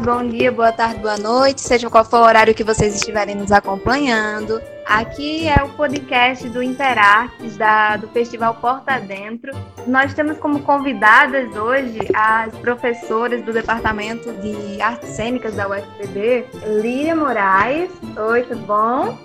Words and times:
Bom 0.00 0.28
dia, 0.28 0.52
boa 0.52 0.70
tarde, 0.70 1.00
boa 1.00 1.18
noite, 1.18 1.60
seja 1.60 1.90
qual 1.90 2.04
for 2.04 2.20
o 2.20 2.24
horário 2.24 2.54
que 2.54 2.62
vocês 2.62 2.94
estiverem 2.94 3.34
nos 3.34 3.50
acompanhando. 3.50 4.62
Aqui 4.86 5.48
é 5.48 5.62
o 5.62 5.70
podcast 5.70 6.48
do 6.50 6.62
Interartes, 6.62 7.56
da, 7.56 7.96
do 7.96 8.06
Festival 8.08 8.54
Porta 8.54 9.00
Dentro. 9.00 9.50
Nós 9.88 10.14
temos 10.14 10.38
como 10.38 10.60
convidadas 10.60 11.54
hoje 11.56 11.98
as 12.14 12.54
professoras 12.58 13.42
do 13.42 13.52
Departamento 13.52 14.32
de 14.34 14.80
Artes 14.80 15.10
Cênicas 15.10 15.54
da 15.56 15.68
UFPB, 15.68 16.46
Líria 16.80 17.16
Moraes. 17.16 17.90
Oi, 18.30 18.42
tudo 18.44 18.64
bom? 18.66 19.18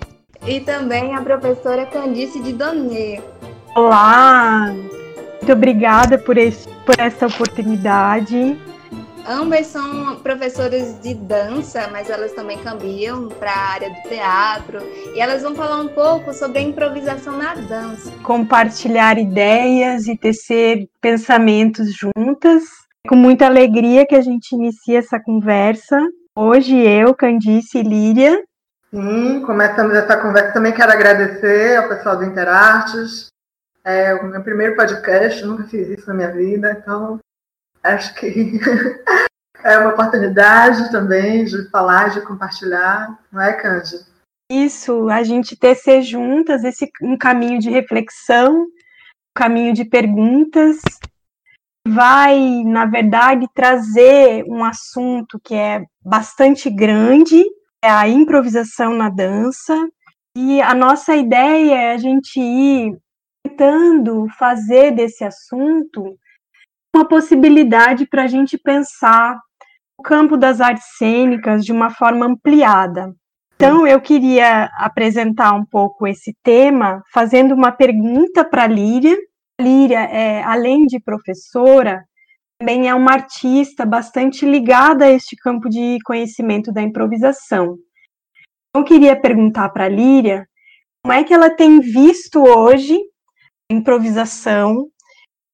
E 0.44 0.58
também 0.60 1.14
a 1.14 1.22
professora 1.22 1.86
Candice 1.86 2.42
de 2.42 2.52
Donê. 2.52 3.22
Olá, 3.76 4.72
muito 4.72 5.52
obrigada 5.52 6.18
por, 6.18 6.36
esse, 6.36 6.68
por 6.84 6.98
essa 6.98 7.26
oportunidade. 7.28 8.58
Ambas 9.26 9.68
são 9.68 10.16
professoras 10.16 11.00
de 11.00 11.14
dança, 11.14 11.88
mas 11.90 12.10
elas 12.10 12.32
também 12.32 12.58
cambiam 12.58 13.28
para 13.28 13.50
a 13.50 13.72
área 13.72 13.90
do 13.90 14.08
teatro. 14.08 14.78
E 15.14 15.20
elas 15.20 15.42
vão 15.42 15.54
falar 15.54 15.80
um 15.80 15.88
pouco 15.88 16.34
sobre 16.34 16.58
a 16.58 16.62
improvisação 16.62 17.38
na 17.38 17.54
dança. 17.54 18.12
Compartilhar 18.22 19.18
ideias 19.18 20.06
e 20.08 20.16
tecer 20.16 20.86
pensamentos 21.00 21.94
juntas. 21.94 22.64
Com 23.08 23.16
muita 23.16 23.46
alegria 23.46 24.06
que 24.06 24.14
a 24.14 24.20
gente 24.20 24.52
inicia 24.52 24.98
essa 24.98 25.18
conversa. 25.18 25.98
Hoje 26.36 26.76
eu, 26.76 27.14
Candice 27.14 27.78
e 27.78 27.82
Líria. 27.82 28.42
Sim, 28.90 29.40
começamos 29.46 29.94
essa 29.94 30.18
conversa. 30.18 30.52
Também 30.52 30.72
quero 30.72 30.92
agradecer 30.92 31.76
ao 31.76 31.88
pessoal 31.88 32.18
do 32.18 32.24
Interartes. 32.24 33.28
É 33.82 34.14
o 34.14 34.24
meu 34.26 34.42
primeiro 34.42 34.76
podcast, 34.76 35.44
nunca 35.44 35.64
fiz 35.64 35.88
isso 35.88 36.08
na 36.08 36.14
minha 36.14 36.30
vida, 36.30 36.78
então 36.78 37.18
Acho 37.84 38.14
que 38.14 38.58
é 39.62 39.78
uma 39.78 39.90
oportunidade 39.90 40.90
também 40.90 41.44
de 41.44 41.68
falar, 41.68 42.08
de 42.08 42.22
compartilhar, 42.22 43.18
não 43.30 43.42
é, 43.42 43.52
Cândia? 43.52 44.00
Isso, 44.50 45.08
a 45.10 45.22
gente 45.22 45.56
tecer 45.56 46.02
juntas 46.02 46.64
esse 46.64 46.90
um 47.02 47.16
caminho 47.16 47.58
de 47.58 47.68
reflexão, 47.70 48.62
um 48.62 48.68
caminho 49.34 49.74
de 49.74 49.84
perguntas, 49.84 50.80
vai, 51.86 52.62
na 52.64 52.86
verdade, 52.86 53.46
trazer 53.54 54.44
um 54.46 54.64
assunto 54.64 55.38
que 55.42 55.54
é 55.54 55.84
bastante 56.02 56.70
grande, 56.70 57.42
é 57.82 57.90
a 57.90 58.08
improvisação 58.08 58.94
na 58.94 59.10
dança, 59.10 59.76
e 60.36 60.60
a 60.62 60.74
nossa 60.74 61.14
ideia 61.14 61.74
é 61.74 61.92
a 61.92 61.98
gente 61.98 62.40
ir 62.40 62.96
tentando 63.42 64.26
fazer 64.38 64.92
desse 64.92 65.22
assunto 65.22 66.18
uma 66.94 67.06
possibilidade 67.06 68.06
para 68.06 68.22
a 68.24 68.26
gente 68.26 68.56
pensar 68.56 69.38
o 69.98 70.02
campo 70.02 70.36
das 70.36 70.60
artes 70.60 70.96
cênicas 70.96 71.64
de 71.64 71.72
uma 71.72 71.90
forma 71.90 72.26
ampliada. 72.26 73.14
Então, 73.56 73.86
eu 73.86 74.00
queria 74.00 74.64
apresentar 74.78 75.52
um 75.52 75.64
pouco 75.64 76.06
esse 76.06 76.36
tema, 76.42 77.02
fazendo 77.12 77.54
uma 77.54 77.70
pergunta 77.70 78.44
para 78.44 78.66
Líria. 78.66 79.16
Líria, 79.60 80.00
é, 80.00 80.42
além 80.42 80.86
de 80.86 80.98
professora, 81.00 82.04
também 82.58 82.88
é 82.88 82.94
uma 82.94 83.12
artista 83.12 83.86
bastante 83.86 84.44
ligada 84.44 85.04
a 85.04 85.10
este 85.10 85.36
campo 85.36 85.68
de 85.68 85.98
conhecimento 86.04 86.72
da 86.72 86.82
improvisação. 86.82 87.76
Então, 88.70 88.82
eu 88.82 88.84
queria 88.84 89.20
perguntar 89.20 89.68
para 89.68 89.88
Líria 89.88 90.46
como 91.04 91.12
é 91.12 91.22
que 91.22 91.32
ela 91.32 91.50
tem 91.50 91.80
visto 91.80 92.42
hoje 92.42 92.98
a 93.70 93.74
improvisação 93.74 94.88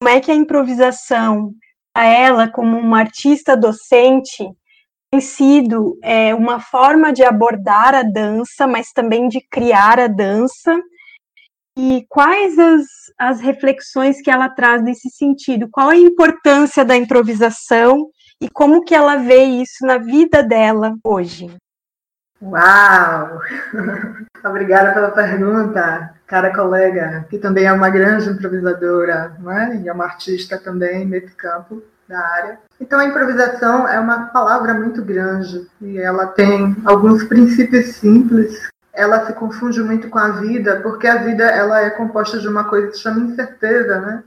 como 0.01 0.09
é 0.09 0.19
que 0.19 0.31
a 0.31 0.35
improvisação, 0.35 1.53
a 1.95 2.03
ela 2.05 2.49
como 2.49 2.75
uma 2.75 2.97
artista 2.97 3.55
docente, 3.55 4.43
tem 5.11 5.21
sido 5.21 5.95
é, 6.01 6.33
uma 6.33 6.59
forma 6.59 7.13
de 7.13 7.23
abordar 7.23 7.93
a 7.93 8.01
dança, 8.01 8.65
mas 8.65 8.87
também 8.91 9.27
de 9.27 9.39
criar 9.41 9.99
a 9.99 10.07
dança. 10.07 10.75
E 11.77 12.03
quais 12.09 12.57
as, 12.57 12.85
as 13.15 13.41
reflexões 13.41 14.19
que 14.23 14.31
ela 14.31 14.49
traz 14.49 14.81
nesse 14.81 15.07
sentido? 15.11 15.69
Qual 15.71 15.89
a 15.89 15.95
importância 15.95 16.83
da 16.83 16.97
improvisação 16.97 18.09
e 18.41 18.49
como 18.49 18.83
que 18.83 18.95
ela 18.95 19.17
vê 19.17 19.43
isso 19.43 19.85
na 19.85 19.99
vida 19.99 20.41
dela 20.41 20.95
hoje? 21.03 21.55
Uau! 22.41 23.39
Obrigada 24.43 24.95
pela 24.95 25.11
pergunta, 25.11 26.15
cara 26.31 26.55
colega, 26.55 27.27
que 27.29 27.37
também 27.37 27.65
é 27.65 27.73
uma 27.73 27.89
grande 27.89 28.29
improvisadora, 28.29 29.35
né? 29.39 29.81
e 29.83 29.89
é 29.89 29.91
uma 29.91 30.05
artista 30.05 30.57
também 30.57 31.05
nesse 31.05 31.35
campo 31.35 31.83
da 32.07 32.19
área. 32.19 32.57
Então, 32.79 32.97
a 32.97 33.05
improvisação 33.05 33.85
é 33.85 33.99
uma 33.99 34.27
palavra 34.27 34.73
muito 34.73 35.03
grande 35.03 35.67
e 35.81 35.99
ela 35.99 36.27
tem 36.27 36.73
alguns 36.85 37.25
princípios 37.25 37.95
simples. 37.95 38.69
Ela 38.93 39.25
se 39.25 39.33
confunde 39.33 39.83
muito 39.83 40.09
com 40.09 40.19
a 40.19 40.29
vida, 40.29 40.79
porque 40.79 41.05
a 41.05 41.17
vida 41.17 41.43
ela 41.43 41.81
é 41.81 41.89
composta 41.89 42.39
de 42.39 42.47
uma 42.47 42.63
coisa 42.63 42.87
que 42.87 42.93
se 42.93 43.03
chama 43.03 43.19
incerteza, 43.19 43.99
né? 43.99 44.23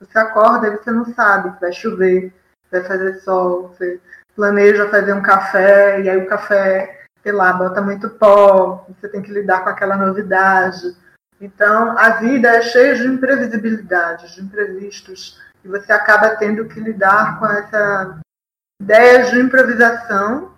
Você 0.00 0.18
acorda 0.18 0.66
e 0.66 0.76
você 0.76 0.90
não 0.90 1.04
sabe 1.14 1.52
se 1.54 1.60
vai 1.60 1.72
chover, 1.72 2.32
se 2.64 2.80
vai 2.80 2.82
fazer 2.82 3.14
sol, 3.20 3.68
você 3.68 4.00
planeja 4.34 4.88
fazer 4.88 5.12
um 5.12 5.22
café 5.22 6.00
e 6.00 6.10
aí 6.10 6.18
o 6.18 6.26
café 6.26 7.04
sei 7.22 7.32
lá, 7.32 7.54
bota 7.54 7.80
muito 7.80 8.10
pó, 8.10 8.84
você 8.88 9.08
tem 9.08 9.22
que 9.22 9.32
lidar 9.32 9.64
com 9.64 9.70
aquela 9.70 9.96
novidade. 9.96 10.94
Então, 11.44 11.96
a 11.98 12.08
vida 12.10 12.48
é 12.48 12.62
cheia 12.62 12.94
de 12.94 13.06
imprevisibilidades, 13.06 14.34
de 14.34 14.40
imprevistos, 14.40 15.38
e 15.62 15.68
você 15.68 15.92
acaba 15.92 16.36
tendo 16.36 16.64
que 16.64 16.80
lidar 16.80 17.38
com 17.38 17.46
essa 17.46 18.18
ideia 18.80 19.24
de 19.24 19.38
improvisação. 19.38 20.54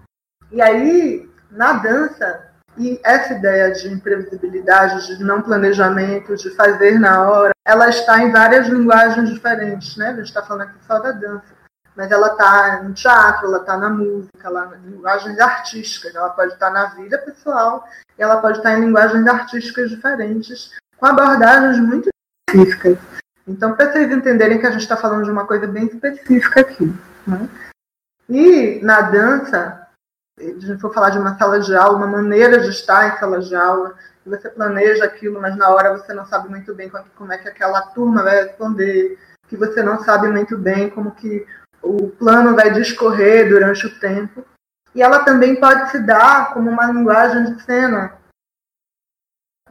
E 0.52 0.62
aí, 0.62 1.28
na 1.50 1.72
dança, 1.72 2.52
e 2.78 3.00
essa 3.02 3.34
ideia 3.34 3.72
de 3.72 3.88
imprevisibilidade, 3.88 5.16
de 5.16 5.24
não 5.24 5.42
planejamento, 5.42 6.36
de 6.36 6.50
fazer 6.50 7.00
na 7.00 7.28
hora, 7.28 7.52
ela 7.64 7.88
está 7.88 8.22
em 8.22 8.30
várias 8.30 8.68
linguagens 8.68 9.28
diferentes, 9.28 9.96
né? 9.96 10.10
A 10.10 10.14
gente 10.14 10.26
está 10.26 10.42
falando 10.42 10.68
aqui 10.68 10.78
só 10.86 11.00
da 11.00 11.10
dança 11.10 11.55
mas 11.96 12.10
ela 12.10 12.28
está 12.28 12.82
no 12.82 12.92
teatro, 12.92 13.46
ela 13.46 13.58
está 13.58 13.76
na 13.76 13.88
música, 13.88 14.50
lá 14.50 14.70
em 14.76 14.90
linguagens 14.90 15.38
artísticas, 15.40 16.14
ela 16.14 16.28
pode 16.30 16.52
estar 16.52 16.66
tá 16.66 16.72
na 16.72 16.86
vida 16.94 17.16
pessoal 17.18 17.88
e 18.18 18.22
ela 18.22 18.36
pode 18.40 18.58
estar 18.58 18.70
tá 18.70 18.78
em 18.78 18.82
linguagens 18.82 19.26
artísticas 19.26 19.88
diferentes, 19.88 20.70
com 20.98 21.06
abordagens 21.06 21.78
muito 21.80 22.10
específicas. 22.48 22.98
Então, 23.48 23.74
para 23.74 23.92
vocês 23.92 24.10
entenderem 24.10 24.58
que 24.58 24.66
a 24.66 24.70
gente 24.70 24.82
está 24.82 24.96
falando 24.96 25.24
de 25.24 25.30
uma 25.30 25.46
coisa 25.46 25.66
bem 25.66 25.86
específica 25.86 26.60
aqui. 26.60 26.92
Né? 27.26 27.48
E 28.28 28.80
na 28.82 29.00
dança, 29.02 29.86
a 30.38 30.42
gente 30.42 30.80
for 30.80 30.92
falar 30.92 31.10
de 31.10 31.18
uma 31.18 31.38
sala 31.38 31.60
de 31.60 31.74
aula, 31.74 31.96
uma 31.96 32.06
maneira 32.06 32.60
de 32.60 32.68
estar 32.68 33.08
em 33.08 33.18
sala 33.18 33.40
de 33.40 33.54
aula, 33.54 33.94
você 34.26 34.50
planeja 34.50 35.04
aquilo, 35.04 35.40
mas 35.40 35.56
na 35.56 35.70
hora 35.70 35.96
você 35.96 36.12
não 36.12 36.26
sabe 36.26 36.48
muito 36.48 36.74
bem 36.74 36.90
como 37.14 37.32
é 37.32 37.38
que 37.38 37.48
aquela 37.48 37.80
turma 37.82 38.22
vai 38.22 38.44
responder, 38.44 39.16
que 39.48 39.56
você 39.56 39.82
não 39.82 40.02
sabe 40.02 40.28
muito 40.28 40.58
bem 40.58 40.90
como 40.90 41.12
que 41.12 41.46
o 41.86 42.10
plano 42.10 42.56
vai 42.56 42.72
discorrer 42.72 43.48
durante 43.48 43.86
o 43.86 44.00
tempo. 44.00 44.44
E 44.94 45.02
ela 45.02 45.24
também 45.24 45.60
pode 45.60 45.90
se 45.90 46.00
dar 46.00 46.52
como 46.52 46.70
uma 46.70 46.86
linguagem 46.86 47.54
de 47.54 47.62
cena. 47.62 48.18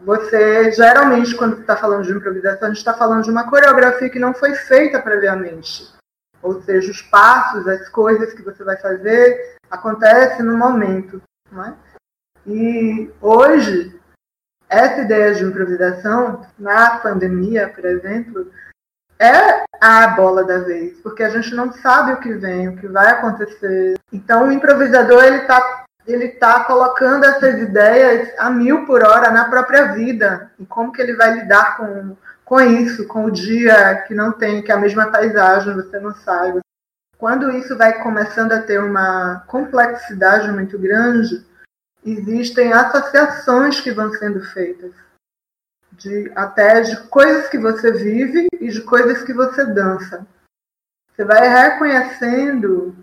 Você, 0.02 0.72
geralmente, 0.72 1.36
quando 1.36 1.59
está 1.62 1.76
falando 1.76 2.03
de 2.03 2.12
improvisação, 2.12 2.68
a 2.68 2.70
gente 2.70 2.78
está 2.78 2.94
falando 2.94 3.24
de 3.24 3.31
uma 3.31 3.50
coreografia 3.50 4.09
que 4.09 4.20
não 4.20 4.34
foi 4.34 4.53
feita 4.56 5.02
previamente. 5.02 5.92
Ou 6.42 6.62
seja, 6.62 6.92
os 6.92 7.02
passos, 7.02 7.68
as 7.68 7.90
coisas 7.90 8.34
que 8.34 8.44
você 8.44 8.64
vai 8.64 8.78
fazer, 8.78 9.56
acontecem 9.70 10.46
no 10.46 10.58
momento. 10.58 11.22
Não 11.52 11.66
é? 11.66 11.74
E 12.46 13.12
hoje, 13.20 14.00
essa 14.70 15.02
ideia 15.02 15.34
de 15.34 15.44
improvisação, 15.44 16.46
na 16.59 17.00
pandemia, 17.00 17.68
por 17.70 17.84
exemplo, 17.85 18.52
é 19.20 19.64
a 19.79 20.08
bola 20.08 20.44
da 20.44 20.59
vez, 20.59 21.00
porque 21.02 21.23
a 21.23 21.29
gente 21.29 21.53
não 21.53 21.72
sabe 21.72 22.14
o 22.14 22.20
que 22.20 22.34
vem, 22.34 22.70
o 22.70 22.78
que 22.78 22.88
vai 22.88 23.08
acontecer. 23.08 23.97
Então 24.12 24.47
o 24.47 24.52
improvisador 24.52 25.23
ele 25.23 25.38
está 25.38 25.85
ele 26.08 26.28
tá 26.29 26.64
colocando 26.66 27.26
essas 27.26 27.59
ideias 27.59 28.32
a 28.38 28.50
mil 28.50 28.85
por 28.85 29.03
hora 29.03 29.32
na 29.32 29.46
própria 29.46 29.94
vida 29.94 30.52
e 30.59 30.66
como 30.66 30.91
que 30.91 31.02
ele 31.02 31.16
vai 31.16 31.34
lidar 31.34 31.78
com, 31.78 32.16
com 32.44 32.62
isso, 32.62 33.08
com 33.08 33.26
o 33.26 33.32
dia 33.32 34.03
que 34.08 34.14
não 34.14 34.32
tem, 34.32 34.62
que 34.62 34.72
é 34.72 34.76
a 34.76 34.79
mesma 34.79 35.08
paisagem, 35.08 35.73
você 35.73 36.00
não 36.00 36.14
sabe. 36.14 36.59
Quando 37.18 37.50
isso 37.52 37.76
vai 37.76 38.03
começando 38.03 38.52
a 38.52 38.61
ter 38.61 38.79
uma 38.79 39.44
complexidade 39.47 40.52
muito 40.52 40.78
grande, 40.78 41.44
existem 42.06 42.72
associações 42.72 43.79
que 43.79 43.91
vão 43.91 44.14
sendo 44.14 44.41
feitas 44.41 44.91
de 45.97 46.32
até 46.36 46.82
de 46.82 47.08
coisas 47.08 47.47
que 47.50 47.58
você 47.58 47.92
vive 47.92 48.47
e 48.59 48.70
de 48.70 48.82
coisas 48.82 49.24
que 49.24 49.34
você 49.34 49.66
dança. 49.66 50.26
Você 51.12 51.24
vai 51.24 51.47
reconhecendo 51.47 52.96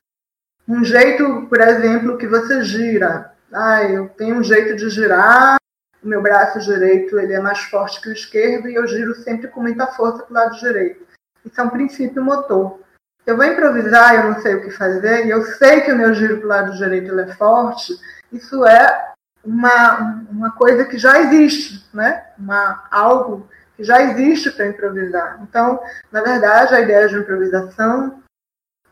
um 0.68 0.84
jeito, 0.84 1.46
por 1.46 1.60
exemplo, 1.60 2.18
que 2.18 2.26
você 2.26 2.62
gira. 2.62 3.32
Ah, 3.52 3.82
eu 3.84 4.08
tenho 4.10 4.36
um 4.36 4.44
jeito 4.44 4.76
de 4.76 4.88
girar, 4.90 5.56
o 6.02 6.08
meu 6.08 6.20
braço 6.20 6.58
direito 6.60 7.18
ele 7.18 7.32
é 7.32 7.40
mais 7.40 7.60
forte 7.60 8.00
que 8.00 8.08
o 8.08 8.12
esquerdo 8.12 8.68
e 8.68 8.74
eu 8.74 8.86
giro 8.86 9.14
sempre 9.14 9.48
com 9.48 9.62
muita 9.62 9.86
força 9.86 10.24
para 10.24 10.30
o 10.30 10.34
lado 10.34 10.58
direito. 10.58 11.06
Isso 11.44 11.60
é 11.60 11.64
um 11.64 11.70
princípio 11.70 12.22
motor. 12.22 12.80
eu 13.24 13.36
vou 13.36 13.44
improvisar, 13.44 14.14
eu 14.16 14.30
não 14.30 14.40
sei 14.40 14.54
o 14.56 14.62
que 14.62 14.70
fazer, 14.70 15.26
e 15.26 15.30
eu 15.30 15.42
sei 15.42 15.80
que 15.82 15.92
o 15.92 15.96
meu 15.96 16.12
giro 16.14 16.38
para 16.38 16.46
o 16.46 16.48
lado 16.48 16.76
direito 16.76 17.18
é 17.18 17.34
forte, 17.34 17.94
isso 18.32 18.66
é 18.66 19.12
uma, 19.44 20.24
uma 20.30 20.50
coisa 20.52 20.84
que 20.84 20.98
já 20.98 21.20
existe, 21.20 21.84
né? 21.92 22.24
Uma, 22.38 22.84
algo 22.90 23.48
que 23.76 23.84
já 23.84 24.02
existe 24.02 24.50
para 24.50 24.66
improvisar. 24.66 25.40
Então, 25.42 25.80
na 26.10 26.22
verdade, 26.22 26.74
a 26.74 26.80
ideia 26.80 27.08
de 27.08 27.16
improvisação, 27.16 28.22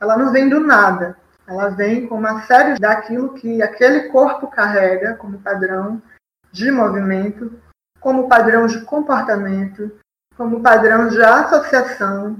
ela 0.00 0.16
não 0.16 0.32
vem 0.32 0.48
do 0.48 0.60
nada. 0.60 1.16
Ela 1.46 1.68
vem 1.68 2.06
com 2.06 2.16
uma 2.16 2.42
série 2.42 2.78
daquilo 2.78 3.34
que 3.34 3.60
aquele 3.62 4.08
corpo 4.08 4.46
carrega 4.46 5.14
como 5.14 5.40
padrão 5.40 6.00
de 6.52 6.70
movimento, 6.70 7.60
como 8.00 8.28
padrão 8.28 8.66
de 8.66 8.80
comportamento, 8.82 9.90
como 10.36 10.62
padrão 10.62 11.08
de 11.08 11.22
associação. 11.22 12.36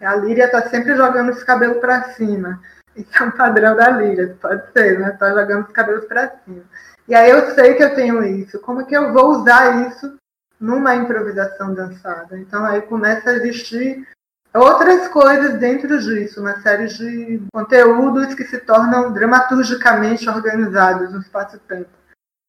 A 0.00 0.14
Líria 0.16 0.44
está 0.44 0.68
sempre 0.68 0.94
jogando 0.94 1.30
os 1.30 1.42
cabelos 1.42 1.78
para 1.78 2.10
cima. 2.10 2.60
Isso 2.94 3.10
é 3.18 3.22
um 3.22 3.30
padrão 3.30 3.76
da 3.76 3.88
Líria, 3.90 4.36
pode 4.40 4.70
ser, 4.72 4.98
né? 4.98 5.10
Está 5.10 5.30
jogando 5.30 5.66
os 5.66 5.72
cabelos 5.72 6.04
para 6.04 6.28
cima. 6.44 6.62
E 7.10 7.14
aí 7.14 7.28
eu 7.28 7.52
sei 7.56 7.74
que 7.74 7.82
eu 7.82 7.92
tenho 7.92 8.24
isso. 8.24 8.60
Como 8.60 8.86
que 8.86 8.96
eu 8.96 9.12
vou 9.12 9.30
usar 9.30 9.88
isso 9.88 10.16
numa 10.60 10.94
improvisação 10.94 11.74
dançada? 11.74 12.38
Então 12.38 12.64
aí 12.64 12.82
começa 12.82 13.30
a 13.30 13.32
existir 13.32 14.06
outras 14.54 15.08
coisas 15.08 15.58
dentro 15.58 15.98
disso, 15.98 16.40
uma 16.40 16.60
série 16.60 16.86
de 16.86 17.42
conteúdos 17.52 18.32
que 18.34 18.44
se 18.44 18.58
tornam 18.58 19.12
dramaturgicamente 19.12 20.28
organizados 20.28 21.12
no 21.12 21.18
espaço-tempo. 21.18 21.90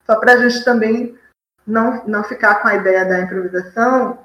Só 0.06 0.20
para 0.20 0.34
a 0.34 0.38
gente 0.38 0.64
também 0.64 1.18
não, 1.66 2.06
não 2.06 2.24
ficar 2.24 2.62
com 2.62 2.68
a 2.68 2.76
ideia 2.76 3.04
da 3.04 3.20
improvisação 3.20 4.20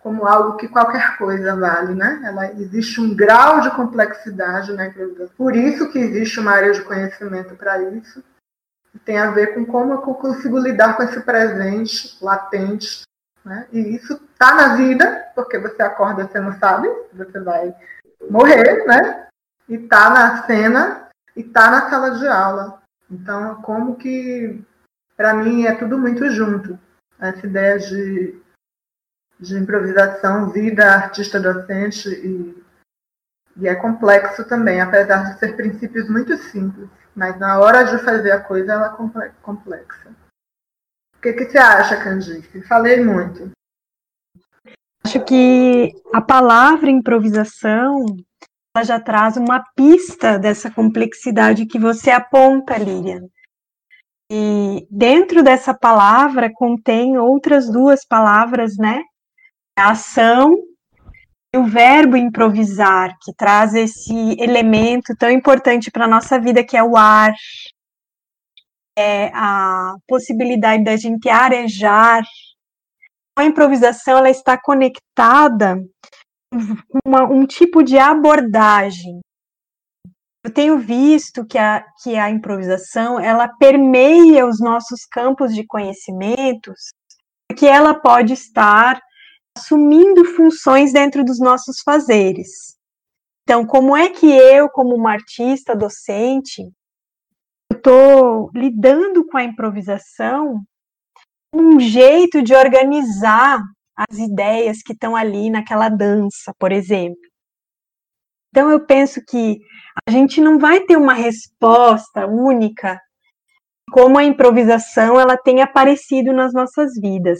como 0.00 0.26
algo 0.26 0.56
que 0.56 0.68
qualquer 0.68 1.18
coisa 1.18 1.54
vale, 1.54 1.94
né? 1.94 2.18
Ela 2.24 2.50
existe 2.54 2.98
um 2.98 3.14
grau 3.14 3.60
de 3.60 3.70
complexidade 3.72 4.72
na 4.72 4.86
improvisação. 4.86 5.36
Por 5.36 5.54
isso 5.54 5.90
que 5.90 5.98
existe 5.98 6.40
uma 6.40 6.52
área 6.52 6.72
de 6.72 6.80
conhecimento 6.80 7.54
para 7.56 7.82
isso. 7.82 8.24
Tem 9.04 9.18
a 9.18 9.30
ver 9.30 9.54
com 9.54 9.64
como 9.64 9.92
eu 9.94 9.98
consigo 9.98 10.58
lidar 10.58 10.96
com 10.96 11.02
esse 11.02 11.20
presente 11.20 12.16
latente, 12.22 13.02
né? 13.44 13.66
E 13.72 13.96
isso 13.96 14.14
está 14.32 14.54
na 14.54 14.76
vida, 14.76 15.30
porque 15.34 15.58
você 15.58 15.82
acorda, 15.82 16.26
você 16.26 16.40
não 16.40 16.52
sabe, 16.58 16.88
você 17.12 17.40
vai 17.40 17.74
morrer, 18.30 18.84
né? 18.86 19.26
E 19.68 19.74
está 19.74 20.10
na 20.10 20.46
cena 20.46 21.08
e 21.36 21.40
está 21.40 21.70
na 21.70 21.90
sala 21.90 22.10
de 22.18 22.26
aula. 22.28 22.80
Então, 23.10 23.60
como 23.62 23.96
que 23.96 24.62
para 25.16 25.34
mim 25.34 25.64
é 25.64 25.74
tudo 25.74 25.98
muito 25.98 26.30
junto. 26.30 26.78
Essa 27.18 27.46
ideia 27.46 27.78
de 27.78 28.42
de 29.42 29.58
improvisação, 29.58 30.50
vida 30.50 30.94
artista-docente 30.94 32.08
e, 32.08 32.61
e 33.56 33.68
é 33.68 33.74
complexo 33.74 34.44
também, 34.44 34.80
apesar 34.80 35.24
de 35.24 35.38
ser 35.38 35.56
princípios 35.56 36.08
muito 36.08 36.36
simples. 36.36 36.88
Mas 37.14 37.38
na 37.38 37.58
hora 37.58 37.84
de 37.84 37.98
fazer 37.98 38.32
a 38.32 38.40
coisa, 38.40 38.72
ela 38.72 38.96
é 39.24 39.30
complexa. 39.42 40.10
O 41.16 41.20
que, 41.20 41.32
que 41.34 41.44
você 41.46 41.58
acha, 41.58 42.02
Candice? 42.02 42.62
Falei 42.62 43.04
muito. 43.04 43.50
Acho 45.04 45.22
que 45.24 45.92
a 46.12 46.20
palavra 46.20 46.90
improvisação 46.90 48.06
ela 48.74 48.84
já 48.84 48.98
traz 48.98 49.36
uma 49.36 49.62
pista 49.76 50.38
dessa 50.38 50.70
complexidade 50.70 51.66
que 51.66 51.78
você 51.78 52.10
aponta, 52.10 52.78
Lilian. 52.78 53.28
E 54.30 54.86
dentro 54.90 55.42
dessa 55.42 55.74
palavra 55.74 56.50
contém 56.52 57.18
outras 57.18 57.70
duas 57.70 58.06
palavras, 58.06 58.76
né? 58.78 59.02
a 59.76 59.90
ação 59.90 60.54
o 61.54 61.64
verbo 61.64 62.16
improvisar, 62.16 63.16
que 63.20 63.32
traz 63.34 63.74
esse 63.74 64.14
elemento 64.40 65.14
tão 65.18 65.30
importante 65.30 65.90
para 65.90 66.06
a 66.06 66.08
nossa 66.08 66.40
vida, 66.40 66.64
que 66.64 66.76
é 66.76 66.82
o 66.82 66.96
ar, 66.96 67.34
é 68.96 69.30
a 69.34 69.94
possibilidade 70.08 70.82
da 70.82 70.96
gente 70.96 71.28
arejar. 71.28 72.22
A 73.38 73.44
improvisação 73.44 74.18
ela 74.18 74.30
está 74.30 74.58
conectada 74.58 75.76
uma, 77.04 77.24
um 77.24 77.46
tipo 77.46 77.82
de 77.82 77.98
abordagem. 77.98 79.20
Eu 80.44 80.52
tenho 80.52 80.78
visto 80.78 81.46
que 81.46 81.56
a, 81.56 81.84
que 82.02 82.16
a 82.16 82.30
improvisação 82.30 83.20
ela 83.20 83.46
permeia 83.46 84.46
os 84.46 84.58
nossos 84.58 85.04
campos 85.04 85.54
de 85.54 85.64
conhecimentos, 85.66 86.92
que 87.56 87.66
ela 87.66 87.94
pode 87.94 88.32
estar 88.32 89.00
assumindo 89.56 90.24
funções 90.24 90.92
dentro 90.92 91.24
dos 91.24 91.38
nossos 91.38 91.80
fazeres. 91.84 92.76
Então, 93.42 93.66
como 93.66 93.96
é 93.96 94.08
que 94.08 94.26
eu, 94.26 94.68
como 94.68 94.94
uma 94.94 95.12
artista 95.12 95.74
docente, 95.74 96.70
estou 97.72 98.50
lidando 98.54 99.26
com 99.26 99.36
a 99.36 99.44
improvisação, 99.44 100.62
um 101.52 101.78
jeito 101.80 102.42
de 102.42 102.54
organizar 102.54 103.60
as 103.96 104.18
ideias 104.18 104.82
que 104.82 104.92
estão 104.92 105.14
ali 105.14 105.50
naquela 105.50 105.88
dança, 105.88 106.54
por 106.58 106.72
exemplo. 106.72 107.20
Então, 108.50 108.70
eu 108.70 108.84
penso 108.86 109.20
que 109.26 109.58
a 110.06 110.10
gente 110.10 110.40
não 110.40 110.58
vai 110.58 110.80
ter 110.80 110.96
uma 110.96 111.14
resposta 111.14 112.26
única 112.26 113.00
como 113.90 114.18
a 114.18 114.24
improvisação 114.24 115.20
ela 115.20 115.36
tem 115.36 115.60
aparecido 115.60 116.32
nas 116.32 116.52
nossas 116.54 116.92
vidas 116.98 117.38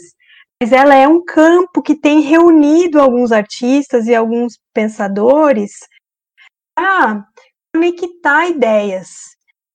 mas 0.63 0.71
ela 0.71 0.95
é 0.95 1.05
um 1.05 1.21
campo 1.21 1.81
que 1.81 1.93
tem 1.93 2.21
reunido 2.21 3.01
alguns 3.01 3.33
artistas 3.33 4.07
e 4.07 4.15
alguns 4.15 4.53
pensadores 4.73 5.71
para 6.73 7.25
conectar 7.75 8.47
ideias. 8.47 9.09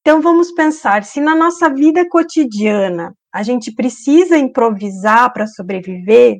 Então 0.00 0.22
vamos 0.22 0.50
pensar, 0.52 1.04
se 1.04 1.20
na 1.20 1.34
nossa 1.34 1.68
vida 1.68 2.08
cotidiana 2.08 3.12
a 3.30 3.42
gente 3.42 3.70
precisa 3.70 4.38
improvisar 4.38 5.30
para 5.30 5.46
sobreviver, 5.46 6.38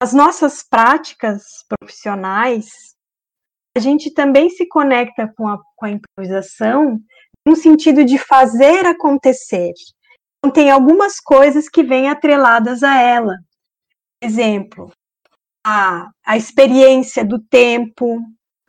as 0.00 0.12
nossas 0.12 0.62
práticas 0.62 1.42
profissionais, 1.68 2.66
a 3.76 3.80
gente 3.80 4.14
também 4.14 4.48
se 4.48 4.64
conecta 4.68 5.28
com 5.36 5.48
a, 5.48 5.58
com 5.74 5.86
a 5.86 5.90
improvisação 5.90 7.00
no 7.44 7.56
sentido 7.56 8.04
de 8.04 8.16
fazer 8.16 8.86
acontecer. 8.86 9.72
Então, 10.38 10.52
tem 10.52 10.70
algumas 10.70 11.18
coisas 11.18 11.68
que 11.68 11.82
vêm 11.82 12.08
atreladas 12.08 12.84
a 12.84 12.96
ela 13.02 13.34
exemplo, 14.22 14.90
a, 15.64 16.10
a 16.24 16.36
experiência 16.36 17.24
do 17.24 17.38
tempo, 17.38 18.20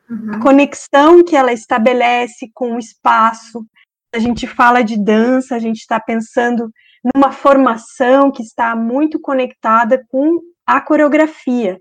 uhum. 0.10 0.34
a 0.34 0.40
conexão 0.42 1.24
que 1.24 1.36
ela 1.36 1.54
estabelece 1.54 2.50
com 2.54 2.76
o 2.76 2.80
espaço. 2.80 3.66
A 4.14 4.20
gente 4.20 4.48
fala 4.48 4.84
de 4.84 5.02
dança, 5.02 5.56
a 5.56 5.60
gente 5.60 5.78
está 5.78 6.00
pensando 6.00 6.70
numa 7.16 7.32
formação 7.32 8.32
que 8.32 8.44
está 8.44 8.76
muito 8.76 9.20
conectada 9.20 10.04
com 10.10 10.40
a 10.66 10.82
coreografia. 10.82 11.80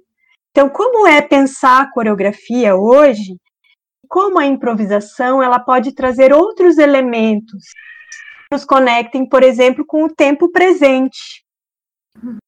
Então, 0.51 0.69
como 0.69 1.07
é 1.07 1.21
pensar 1.21 1.83
a 1.83 1.91
coreografia 1.91 2.75
hoje? 2.75 3.37
Como 4.09 4.39
a 4.39 4.47
improvisação 4.47 5.43
ela 5.43 5.59
pode 5.59 5.95
trazer 5.95 6.33
outros 6.33 6.79
elementos 6.79 7.65
que 7.65 8.55
nos 8.57 8.65
conectem, 8.65 9.29
por 9.29 9.43
exemplo, 9.43 9.85
com 9.87 10.05
o 10.05 10.15
tempo 10.15 10.51
presente. 10.51 11.45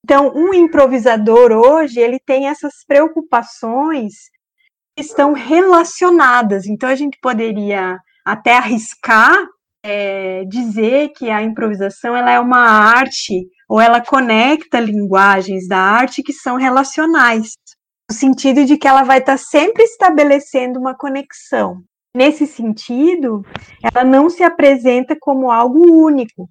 Então, 0.05 0.33
um 0.35 0.53
improvisador 0.53 1.53
hoje, 1.53 2.01
ele 2.01 2.19
tem 2.19 2.49
essas 2.49 2.85
preocupações 2.87 4.13
que 4.97 5.05
estão 5.05 5.33
relacionadas. 5.33 6.67
Então, 6.67 6.89
a 6.89 6.95
gente 6.95 7.19
poderia 7.21 7.99
até 8.25 8.57
arriscar 8.57 9.37
é, 9.83 10.45
dizer 10.45 11.11
que 11.17 11.31
a 11.31 11.43
improvisação 11.43 12.17
ela 12.17 12.31
é 12.31 12.41
uma 12.41 12.61
arte 12.61 13.47
ou 13.69 13.81
ela 13.81 14.01
conecta 14.01 14.81
linguagens 14.81 15.67
da 15.69 15.79
arte 15.79 16.23
que 16.23 16.33
são 16.33 16.57
relacionais, 16.57 17.53
no 18.11 18.17
sentido 18.17 18.65
de 18.65 18.77
que 18.77 18.89
ela 18.89 19.03
vai 19.03 19.19
estar 19.19 19.39
sempre 19.39 19.85
estabelecendo 19.85 20.79
uma 20.79 20.95
conexão. 20.95 21.83
Nesse 22.15 22.47
sentido, 22.47 23.43
ela 23.83 24.05
não 24.05 24.29
se 24.29 24.43
apresenta 24.43 25.17
como 25.19 25.51
algo 25.51 25.79
único, 26.05 26.51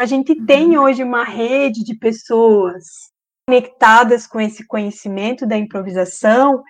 a 0.00 0.06
gente 0.06 0.34
tem 0.46 0.78
uhum. 0.78 0.84
hoje 0.84 1.04
uma 1.04 1.24
rede 1.24 1.84
de 1.84 1.94
pessoas 1.94 3.10
conectadas 3.46 4.26
com 4.26 4.40
esse 4.40 4.66
conhecimento 4.66 5.46
da 5.46 5.58
improvisação, 5.58 6.62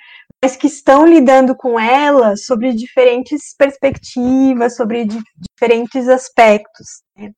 mas 0.43 0.57
que 0.57 0.67
estão 0.67 1.07
lidando 1.07 1.55
com 1.55 1.79
ela 1.79 2.37
sobre 2.37 2.73
diferentes 2.73 3.55
perspectivas, 3.57 4.75
sobre 4.75 5.05
di 5.05 5.21
diferentes 5.37 6.09
aspectos. 6.09 7.05
Né? 7.17 7.31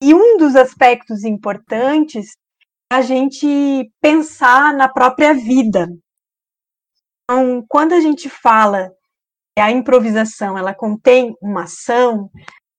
E 0.00 0.14
um 0.14 0.36
dos 0.36 0.54
aspectos 0.54 1.24
importantes 1.24 2.28
é 2.92 2.94
a 2.94 3.02
gente 3.02 3.90
pensar 4.00 4.72
na 4.72 4.88
própria 4.88 5.34
vida. 5.34 5.88
Então, 7.24 7.64
quando 7.68 7.94
a 7.94 8.00
gente 8.00 8.28
fala 8.28 8.92
que 9.56 9.60
a 9.60 9.72
improvisação 9.72 10.56
ela 10.56 10.72
contém 10.72 11.34
uma 11.42 11.64
ação, 11.64 12.30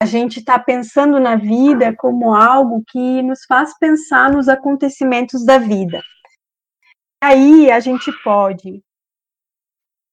a 0.02 0.06
gente 0.06 0.40
está 0.40 0.58
pensando 0.58 1.20
na 1.20 1.36
vida 1.36 1.96
como 1.96 2.34
algo 2.34 2.84
que 2.88 3.22
nos 3.22 3.46
faz 3.46 3.78
pensar 3.78 4.32
nos 4.32 4.50
acontecimentos 4.50 5.46
da 5.46 5.60
vida. 5.60 6.02
Aí 7.24 7.70
a 7.70 7.80
gente 7.80 8.12
pode 8.24 8.84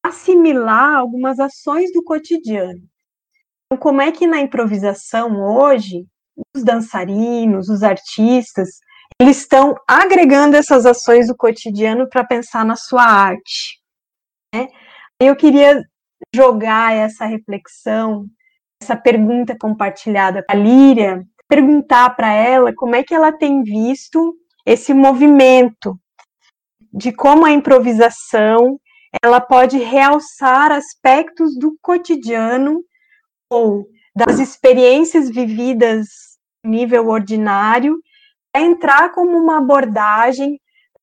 assimilar 0.05 0.95
algumas 0.95 1.41
ações 1.41 1.91
do 1.91 2.05
cotidiano. 2.05 2.83
Então, 3.65 3.81
como 3.81 4.03
é 4.03 4.13
que 4.13 4.27
na 4.27 4.41
improvisação 4.41 5.41
hoje, 5.43 6.07
os 6.55 6.63
dançarinos, 6.63 7.71
os 7.71 7.83
artistas, 7.83 8.81
eles 9.19 9.39
estão 9.39 9.75
agregando 9.89 10.55
essas 10.55 10.85
ações 10.85 11.29
do 11.29 11.37
cotidiano 11.37 12.07
para 12.11 12.27
pensar 12.27 12.63
na 12.63 12.77
sua 12.77 13.05
arte. 13.05 13.81
Né? 14.55 14.69
Eu 15.19 15.35
queria 15.35 15.83
jogar 16.35 16.95
essa 16.95 17.25
reflexão, 17.25 18.29
essa 18.83 18.97
pergunta 18.97 19.57
compartilhada 19.59 20.43
com 20.43 20.53
a 20.53 20.55
Líria, 20.55 21.27
perguntar 21.49 22.11
para 22.11 22.33
ela 22.33 22.75
como 22.75 22.95
é 22.95 23.03
que 23.03 23.15
ela 23.15 23.33
tem 23.33 23.63
visto 23.63 24.37
esse 24.65 24.93
movimento 24.95 25.99
de 26.93 27.13
como 27.13 27.45
a 27.45 27.51
improvisação 27.51 28.79
ela 29.23 29.41
pode 29.41 29.79
realçar 29.79 30.71
aspectos 30.71 31.59
do 31.59 31.77
cotidiano 31.81 32.83
ou 33.51 33.87
das 34.15 34.39
experiências 34.39 35.31
vividas 35.31 36.07
nível 36.65 37.09
ordinário 37.09 37.99
para 38.53 38.63
entrar 38.63 39.13
como 39.13 39.37
uma 39.37 39.59
abordagem 39.59 40.61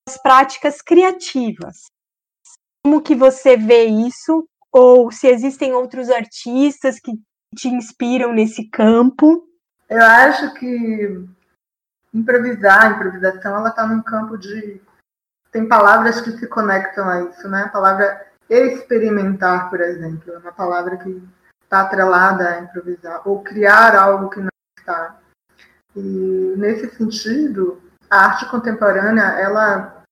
das 0.08 0.17
práticas 0.22 0.82
criativas. 0.82 1.77
Como 2.84 3.01
que 3.01 3.15
você 3.15 3.58
vê 3.58 3.86
isso? 3.86 4.48
Ou 4.72 5.12
se 5.12 5.27
existem 5.27 5.74
outros 5.74 6.10
artistas 6.10 7.00
que 7.00 7.13
te 7.54 7.68
inspiram 7.68 8.34
nesse 8.34 8.70
campo? 8.70 9.48
Eu 9.90 10.04
acho 10.04 10.54
que 10.56 11.25
improvisar, 12.14 12.86
a 12.86 12.90
improvisação, 12.92 13.56
ela 13.58 13.70
está 13.70 13.86
num 13.86 14.02
campo 14.02 14.38
de 14.38 14.82
tem 15.52 15.68
palavras 15.68 16.20
que 16.20 16.32
se 16.32 16.48
conectam 16.48 17.08
a 17.08 17.22
isso, 17.24 17.48
né? 17.48 17.64
A 17.64 17.70
palavra 17.70 18.25
experimentar, 18.50 19.70
por 19.70 19.80
exemplo, 19.80 20.34
é 20.34 20.38
uma 20.38 20.52
palavra 20.52 20.98
que 20.98 21.24
está 21.64 21.82
atrelada 21.82 22.50
a 22.50 22.60
improvisar, 22.60 23.22
ou 23.25 23.42
criar 23.42 23.96
algo 23.96 24.30
que 24.30 24.42
não 24.42 24.50
está. 24.78 25.18
E 25.96 26.56
nesse 26.58 26.94
sentido, 26.98 27.82
a 28.10 28.25
arte 28.25 28.46
contemporânea, 28.50 29.24
ela, 29.40 30.04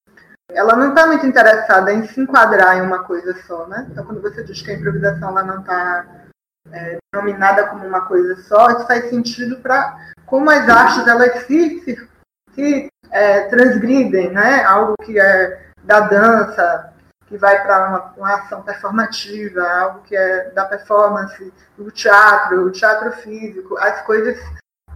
ela 0.49 0.77
não 0.77 0.89
está 0.89 1.07
muito 1.07 1.25
interessada 1.25 1.91
em 1.91 2.07
se 2.07 2.21
enquadrar 2.21 2.77
em 2.77 2.81
uma 2.81 3.03
coisa 3.03 3.35
só, 3.43 3.67
né? 3.67 3.85
Então, 3.91 4.05
quando 4.05 4.21
você 4.21 4.43
diz 4.43 4.61
que 4.61 4.71
a 4.71 4.75
improvisação 4.75 5.29
ela 5.29 5.43
não 5.43 5.59
está 5.59 6.22
é, 6.71 6.97
denominada 7.11 7.67
como 7.67 7.85
uma 7.85 8.01
coisa 8.01 8.41
só, 8.43 8.71
isso 8.71 8.87
faz 8.87 9.09
sentido 9.09 9.57
para 9.57 9.97
como 10.25 10.49
as 10.49 10.67
artes 10.67 11.07
elas 11.07 11.43
se, 11.45 11.79
se, 11.81 12.09
se 12.53 12.89
é, 13.11 13.41
transgridem, 13.47 14.31
né? 14.31 14.63
Algo 14.63 14.95
que 15.03 15.19
é 15.19 15.67
da 15.83 15.99
dança, 16.01 16.93
que 17.27 17.37
vai 17.37 17.61
para 17.61 17.89
uma, 17.89 18.13
uma, 18.17 18.35
ação 18.35 18.61
performativa, 18.61 19.61
algo 19.61 20.01
que 20.01 20.15
é 20.15 20.49
da 20.51 20.65
performance, 20.65 21.53
do 21.77 21.91
teatro, 21.91 22.65
o 22.65 22.71
teatro 22.71 23.11
físico, 23.11 23.77
as 23.77 24.01
coisas 24.03 24.39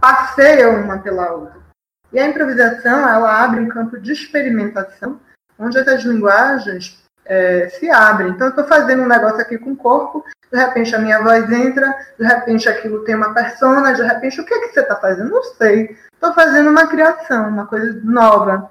passeiam 0.00 0.82
uma 0.82 0.98
pela 0.98 1.32
outra. 1.32 1.58
E 2.12 2.18
a 2.18 2.26
improvisação, 2.26 3.06
ela 3.08 3.44
abre 3.44 3.60
um 3.60 3.68
campo 3.68 3.98
de 3.98 4.12
experimentação, 4.12 5.20
onde 5.58 5.78
essas 5.78 6.02
linguagens 6.04 7.04
é, 7.28 7.68
se 7.68 7.90
abrem. 7.90 8.30
Então, 8.30 8.46
eu 8.46 8.50
estou 8.50 8.64
fazendo 8.64 9.02
um 9.02 9.08
negócio 9.08 9.40
aqui 9.40 9.58
com 9.58 9.72
o 9.72 9.76
corpo, 9.76 10.24
de 10.50 10.58
repente 10.58 10.94
a 10.96 10.98
minha 10.98 11.22
voz 11.22 11.50
entra, 11.52 11.94
de 12.18 12.26
repente 12.26 12.68
aquilo 12.68 13.04
tem 13.04 13.14
uma 13.14 13.34
persona, 13.34 13.92
de 13.92 14.02
repente 14.02 14.40
o 14.40 14.44
que, 14.44 14.54
é 14.54 14.60
que 14.60 14.72
você 14.72 14.80
está 14.80 14.96
fazendo? 14.96 15.30
Não 15.30 15.42
sei. 15.42 15.96
Estou 16.14 16.32
fazendo 16.32 16.70
uma 16.70 16.86
criação, 16.86 17.48
uma 17.48 17.66
coisa 17.66 18.00
nova. 18.02 18.70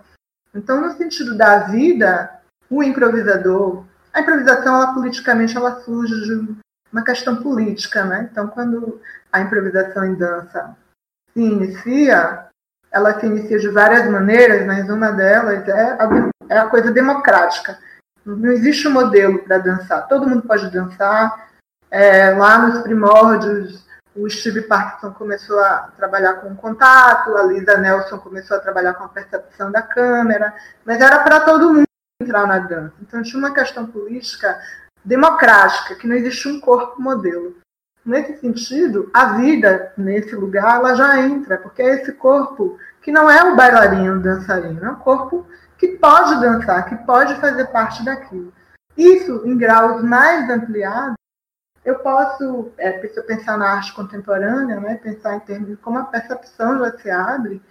Então, 0.54 0.82
no 0.82 0.92
sentido 0.98 1.38
da 1.38 1.60
vida, 1.60 2.32
o 2.70 2.82
improvisador, 2.82 3.86
a 4.12 4.22
improvisação, 4.22 4.76
ela 4.76 4.94
politicamente, 4.94 5.56
ela 5.56 5.80
surge 5.82 6.14
de 6.24 6.56
uma 6.92 7.04
questão 7.04 7.36
política, 7.36 8.04
né? 8.04 8.28
Então, 8.32 8.48
quando 8.48 9.00
a 9.32 9.40
improvisação 9.40 10.04
em 10.04 10.16
dança 10.16 10.76
se 11.32 11.40
inicia, 11.40 12.48
ela 12.92 13.20
se 13.20 13.26
inicia 13.28 13.60
de 13.60 13.70
várias 13.70 14.10
maneiras, 14.10 14.66
mas 14.66 14.90
uma 14.90 15.12
delas 15.12 15.68
é 15.68 15.92
a, 15.92 16.10
é 16.50 16.58
a 16.58 16.68
coisa 16.68 16.92
democrática. 16.92 17.78
Não 18.36 18.51
existe 18.51 18.88
um 18.88 18.91
modelo 18.91 19.39
para 19.39 19.57
dançar. 19.57 20.07
Todo 20.07 20.27
mundo 20.27 20.41
pode 20.41 20.69
dançar. 20.69 21.48
É, 21.89 22.31
lá 22.31 22.57
nos 22.60 22.81
primórdios, 22.81 23.86
o 24.13 24.29
Steve 24.29 24.63
Parkinson 24.63 25.13
começou 25.13 25.60
a 25.60 25.89
trabalhar 25.96 26.34
com 26.36 26.55
contato, 26.55 27.38
a 27.38 27.43
Lisa 27.43 27.77
Nelson 27.77 28.17
começou 28.17 28.57
a 28.57 28.60
trabalhar 28.60 28.96
com 28.96 29.05
a 29.05 29.10
percepção 29.10 29.72
da 29.72 29.81
câmera, 29.81 30.53
mas 30.84 31.00
era 31.00 31.19
para 31.19 31.41
todo 31.41 31.74
mundo 31.74 31.86
entrar 32.22 32.46
na 32.48 32.60
dança. 32.60 32.93
Então 33.01 33.22
tinha 33.22 33.39
uma 33.39 33.53
questão 33.53 33.86
política 33.86 34.60
democrática, 35.05 35.96
que 35.96 36.07
não 36.07 36.15
existe 36.15 36.50
um 36.50 36.60
corpo 36.60 37.01
modelo. 37.01 37.55
Nesse 38.03 38.38
sentido, 38.39 39.10
a 39.13 39.36
vida 39.36 39.93
nesse 39.98 40.36
lugar 40.36 40.79
ela 40.79 40.96
já 40.96 41.19
entra, 41.22 41.57
porque 41.57 41.81
é 41.81 41.96
esse 41.96 42.12
corpo 42.13 42.77
que 43.01 43.12
não 43.12 43.29
é 43.29 43.43
o 43.43 43.55
bailarino, 43.55 44.17
o 44.17 44.22
dançarino, 44.22 44.84
é 44.84 44.89
um 44.89 44.96
corpo 44.96 45.46
que 45.77 45.89
pode 45.98 46.39
dançar, 46.39 46.86
que 46.88 46.96
pode 47.05 47.36
fazer 47.36 47.65
parte 47.67 48.03
daquilo. 48.03 48.53
Isso, 48.98 49.43
em 49.46 49.57
graus 49.57 50.03
mais 50.03 50.50
ampliados, 50.50 51.15
eu 51.86 52.00
posso, 52.00 52.72
é, 52.77 53.00
se 53.07 53.17
eu 53.17 53.24
pensar 53.24 53.57
na 53.57 53.75
arte 53.75 53.93
contemporânea, 53.93 54.79
né, 54.79 54.96
pensar 54.96 55.36
em 55.36 55.39
termos 55.39 55.69
de 55.69 55.77
como 55.77 56.00
a 56.00 56.03
percepção 56.03 56.79
já 56.79 56.98
se 56.98 57.10
abre, 57.10 57.62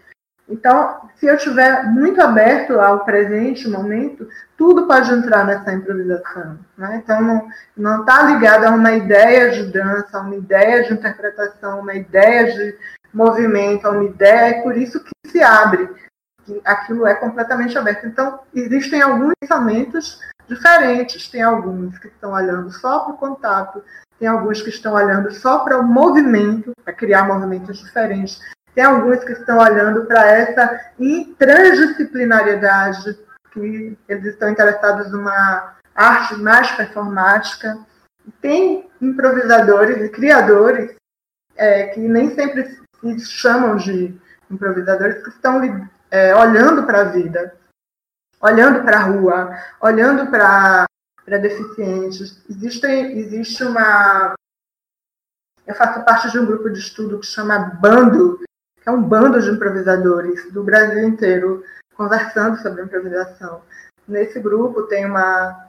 então, 0.48 1.00
se 1.16 1.26
eu 1.26 1.34
estiver 1.34 1.84
muito 1.86 2.20
aberto 2.20 2.78
ao 2.78 3.04
presente 3.04 3.68
momento, 3.68 4.28
tudo 4.56 4.86
pode 4.86 5.12
entrar 5.12 5.44
nessa 5.44 5.72
improvisação. 5.72 6.58
Né? 6.78 7.02
Então, 7.02 7.48
não 7.76 8.00
está 8.00 8.22
ligado 8.22 8.64
a 8.64 8.70
uma 8.70 8.92
ideia 8.92 9.50
de 9.50 9.64
dança, 9.72 10.18
a 10.18 10.20
uma 10.20 10.36
ideia 10.36 10.84
de 10.84 10.92
interpretação, 10.92 11.80
uma 11.80 11.94
ideia 11.94 12.52
de 12.52 12.78
movimento, 13.12 13.86
a 13.86 13.90
uma 13.90 14.04
ideia, 14.04 14.58
é 14.58 14.62
por 14.62 14.76
isso 14.76 15.02
que 15.02 15.10
se 15.30 15.42
abre, 15.42 15.88
que 16.46 16.60
aquilo 16.64 17.06
é 17.06 17.14
completamente 17.14 17.76
aberto. 17.76 18.06
Então, 18.06 18.38
existem 18.54 19.02
alguns 19.02 19.32
pensamentos 19.40 20.20
diferentes. 20.48 21.28
Tem 21.28 21.42
alguns 21.42 21.98
que 21.98 22.06
estão 22.06 22.32
olhando 22.32 22.70
só 22.70 23.00
para 23.00 23.14
o 23.14 23.18
contato, 23.18 23.82
tem 24.18 24.28
alguns 24.28 24.62
que 24.62 24.70
estão 24.70 24.94
olhando 24.94 25.30
só 25.32 25.58
para 25.58 25.78
o 25.78 25.82
movimento, 25.82 26.72
para 26.84 26.94
criar 26.94 27.26
movimentos 27.26 27.78
diferentes. 27.78 28.40
Tem 28.74 28.84
alguns 28.84 29.24
que 29.24 29.32
estão 29.32 29.58
olhando 29.58 30.06
para 30.06 30.26
essa 30.26 30.80
transdisciplinariedade, 31.38 33.18
que 33.52 33.98
eles 34.08 34.26
estão 34.26 34.50
interessados 34.50 35.10
numa 35.10 35.74
arte 35.94 36.36
mais 36.36 36.70
performática. 36.72 37.78
Tem 38.40 38.88
improvisadores 39.00 39.98
e 40.02 40.08
criadores 40.08 40.94
é, 41.56 41.86
que 41.88 42.00
nem 42.00 42.34
sempre 42.34 42.78
se 43.02 43.30
chamam 43.30 43.76
de 43.76 44.14
improvisadores, 44.50 45.22
que 45.22 45.30
estão 45.30 45.60
é, 46.10 46.34
olhando 46.34 46.84
para 46.84 47.00
a 47.00 47.04
vida, 47.04 47.56
olhando 48.40 48.82
para 48.82 48.98
a 48.98 49.02
rua, 49.04 49.58
olhando 49.80 50.30
para 50.30 50.86
deficientes. 51.26 52.42
Existe, 52.48 52.86
existe 52.86 53.64
uma. 53.64 54.34
Eu 55.66 55.74
faço 55.74 56.04
parte 56.04 56.30
de 56.30 56.38
um 56.38 56.46
grupo 56.46 56.70
de 56.70 56.78
estudo 56.78 57.18
que 57.18 57.26
chama 57.26 57.58
Bando, 57.80 58.40
é 58.84 58.90
um 58.90 59.02
bando 59.02 59.40
de 59.40 59.50
improvisadores 59.50 60.52
do 60.52 60.62
Brasil 60.62 61.02
inteiro 61.08 61.64
conversando 61.96 62.56
sobre 62.58 62.82
improvisação. 62.82 63.62
Nesse 64.06 64.38
grupo 64.38 64.84
tem 64.84 65.06
uma 65.06 65.66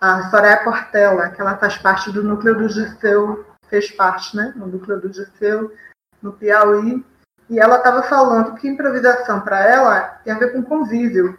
a 0.00 0.28
Soraya 0.30 0.64
Portela, 0.64 1.30
que 1.30 1.40
ela 1.40 1.56
faz 1.56 1.78
parte 1.78 2.10
do 2.10 2.24
núcleo 2.24 2.56
do 2.56 2.68
Giseu, 2.68 3.46
fez 3.68 3.88
parte, 3.92 4.36
né, 4.36 4.52
no 4.56 4.66
núcleo 4.66 5.00
do 5.00 5.12
Giseu, 5.12 5.72
no 6.20 6.32
Piauí, 6.32 7.06
e 7.48 7.58
ela 7.58 7.76
estava 7.76 8.02
falando 8.02 8.54
que 8.54 8.68
improvisação 8.68 9.40
para 9.40 9.66
ela 9.66 10.00
tem 10.24 10.32
a 10.32 10.38
ver 10.38 10.52
com 10.52 10.62
convívio. 10.62 11.38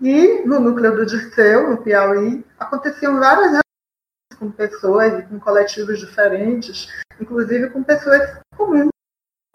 E 0.00 0.42
no 0.46 0.60
núcleo 0.60 0.94
do 0.94 1.06
Dirceu, 1.06 1.70
no 1.70 1.78
Piauí, 1.78 2.44
aconteciam 2.58 3.18
várias 3.18 3.46
reuniões 3.46 4.38
com 4.38 4.50
pessoas 4.50 5.18
e 5.18 5.22
com 5.22 5.40
coletivos 5.40 5.98
diferentes, 5.98 6.88
inclusive 7.20 7.70
com 7.70 7.82
pessoas 7.82 8.38
comuns 8.56 8.90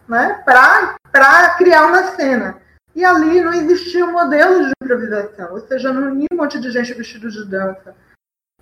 né, 0.08 0.42
para 0.44 1.50
criar 1.56 1.86
uma 1.86 2.16
cena. 2.16 2.60
E 2.94 3.04
ali 3.04 3.40
não 3.40 3.52
existia 3.52 4.04
um 4.04 4.12
modelo 4.12 4.64
de 4.64 4.72
improvisação, 4.82 5.52
ou 5.52 5.60
seja, 5.60 5.92
não 5.92 6.12
tinha 6.14 6.28
um 6.32 6.36
monte 6.36 6.60
de 6.60 6.70
gente 6.70 6.92
vestido 6.92 7.30
de 7.30 7.44
dança 7.46 7.94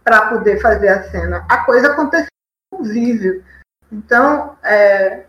para 0.04 0.28
poder 0.28 0.60
fazer 0.60 0.88
a 0.88 1.10
cena. 1.10 1.44
A 1.48 1.64
coisa 1.64 1.90
acontecia 1.90 2.28
no 2.72 2.78
convívio. 2.78 3.44
Então, 3.90 4.56
é, 4.62 5.26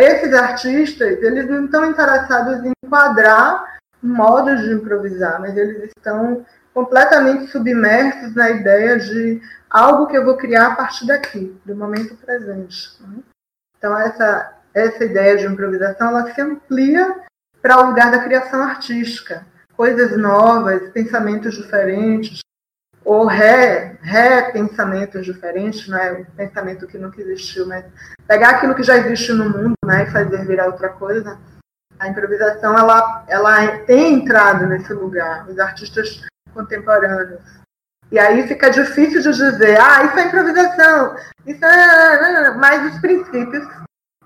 esses 0.00 0.32
artistas, 0.34 1.22
eles 1.22 1.48
não 1.48 1.66
estão 1.66 1.90
interessados 1.90 2.64
em 2.64 2.72
enquadrar 2.84 3.78
modos 4.02 4.60
de 4.60 4.72
improvisar, 4.72 5.40
mas 5.40 5.56
eles 5.56 5.90
estão 5.96 6.44
completamente 6.72 7.50
submersos 7.50 8.34
na 8.34 8.50
ideia 8.50 8.98
de 8.98 9.40
algo 9.70 10.06
que 10.06 10.16
eu 10.16 10.24
vou 10.24 10.36
criar 10.36 10.68
a 10.68 10.74
partir 10.74 11.06
daqui, 11.06 11.56
do 11.64 11.74
momento 11.74 12.16
presente. 12.16 12.92
Né? 13.00 13.18
Então, 13.78 13.98
essa, 13.98 14.52
essa 14.74 15.04
ideia 15.04 15.36
de 15.36 15.46
improvisação 15.46 16.08
ela 16.08 16.32
se 16.32 16.40
amplia 16.40 17.22
para 17.62 17.80
o 17.80 17.86
lugar 17.88 18.10
da 18.10 18.22
criação 18.22 18.62
artística, 18.62 19.46
coisas 19.76 20.16
novas, 20.18 20.90
pensamentos 20.90 21.54
diferentes. 21.54 22.40
Ou 23.04 23.26
re, 23.26 23.96
repensamentos 24.00 25.24
diferentes, 25.24 25.86
né? 25.86 26.12
o 26.12 26.36
pensamento 26.36 26.86
que 26.86 26.96
nunca 26.96 27.20
existiu, 27.20 27.66
mas 27.66 27.84
pegar 28.26 28.50
aquilo 28.50 28.74
que 28.74 28.82
já 28.82 28.96
existe 28.96 29.32
no 29.32 29.50
mundo 29.50 29.74
né? 29.84 30.04
e 30.04 30.10
fazer 30.10 30.46
virar 30.46 30.66
outra 30.66 30.88
coisa. 30.88 31.38
A 31.98 32.08
improvisação 32.08 32.76
ela, 32.76 33.24
ela 33.28 33.78
tem 33.80 34.14
entrado 34.14 34.66
nesse 34.66 34.92
lugar, 34.92 35.46
os 35.48 35.58
artistas 35.58 36.22
contemporâneos. 36.52 37.40
E 38.10 38.18
aí 38.18 38.46
fica 38.46 38.70
difícil 38.70 39.20
de 39.20 39.30
dizer, 39.30 39.78
ah, 39.80 40.04
isso 40.04 40.18
é 40.18 40.26
improvisação, 40.26 41.16
isso 41.46 41.64
é. 41.64 42.54
Mas 42.56 42.94
os 42.94 43.00
princípios 43.00 43.66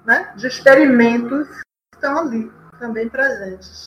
né, 0.04 0.32
de 0.37 0.47
experimentos 0.47 1.49
estão 1.94 2.18
ali, 2.18 2.50
também 2.78 3.08
presentes. 3.08 3.85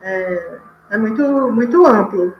É, 0.00 0.58
é 0.90 0.96
muito, 0.96 1.52
muito 1.52 1.86
amplo. 1.86 2.34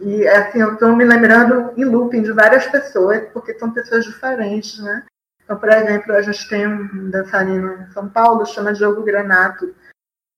E 0.00 0.26
assim, 0.28 0.60
eu 0.60 0.74
estou 0.74 0.94
me 0.94 1.04
lembrando 1.04 1.72
em 1.76 1.84
looping 1.84 2.22
de 2.22 2.32
várias 2.32 2.66
pessoas, 2.66 3.28
porque 3.32 3.58
são 3.58 3.72
pessoas 3.72 4.04
diferentes, 4.04 4.78
né? 4.80 5.04
Então, 5.42 5.56
por 5.56 5.68
exemplo, 5.70 6.12
a 6.12 6.22
gente 6.22 6.48
tem 6.48 6.66
um 6.66 7.10
dançarino 7.10 7.72
em 7.72 7.92
São 7.92 8.08
Paulo, 8.08 8.46
chama 8.46 8.72
Diogo 8.72 9.02
Granato, 9.02 9.74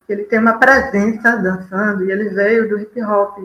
ele 0.08 0.24
tem 0.24 0.38
uma 0.38 0.58
presença 0.58 1.36
dançando, 1.36 2.04
e 2.04 2.10
ele 2.10 2.30
veio 2.30 2.68
do 2.68 2.78
hip 2.78 3.02
hop. 3.02 3.38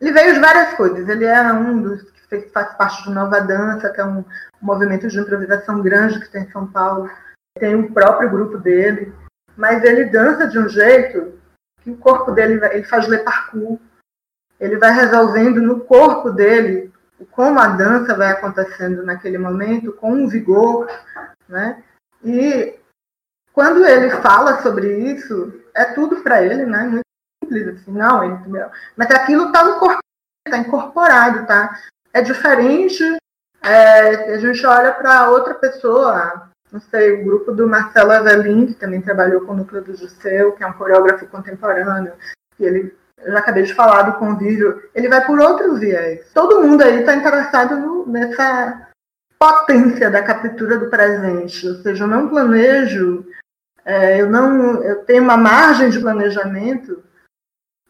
Ele 0.00 0.12
veio 0.12 0.34
de 0.34 0.40
várias 0.40 0.74
coisas. 0.74 1.08
Ele 1.08 1.24
é 1.24 1.52
um 1.52 1.80
dos 1.80 2.02
que 2.02 2.28
fez, 2.28 2.52
faz 2.52 2.76
parte 2.76 3.04
do 3.04 3.14
Nova 3.14 3.40
Dança, 3.40 3.90
que 3.90 4.00
é 4.00 4.04
um, 4.04 4.24
movimento 4.60 5.08
de 5.08 5.18
improvisação 5.18 5.80
grande 5.80 6.20
que 6.20 6.28
tem 6.28 6.42
em 6.42 6.50
São 6.50 6.66
Paulo. 6.66 7.08
Tem 7.58 7.74
um 7.74 7.92
próprio 7.92 8.30
grupo 8.30 8.58
dele. 8.58 9.12
Mas 9.56 9.84
ele 9.84 10.06
dança 10.06 10.48
de 10.48 10.58
um 10.58 10.68
jeito 10.68 11.38
que 11.82 11.90
o 11.90 11.96
corpo 11.96 12.32
dele 12.32 12.60
ele 12.72 12.84
faz 12.84 13.06
le 13.06 13.18
parkour. 13.18 13.78
Ele 14.62 14.78
vai 14.78 14.92
resolvendo 14.92 15.60
no 15.60 15.80
corpo 15.80 16.30
dele 16.30 16.92
como 17.32 17.58
a 17.58 17.66
dança 17.68 18.14
vai 18.14 18.28
acontecendo 18.28 19.02
naquele 19.04 19.38
momento, 19.38 19.92
com 19.92 20.12
um 20.12 20.28
vigor, 20.28 20.88
né? 21.48 21.82
E 22.24 22.78
quando 23.52 23.84
ele 23.84 24.10
fala 24.10 24.62
sobre 24.62 25.12
isso, 25.12 25.52
é 25.74 25.84
tudo 25.86 26.22
para 26.22 26.42
ele, 26.42 26.64
né? 26.64 26.84
Muito 26.84 27.02
simples, 27.42 27.80
assim, 27.80 27.90
não, 27.90 28.22
ele, 28.22 28.38
mas 28.96 29.10
aquilo 29.10 29.46
está 29.46 29.64
no 29.64 29.80
corpo, 29.80 29.98
está 30.46 30.58
incorporado, 30.58 31.44
tá? 31.44 31.76
É 32.12 32.22
diferente. 32.22 33.02
É, 33.64 34.34
a 34.34 34.38
gente 34.38 34.64
olha 34.64 34.92
para 34.92 35.28
outra 35.28 35.54
pessoa, 35.54 36.50
não 36.70 36.80
sei, 36.80 37.20
o 37.20 37.24
grupo 37.24 37.50
do 37.50 37.66
Marcelo 37.66 38.12
Evelin, 38.12 38.66
que 38.66 38.74
também 38.74 39.02
trabalhou 39.02 39.40
com 39.42 39.54
o 39.54 39.56
Núcleo 39.56 39.82
do 39.82 39.96
Jusseu, 39.96 40.52
que 40.52 40.62
é 40.62 40.66
um 40.68 40.72
coreógrafo 40.72 41.26
contemporâneo, 41.26 42.12
que 42.56 42.64
ele, 42.64 42.96
eu 43.24 43.32
já 43.32 43.38
acabei 43.38 43.62
de 43.62 43.74
falar 43.74 44.02
do 44.02 44.18
convívio, 44.18 44.82
ele 44.94 45.08
vai 45.08 45.24
por 45.24 45.38
outros 45.38 45.78
viés. 45.78 46.30
Todo 46.32 46.62
mundo 46.62 46.82
aí 46.82 47.00
está 47.00 47.14
interessado 47.14 47.76
no, 47.76 48.06
nessa 48.06 48.88
potência 49.38 50.10
da 50.10 50.22
captura 50.22 50.78
do 50.78 50.88
presente, 50.88 51.66
ou 51.66 51.74
seja, 51.76 52.04
eu 52.04 52.08
não 52.08 52.28
planejo, 52.28 53.26
é, 53.84 54.20
eu 54.20 54.30
não, 54.30 54.82
eu 54.82 55.04
tenho 55.04 55.22
uma 55.22 55.36
margem 55.36 55.90
de 55.90 55.98
planejamento 55.98 57.02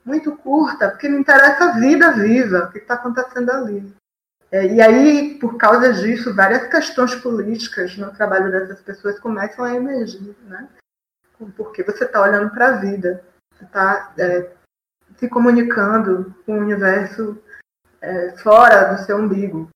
muito 0.04 0.34
curta, 0.36 0.88
porque 0.88 1.08
me 1.08 1.18
interessa 1.18 1.64
a 1.66 1.78
vida 1.78 2.12
viva, 2.12 2.64
o 2.64 2.72
que 2.72 2.78
está 2.78 2.94
acontecendo 2.94 3.50
ali. 3.50 3.94
É, 4.50 4.66
e 4.66 4.82
aí, 4.82 5.38
por 5.38 5.56
causa 5.56 5.92
disso, 5.92 6.34
várias 6.34 6.66
questões 6.68 7.14
políticas 7.14 7.96
no 7.96 8.12
trabalho 8.12 8.50
dessas 8.50 8.80
pessoas 8.80 9.18
começam 9.18 9.64
a 9.64 9.74
emergir, 9.74 10.36
né? 10.46 10.68
Porque 11.56 11.82
você 11.82 12.04
está 12.04 12.20
olhando 12.20 12.50
para 12.50 12.68
a 12.68 12.76
vida, 12.76 13.24
você 13.54 13.64
está 13.64 14.12
é, 14.18 14.50
se 15.22 15.28
comunicando 15.28 16.34
com 16.44 16.58
o 16.58 16.60
universo 16.60 17.40
é, 18.00 18.36
fora 18.38 18.92
do 18.92 19.04
seu 19.04 19.18
umbigo. 19.18 19.68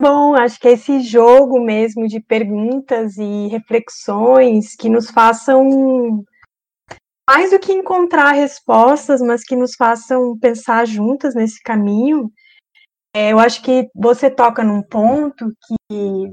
Bom, 0.00 0.34
acho 0.34 0.58
que 0.58 0.66
é 0.66 0.72
esse 0.72 1.02
jogo 1.02 1.64
mesmo 1.64 2.08
de 2.08 2.18
perguntas 2.18 3.16
e 3.16 3.46
reflexões 3.46 4.74
que 4.74 4.88
nos 4.88 5.08
façam 5.08 6.24
mais 7.30 7.52
do 7.52 7.60
que 7.60 7.72
encontrar 7.72 8.32
respostas, 8.32 9.22
mas 9.22 9.44
que 9.44 9.54
nos 9.54 9.76
façam 9.76 10.36
pensar 10.36 10.84
juntas 10.84 11.32
nesse 11.36 11.62
caminho. 11.62 12.28
É, 13.14 13.30
eu 13.30 13.38
acho 13.38 13.62
que 13.62 13.88
você 13.94 14.28
toca 14.28 14.64
num 14.64 14.82
ponto 14.82 15.46
que 15.88 16.32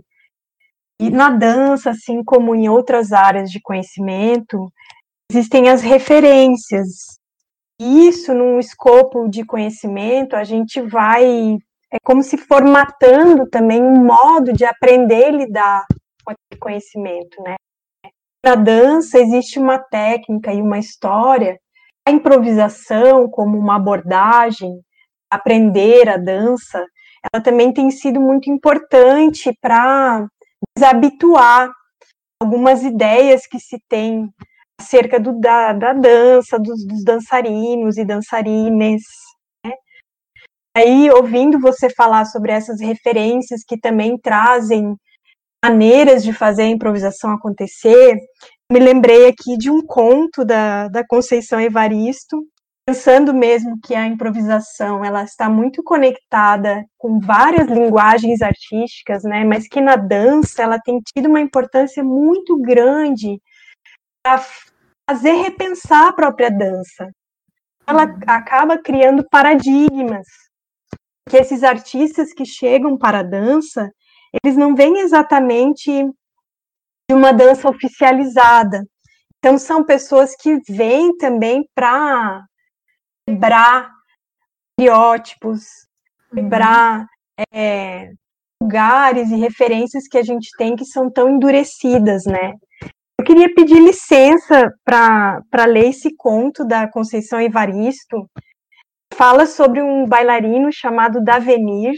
e 1.01 1.09
na 1.09 1.31
dança, 1.31 1.89
assim 1.89 2.23
como 2.23 2.53
em 2.53 2.69
outras 2.69 3.11
áreas 3.11 3.49
de 3.49 3.59
conhecimento, 3.59 4.71
existem 5.31 5.67
as 5.67 5.81
referências. 5.81 7.17
Isso, 7.79 8.35
num 8.35 8.59
escopo 8.59 9.27
de 9.27 9.43
conhecimento, 9.43 10.35
a 10.35 10.43
gente 10.43 10.79
vai, 10.79 11.57
é 11.91 11.97
como 12.03 12.21
se 12.21 12.37
formatando 12.37 13.49
também 13.49 13.81
um 13.81 14.05
modo 14.05 14.53
de 14.53 14.63
aprender 14.63 15.33
e 15.33 15.37
lidar 15.37 15.85
com 16.23 16.33
aquele 16.33 16.59
conhecimento, 16.59 17.41
né? 17.41 17.55
Na 18.45 18.53
dança 18.53 19.17
existe 19.17 19.57
uma 19.57 19.79
técnica 19.79 20.53
e 20.53 20.61
uma 20.61 20.77
história. 20.77 21.59
A 22.07 22.11
improvisação, 22.11 23.27
como 23.27 23.57
uma 23.57 23.77
abordagem, 23.77 24.79
aprender 25.31 26.07
a 26.07 26.17
dança, 26.17 26.85
ela 27.33 27.41
também 27.41 27.73
tem 27.73 27.89
sido 27.89 28.21
muito 28.21 28.51
importante 28.51 29.51
para 29.59 30.27
desabituar 30.77 31.71
algumas 32.41 32.83
ideias 32.83 33.45
que 33.45 33.59
se 33.59 33.77
tem 33.87 34.29
acerca 34.79 35.19
do, 35.19 35.39
da, 35.39 35.73
da 35.73 35.93
dança, 35.93 36.57
dos, 36.57 36.85
dos 36.85 37.03
dançarinos 37.03 37.97
e 37.97 38.05
dançarines. 38.05 39.03
Né? 39.63 39.73
Aí, 40.75 41.09
ouvindo 41.11 41.59
você 41.59 41.89
falar 41.89 42.25
sobre 42.25 42.51
essas 42.51 42.81
referências 42.81 43.61
que 43.67 43.79
também 43.79 44.17
trazem 44.17 44.95
maneiras 45.63 46.23
de 46.23 46.33
fazer 46.33 46.63
a 46.63 46.69
improvisação 46.69 47.31
acontecer, 47.31 48.17
me 48.71 48.79
lembrei 48.79 49.27
aqui 49.27 49.57
de 49.57 49.69
um 49.69 49.85
conto 49.85 50.43
da, 50.43 50.87
da 50.87 51.05
Conceição 51.05 51.61
Evaristo, 51.61 52.41
pensando 52.85 53.33
mesmo 53.33 53.79
que 53.81 53.93
a 53.93 54.07
improvisação 54.07 55.05
ela 55.05 55.23
está 55.23 55.49
muito 55.49 55.83
conectada 55.83 56.85
com 56.97 57.19
várias 57.19 57.67
linguagens 57.67 58.41
artísticas, 58.41 59.23
né, 59.23 59.43
mas 59.43 59.67
que 59.67 59.79
na 59.79 59.95
dança 59.95 60.63
ela 60.63 60.79
tem 60.79 60.99
tido 60.99 61.27
uma 61.27 61.39
importância 61.39 62.03
muito 62.03 62.57
grande 62.57 63.39
para 64.23 64.43
fazer 65.09 65.33
repensar 65.33 66.07
a 66.07 66.13
própria 66.13 66.49
dança. 66.49 67.09
Ela 67.87 68.03
acaba 68.27 68.77
criando 68.77 69.25
paradigmas 69.29 70.27
que 71.29 71.37
esses 71.37 71.63
artistas 71.63 72.33
que 72.33 72.45
chegam 72.45 72.97
para 72.97 73.19
a 73.19 73.23
dança, 73.23 73.91
eles 74.43 74.57
não 74.57 74.75
vêm 74.75 74.99
exatamente 74.99 76.03
de 77.09 77.15
uma 77.15 77.31
dança 77.31 77.69
oficializada. 77.69 78.85
Então, 79.37 79.57
são 79.57 79.83
pessoas 79.83 80.35
que 80.35 80.59
vêm 80.69 81.17
também 81.17 81.67
para 81.75 82.43
quebrar 83.27 83.91
estereótipos, 84.79 85.63
quebrar 86.33 87.05
é, 87.53 88.11
lugares 88.61 89.29
e 89.29 89.35
referências 89.35 90.07
que 90.07 90.17
a 90.17 90.23
gente 90.23 90.49
tem 90.57 90.75
que 90.75 90.85
são 90.85 91.09
tão 91.11 91.29
endurecidas, 91.29 92.23
né? 92.25 92.53
Eu 93.19 93.25
queria 93.25 93.53
pedir 93.53 93.79
licença 93.79 94.73
para 94.83 95.65
ler 95.65 95.89
esse 95.89 96.15
conto 96.15 96.65
da 96.65 96.89
Conceição 96.89 97.39
Evaristo. 97.39 98.27
Fala 99.13 99.45
sobre 99.45 99.81
um 99.81 100.07
bailarino 100.07 100.71
chamado 100.71 101.23
Davenir, 101.23 101.93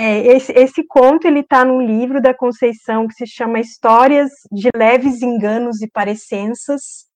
é, 0.00 0.20
esse, 0.28 0.52
esse, 0.52 0.86
conto 0.86 1.26
ele 1.26 1.40
está 1.40 1.64
num 1.64 1.82
livro 1.82 2.22
da 2.22 2.32
Conceição 2.32 3.08
que 3.08 3.14
se 3.14 3.26
chama 3.26 3.58
Histórias 3.58 4.30
de 4.52 4.68
Leves 4.72 5.22
Enganos 5.22 5.82
e 5.82 5.90
Parecenças. 5.90 7.07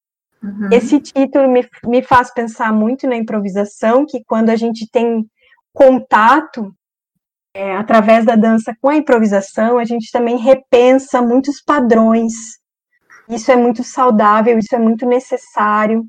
Uhum. 0.43 0.69
Esse 0.73 1.01
título 1.01 1.49
me, 1.49 1.67
me 1.85 2.03
faz 2.03 2.33
pensar 2.33 2.73
muito 2.73 3.07
na 3.07 3.17
improvisação, 3.17 4.05
que 4.05 4.25
quando 4.25 4.51
a 4.51 4.57
gente 4.57 4.89
tem 4.91 5.25
contato 5.73 6.75
é, 7.55 7.77
através 7.77 8.25
da 8.25 8.35
dança 8.35 8.75
com 8.81 8.89
a 8.89 8.97
improvisação, 8.97 9.79
a 9.79 9.85
gente 9.85 10.11
também 10.11 10.37
repensa 10.37 11.23
muitos 11.23 11.63
padrões. 11.63 12.33
Isso 13.29 13.53
é 13.53 13.57
muito 13.57 13.85
saudável, 13.85 14.59
isso 14.59 14.75
é 14.75 14.79
muito 14.79 15.07
necessário 15.07 16.05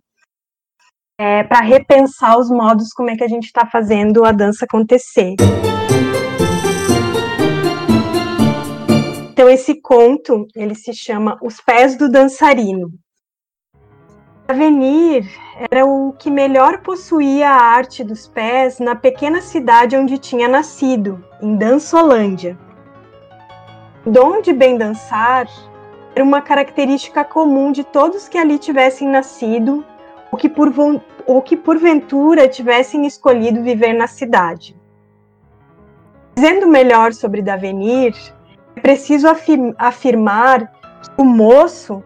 é, 1.19 1.43
para 1.43 1.61
repensar 1.61 2.37
os 2.39 2.49
modos 2.49 2.91
como 2.93 3.09
é 3.09 3.15
que 3.15 3.23
a 3.23 3.27
gente 3.27 3.45
está 3.45 3.65
fazendo 3.65 4.25
a 4.25 4.31
dança 4.31 4.65
acontecer. 4.65 5.35
Então 9.31 9.49
esse 9.49 9.79
conto, 9.81 10.47
ele 10.55 10.75
se 10.75 10.93
chama 10.93 11.37
Os 11.41 11.59
Pés 11.59 11.97
do 11.97 12.09
Dançarino. 12.09 12.91
Avenir 14.45 15.25
era 15.71 15.85
o 15.85 16.11
que 16.19 16.29
melhor 16.29 16.79
possuía 16.79 17.49
a 17.49 17.61
arte 17.61 18.03
dos 18.03 18.27
pés 18.27 18.77
na 18.77 18.93
pequena 18.93 19.41
cidade 19.41 19.95
onde 19.95 20.17
tinha 20.17 20.49
nascido, 20.49 21.23
em 21.41 21.55
Dançolândia. 21.55 22.57
Dom 24.05 24.41
de 24.41 24.51
bem 24.51 24.77
dançar 24.77 25.47
era 26.13 26.21
uma 26.21 26.41
característica 26.41 27.23
comum 27.23 27.71
de 27.71 27.85
todos 27.85 28.27
que 28.27 28.37
ali 28.37 28.59
tivessem 28.59 29.07
nascido 29.07 29.85
ou 30.29 30.37
que, 30.37 30.49
por, 30.49 30.73
ou 31.25 31.41
que 31.41 31.55
porventura 31.55 32.45
tivessem 32.49 33.05
escolhido 33.05 33.63
viver 33.63 33.93
na 33.93 34.07
cidade. 34.07 34.75
Dizendo 36.35 36.67
melhor 36.67 37.13
sobre 37.13 37.41
Davenir, 37.41 38.13
é 38.75 38.81
preciso 38.81 39.29
afirm 39.29 39.73
afirmar 39.77 40.69
que 41.01 41.09
o 41.17 41.23
moço 41.23 42.03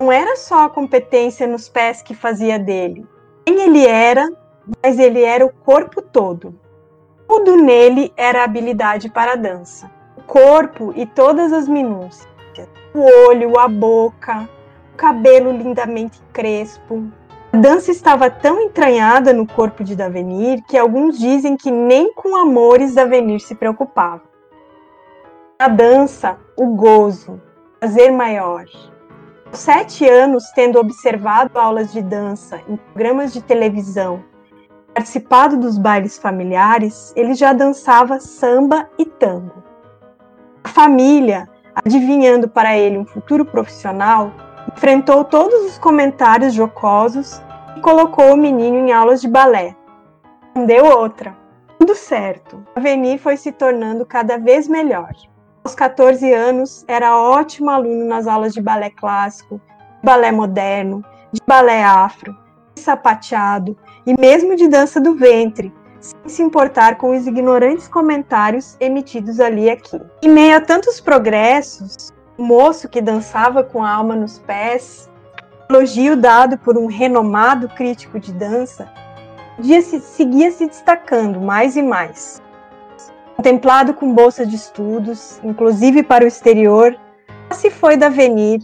não 0.00 0.10
era 0.10 0.34
só 0.34 0.64
a 0.64 0.70
competência 0.70 1.46
nos 1.46 1.68
pés 1.68 2.00
que 2.00 2.14
fazia 2.14 2.58
dele. 2.58 3.06
Quem 3.44 3.60
ele 3.60 3.86
era, 3.86 4.32
mas 4.82 4.98
ele 4.98 5.22
era 5.22 5.44
o 5.44 5.52
corpo 5.52 6.00
todo. 6.00 6.58
Tudo 7.28 7.54
nele 7.54 8.10
era 8.16 8.42
habilidade 8.42 9.10
para 9.10 9.32
a 9.32 9.36
dança. 9.36 9.90
O 10.16 10.22
corpo 10.22 10.94
e 10.96 11.04
todas 11.04 11.52
as 11.52 11.68
minúcias. 11.68 12.26
O 12.94 13.28
olho, 13.28 13.58
a 13.58 13.68
boca, 13.68 14.48
o 14.94 14.96
cabelo 14.96 15.52
lindamente 15.52 16.18
crespo. 16.32 17.04
A 17.52 17.56
dança 17.58 17.90
estava 17.90 18.30
tão 18.30 18.58
entranhada 18.58 19.34
no 19.34 19.46
corpo 19.46 19.84
de 19.84 19.94
Davenir 19.94 20.64
que 20.66 20.78
alguns 20.78 21.18
dizem 21.18 21.58
que 21.58 21.70
nem 21.70 22.14
com 22.14 22.34
amores 22.36 22.94
Davenir 22.94 23.40
se 23.40 23.54
preocupava. 23.54 24.22
A 25.58 25.68
dança, 25.68 26.38
o 26.56 26.68
gozo, 26.68 27.32
o 27.32 27.78
prazer 27.80 28.10
maior. 28.10 28.64
Sete 29.52 30.08
anos, 30.08 30.44
tendo 30.54 30.78
observado 30.78 31.58
aulas 31.58 31.92
de 31.92 32.00
dança 32.00 32.60
em 32.68 32.76
programas 32.76 33.32
de 33.32 33.42
televisão, 33.42 34.22
participado 34.94 35.56
dos 35.56 35.76
bailes 35.76 36.16
familiares, 36.16 37.12
ele 37.16 37.34
já 37.34 37.52
dançava 37.52 38.20
samba 38.20 38.88
e 38.96 39.04
tango. 39.04 39.62
A 40.62 40.68
família, 40.68 41.48
adivinhando 41.74 42.48
para 42.48 42.78
ele 42.78 42.96
um 42.96 43.04
futuro 43.04 43.44
profissional, 43.44 44.32
enfrentou 44.72 45.24
todos 45.24 45.66
os 45.66 45.78
comentários 45.78 46.54
jocosos 46.54 47.42
e 47.76 47.80
colocou 47.80 48.32
o 48.32 48.36
menino 48.36 48.76
em 48.76 48.92
aulas 48.92 49.20
de 49.20 49.26
balé. 49.26 49.74
Não 50.54 50.64
deu 50.64 50.84
outra. 50.84 51.36
Tudo 51.76 51.96
certo. 51.96 52.64
Avenir 52.76 53.18
foi 53.18 53.36
se 53.36 53.50
tornando 53.50 54.06
cada 54.06 54.38
vez 54.38 54.68
melhor. 54.68 55.10
Aos 55.62 55.74
14 55.74 56.32
anos, 56.32 56.84
era 56.88 57.18
ótimo 57.18 57.68
aluno 57.68 58.06
nas 58.06 58.26
aulas 58.26 58.54
de 58.54 58.62
balé 58.62 58.88
clássico, 58.88 59.60
balé 60.02 60.32
moderno, 60.32 61.04
de 61.30 61.40
balé 61.46 61.84
afro, 61.84 62.34
de 62.74 62.80
sapateado 62.80 63.76
e 64.06 64.18
mesmo 64.18 64.56
de 64.56 64.66
dança 64.68 64.98
do 64.98 65.14
ventre, 65.14 65.70
sem 66.00 66.28
se 66.28 66.42
importar 66.42 66.96
com 66.96 67.14
os 67.14 67.26
ignorantes 67.26 67.88
comentários 67.88 68.74
emitidos 68.80 69.38
ali 69.38 69.64
e 69.64 69.70
aqui. 69.70 70.00
Em 70.22 70.30
meio 70.30 70.56
a 70.56 70.62
tantos 70.62 70.98
progressos, 70.98 72.10
o 72.38 72.42
moço 72.42 72.88
que 72.88 73.02
dançava 73.02 73.62
com 73.62 73.84
a 73.84 73.90
alma 73.90 74.16
nos 74.16 74.38
pés, 74.38 75.10
elogio 75.68 76.16
dado 76.16 76.56
por 76.56 76.78
um 76.78 76.86
renomado 76.86 77.68
crítico 77.68 78.18
de 78.18 78.32
dança, 78.32 78.90
seguia 80.00 80.50
se 80.50 80.66
destacando 80.66 81.38
mais 81.38 81.76
e 81.76 81.82
mais. 81.82 82.40
Contemplado 83.40 83.94
com 83.94 84.12
bolsa 84.12 84.44
de 84.44 84.54
estudos, 84.54 85.40
inclusive 85.42 86.02
para 86.02 86.26
o 86.26 86.28
exterior, 86.28 86.94
se 87.50 87.70
foi 87.70 87.96
da 87.96 88.08
Avenir 88.08 88.60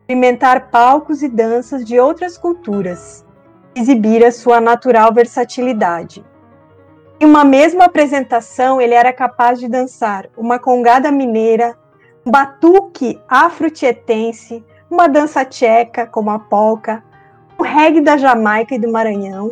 experimentar 0.00 0.70
palcos 0.70 1.22
e 1.22 1.28
danças 1.28 1.84
de 1.84 2.00
outras 2.00 2.38
culturas, 2.38 3.26
exibir 3.74 4.24
a 4.24 4.32
sua 4.32 4.58
natural 4.58 5.12
versatilidade. 5.12 6.24
Em 7.20 7.26
uma 7.26 7.44
mesma 7.44 7.84
apresentação, 7.84 8.80
ele 8.80 8.94
era 8.94 9.12
capaz 9.12 9.60
de 9.60 9.68
dançar 9.68 10.30
uma 10.34 10.58
congada 10.58 11.12
mineira, 11.12 11.76
um 12.24 12.30
batuque 12.30 13.20
afro-tietense, 13.28 14.64
uma 14.90 15.08
dança 15.08 15.44
tcheca, 15.44 16.06
como 16.06 16.30
a 16.30 16.38
polca, 16.38 17.04
o 17.58 17.62
reggae 17.62 18.00
da 18.00 18.16
Jamaica 18.16 18.74
e 18.76 18.78
do 18.78 18.90
Maranhão, 18.90 19.50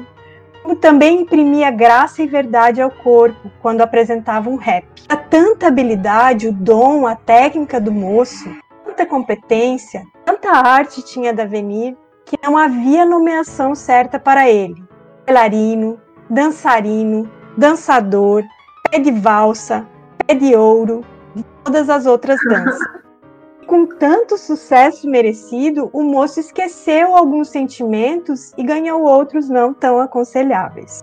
também 0.74 1.20
imprimia 1.20 1.70
graça 1.70 2.22
e 2.22 2.26
verdade 2.26 2.80
ao 2.80 2.90
corpo 2.90 3.50
quando 3.60 3.82
apresentava 3.82 4.48
um 4.48 4.56
rap. 4.56 4.86
A 5.08 5.16
tanta 5.16 5.66
habilidade, 5.66 6.48
o 6.48 6.52
dom, 6.52 7.06
a 7.06 7.14
técnica 7.14 7.78
do 7.78 7.92
moço, 7.92 8.48
tanta 8.84 9.04
competência, 9.04 10.02
tanta 10.24 10.50
arte 10.50 11.04
tinha 11.04 11.30
Avenir, 11.30 11.96
que 12.24 12.38
não 12.42 12.56
havia 12.56 13.04
nomeação 13.04 13.74
certa 13.74 14.18
para 14.18 14.48
ele. 14.48 14.82
Bailarino, 15.26 16.00
dançarino, 16.30 17.30
dançador, 17.56 18.42
pé 18.90 18.98
de 18.98 19.10
valsa, 19.10 19.86
pé 20.26 20.34
de 20.34 20.56
ouro, 20.56 21.02
todas 21.62 21.90
as 21.90 22.06
outras 22.06 22.38
danças. 22.48 23.03
Com 23.66 23.86
tanto 23.86 24.36
sucesso 24.36 25.08
merecido, 25.08 25.88
o 25.92 26.02
moço 26.02 26.38
esqueceu 26.38 27.16
alguns 27.16 27.48
sentimentos 27.48 28.52
e 28.58 28.62
ganhou 28.62 29.02
outros 29.02 29.48
não 29.48 29.72
tão 29.72 29.98
aconselháveis. 29.98 31.02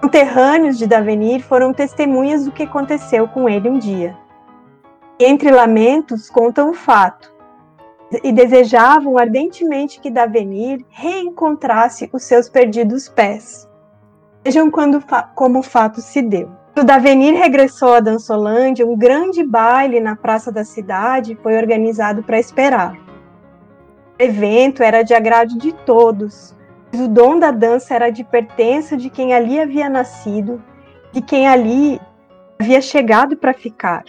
Conterrâneos 0.00 0.78
de 0.78 0.86
Davenir 0.86 1.42
foram 1.42 1.72
testemunhas 1.72 2.44
do 2.44 2.52
que 2.52 2.62
aconteceu 2.62 3.26
com 3.26 3.48
ele 3.48 3.68
um 3.68 3.78
dia. 3.78 4.16
Entre 5.18 5.50
lamentos, 5.50 6.30
contam 6.30 6.70
o 6.70 6.74
fato 6.74 7.34
e 8.22 8.30
desejavam 8.30 9.18
ardentemente 9.18 10.00
que 10.00 10.10
Davenir 10.10 10.84
reencontrasse 10.88 12.08
os 12.12 12.22
seus 12.22 12.48
perdidos 12.48 13.08
pés. 13.08 13.68
Vejam 14.44 14.70
quando, 14.70 15.02
como 15.34 15.58
o 15.58 15.64
fato 15.64 16.00
se 16.00 16.22
deu. 16.22 16.57
Quando 16.78 16.86
Davenir 16.86 17.34
regressou 17.34 17.94
a 17.94 17.98
Dançolândia, 17.98 18.86
um 18.86 18.96
grande 18.96 19.42
baile 19.42 19.98
na 19.98 20.14
praça 20.14 20.52
da 20.52 20.62
cidade 20.62 21.36
foi 21.42 21.56
organizado 21.56 22.22
para 22.22 22.38
esperar. 22.38 22.96
O 24.16 24.22
evento 24.22 24.80
era 24.80 25.02
de 25.02 25.12
agrado 25.12 25.58
de 25.58 25.72
todos, 25.72 26.54
pois 26.88 27.02
o 27.02 27.08
dom 27.08 27.36
da 27.36 27.50
dança 27.50 27.94
era 27.94 28.10
de 28.10 28.22
pertença 28.22 28.96
de 28.96 29.10
quem 29.10 29.34
ali 29.34 29.58
havia 29.58 29.88
nascido, 29.90 30.62
de 31.10 31.20
quem 31.20 31.48
ali 31.48 32.00
havia 32.60 32.80
chegado 32.80 33.36
para 33.36 33.52
ficar. 33.52 34.04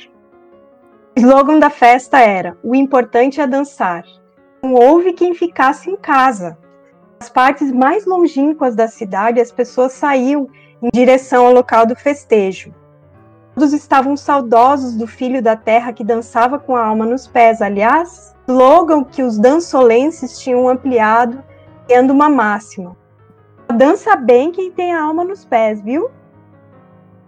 O 1.18 1.20
slogan 1.20 1.58
da 1.58 1.72
festa 1.72 2.20
era: 2.20 2.56
O 2.62 2.76
importante 2.76 3.42
é 3.42 3.48
dançar. 3.48 4.04
Não 4.62 4.76
houve 4.76 5.14
quem 5.14 5.34
ficasse 5.34 5.90
em 5.90 5.96
casa. 5.96 6.56
Nas 7.20 7.30
partes 7.30 7.72
mais 7.72 8.06
longínquas 8.06 8.76
da 8.76 8.88
cidade, 8.88 9.42
as 9.42 9.52
pessoas 9.52 9.94
saíam 9.94 10.48
em 10.82 10.90
direção 10.94 11.46
ao 11.46 11.54
local 11.54 11.86
do 11.86 11.96
festejo. 11.96 12.74
Todos 13.54 13.74
estavam 13.74 14.16
saudosos 14.16 14.96
do 14.96 15.06
filho 15.06 15.42
da 15.42 15.56
terra 15.56 15.92
que 15.92 16.04
dançava 16.04 16.58
com 16.58 16.76
a 16.76 16.86
alma 16.86 17.06
nos 17.06 17.28
pés. 17.28 17.62
Aliás, 17.62 18.36
slogan 18.48 19.04
que 19.04 19.22
os 19.22 19.38
dançolenses 19.38 20.40
tinham 20.40 20.70
ampliado, 20.70 21.44
criando 21.86 22.12
uma 22.12 22.30
máxima. 22.30 22.96
Dança 23.76 24.16
bem 24.16 24.52
quem 24.52 24.72
tem 24.72 24.94
a 24.94 25.02
alma 25.02 25.24
nos 25.24 25.46
pés, 25.46 25.82
viu? 25.82 26.10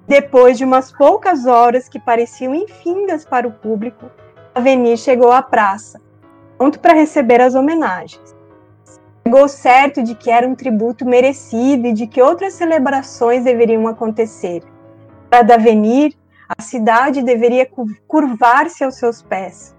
Depois 0.08 0.58
de 0.58 0.64
umas 0.64 0.92
poucas 0.92 1.46
horas 1.46 1.88
que 1.88 2.00
pareciam 2.00 2.56
infindas 2.56 3.24
para 3.26 3.48
o 3.48 3.52
público, 3.52 4.10
Avenir 4.54 4.98
chegou 4.98 5.32
à 5.32 5.42
praça, 5.42 6.02
pronto 6.58 6.80
para 6.80 6.94
receber 6.94 7.40
as 7.40 7.56
homenagens. 7.56 8.36
Chegou 9.24 9.48
certo 9.48 10.04
de 10.04 10.16
que 10.16 10.30
era 10.30 10.48
um 10.48 10.56
tributo 10.56 11.06
merecido 11.06 11.88
e 11.88 11.94
de 11.94 12.08
que 12.08 12.22
outras 12.22 12.56
celebrações 12.56 13.44
deveriam 13.44 13.88
acontecer. 13.88 14.64
Para 15.30 15.44
Davenir, 15.44 16.14
a 16.50 16.62
cidade 16.62 17.22
deveria 17.22 17.70
curvar-se 18.08 18.84
aos 18.84 18.96
seus 18.96 19.22
pés. 19.22 19.76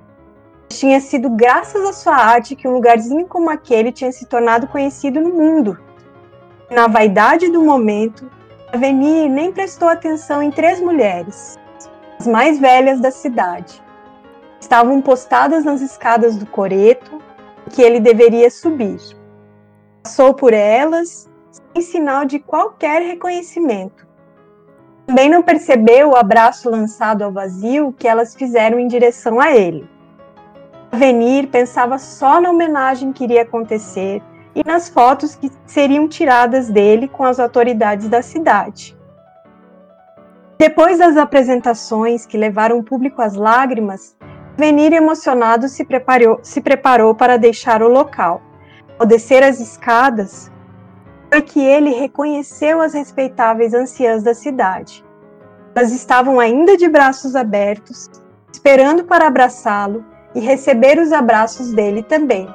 Tinha 0.68 1.00
sido 1.00 1.28
graças 1.28 1.84
à 1.84 1.92
sua 1.92 2.16
arte 2.16 2.56
que 2.56 2.66
um 2.66 2.72
lugarzinho 2.72 3.26
como 3.26 3.50
aquele 3.50 3.92
tinha 3.92 4.10
se 4.10 4.24
tornado 4.24 4.66
conhecido 4.66 5.20
no 5.20 5.30
mundo. 5.30 5.78
Na 6.70 6.86
vaidade 6.86 7.50
do 7.50 7.62
momento, 7.62 8.30
Avenir 8.72 9.28
nem 9.28 9.52
prestou 9.52 9.88
atenção 9.88 10.42
em 10.42 10.50
três 10.50 10.80
mulheres, 10.80 11.58
as 12.18 12.26
mais 12.26 12.58
velhas 12.58 13.00
da 13.00 13.10
cidade. 13.10 13.82
Estavam 14.58 15.02
postadas 15.02 15.64
nas 15.64 15.82
escadas 15.82 16.36
do 16.36 16.46
coreto 16.46 17.20
que 17.68 17.82
ele 17.82 18.00
deveria 18.00 18.50
subir. 18.50 18.98
Passou 20.02 20.34
por 20.34 20.52
elas 20.52 21.30
sem 21.50 21.82
sinal 21.82 22.24
de 22.24 22.38
qualquer 22.38 23.02
reconhecimento. 23.02 24.06
Também 25.06 25.28
não 25.28 25.42
percebeu 25.42 26.10
o 26.10 26.16
abraço 26.16 26.70
lançado 26.70 27.22
ao 27.22 27.32
vazio 27.32 27.94
que 27.98 28.08
elas 28.08 28.34
fizeram 28.34 28.78
em 28.78 28.86
direção 28.86 29.40
a 29.40 29.52
ele. 29.52 29.88
Avenir 30.90 31.48
pensava 31.48 31.98
só 31.98 32.40
na 32.40 32.50
homenagem 32.50 33.12
que 33.12 33.24
iria 33.24 33.42
acontecer 33.42 34.22
e 34.54 34.62
nas 34.66 34.88
fotos 34.88 35.34
que 35.34 35.50
seriam 35.66 36.06
tiradas 36.08 36.68
dele 36.68 37.08
com 37.08 37.24
as 37.24 37.40
autoridades 37.40 38.08
da 38.08 38.22
cidade. 38.22 38.96
Depois 40.58 40.98
das 40.98 41.16
apresentações 41.16 42.26
que 42.26 42.36
levaram 42.36 42.78
o 42.78 42.84
público 42.84 43.22
às 43.22 43.34
lágrimas, 43.34 44.14
Venir 44.56 44.92
emocionado 44.92 45.66
se 45.66 45.82
preparou, 45.82 46.38
se 46.42 46.60
preparou 46.60 47.14
para 47.14 47.38
deixar 47.38 47.82
o 47.82 47.88
local. 47.88 48.42
Ao 49.02 49.06
descer 49.06 49.42
as 49.42 49.58
escadas, 49.58 50.48
foi 51.28 51.42
que 51.42 51.58
ele 51.58 51.90
reconheceu 51.90 52.80
as 52.80 52.94
respeitáveis 52.94 53.74
anciãs 53.74 54.22
da 54.22 54.32
cidade. 54.32 55.04
Elas 55.74 55.90
estavam 55.90 56.38
ainda 56.38 56.76
de 56.76 56.88
braços 56.88 57.34
abertos, 57.34 58.08
esperando 58.52 59.02
para 59.02 59.26
abraçá-lo 59.26 60.04
e 60.36 60.38
receber 60.38 61.00
os 61.00 61.10
abraços 61.10 61.72
dele 61.72 62.04
também. 62.04 62.46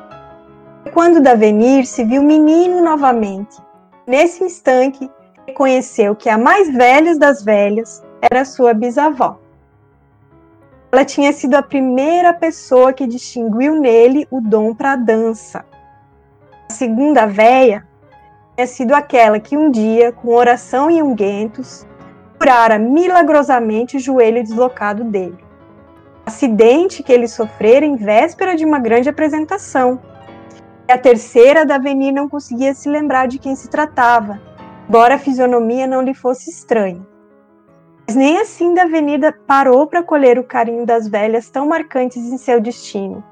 Quando 0.93 1.19
Davenir 1.19 1.85
se 1.85 2.05
viu 2.05 2.23
menino 2.23 2.81
novamente, 2.81 3.57
nesse 4.07 4.41
instante 4.41 5.11
reconheceu 5.45 6.15
que 6.15 6.29
a 6.29 6.37
mais 6.37 6.73
velha 6.73 7.19
das 7.19 7.43
velhas 7.43 8.01
era 8.21 8.45
sua 8.45 8.73
bisavó. 8.73 9.37
Ela 10.93 11.03
tinha 11.03 11.33
sido 11.33 11.55
a 11.55 11.61
primeira 11.61 12.33
pessoa 12.33 12.93
que 12.93 13.05
distinguiu 13.05 13.81
nele 13.81 14.25
o 14.31 14.39
dom 14.39 14.73
para 14.73 14.93
a 14.93 14.95
dança. 14.95 15.65
A 16.69 16.73
segunda 16.73 17.25
véia 17.25 17.87
tinha 18.55 18.67
sido 18.67 18.93
aquela 18.93 19.39
que 19.39 19.55
um 19.55 19.71
dia, 19.71 20.11
com 20.11 20.29
oração 20.29 20.91
e 20.91 21.01
unguentos, 21.01 21.87
curara 22.37 22.77
milagrosamente 22.77 23.97
o 23.97 23.99
joelho 23.99 24.43
deslocado 24.43 25.03
dele. 25.03 25.37
Acidente 26.25 27.01
que 27.01 27.13
ele 27.13 27.27
sofrera 27.27 27.85
em 27.85 27.95
véspera 27.95 28.55
de 28.55 28.65
uma 28.65 28.79
grande 28.79 29.07
apresentação. 29.07 29.99
E 30.87 30.91
a 30.91 30.97
terceira, 30.97 31.65
Davenir 31.65 32.13
não 32.13 32.27
conseguia 32.27 32.73
se 32.73 32.89
lembrar 32.89 33.27
de 33.27 33.39
quem 33.39 33.55
se 33.55 33.69
tratava, 33.69 34.41
embora 34.87 35.15
a 35.15 35.19
fisionomia 35.19 35.87
não 35.87 36.01
lhe 36.01 36.13
fosse 36.13 36.49
estranha. 36.49 37.05
Mas 38.05 38.15
nem 38.15 38.39
assim 38.39 38.73
da 38.73 38.83
avenida 38.83 39.33
parou 39.45 39.87
para 39.87 40.03
colher 40.03 40.37
o 40.37 40.43
carinho 40.43 40.85
das 40.85 41.07
velhas 41.07 41.49
tão 41.49 41.67
marcantes 41.67 42.17
em 42.17 42.37
seu 42.37 42.59
destino. 42.59 43.23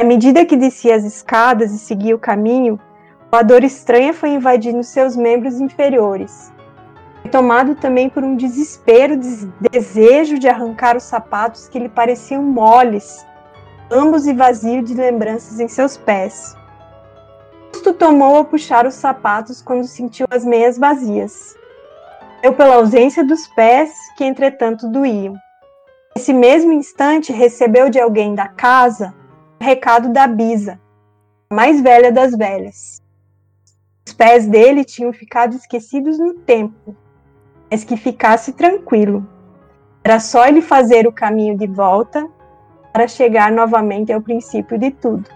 À 0.00 0.04
medida 0.04 0.44
que 0.44 0.56
descia 0.56 0.94
as 0.94 1.02
escadas 1.02 1.72
e 1.72 1.78
seguia 1.78 2.14
o 2.14 2.20
caminho, 2.20 2.78
uma 3.32 3.42
dor 3.42 3.64
estranha 3.64 4.14
foi 4.14 4.28
invadindo 4.28 4.84
seus 4.84 5.16
membros 5.16 5.60
inferiores. 5.60 6.52
Tomado 7.32 7.74
também 7.74 8.08
por 8.08 8.22
um 8.22 8.36
desespero, 8.36 9.16
de 9.16 9.46
desejo 9.72 10.38
de 10.38 10.48
arrancar 10.48 10.96
os 10.96 11.02
sapatos 11.02 11.68
que 11.68 11.80
lhe 11.80 11.88
pareciam 11.88 12.44
moles, 12.44 13.26
ambos 13.90 14.28
e 14.28 14.32
vazios 14.32 14.84
de 14.84 14.94
lembranças 14.94 15.58
em 15.58 15.66
seus 15.66 15.96
pés. 15.96 16.56
Justo 17.74 17.92
tomou 17.92 18.38
a 18.38 18.44
puxar 18.44 18.86
os 18.86 18.94
sapatos 18.94 19.60
quando 19.60 19.84
sentiu 19.84 20.28
as 20.30 20.44
meias 20.44 20.78
vazias. 20.78 21.56
Eu 22.40 22.52
pela 22.52 22.76
ausência 22.76 23.24
dos 23.24 23.48
pés, 23.48 23.92
que 24.16 24.24
entretanto 24.24 24.88
doíam. 24.88 25.34
Nesse 26.16 26.32
mesmo 26.32 26.72
instante, 26.72 27.32
recebeu 27.32 27.90
de 27.90 27.98
alguém 27.98 28.36
da 28.36 28.46
casa 28.46 29.17
recado 29.60 30.12
da 30.12 30.26
Bisa, 30.26 30.80
a 31.50 31.54
mais 31.54 31.80
velha 31.80 32.12
das 32.12 32.36
velhas. 32.36 33.02
Os 34.06 34.12
pés 34.12 34.46
dele 34.46 34.84
tinham 34.84 35.12
ficado 35.12 35.54
esquecidos 35.54 36.18
no 36.18 36.34
tempo, 36.34 36.96
mas 37.70 37.84
que 37.84 37.96
ficasse 37.96 38.52
tranquilo. 38.52 39.26
Era 40.02 40.20
só 40.20 40.46
ele 40.46 40.62
fazer 40.62 41.06
o 41.06 41.12
caminho 41.12 41.56
de 41.56 41.66
volta 41.66 42.26
para 42.92 43.06
chegar 43.06 43.52
novamente 43.52 44.12
ao 44.12 44.22
princípio 44.22 44.78
de 44.78 44.90
tudo. 44.90 45.28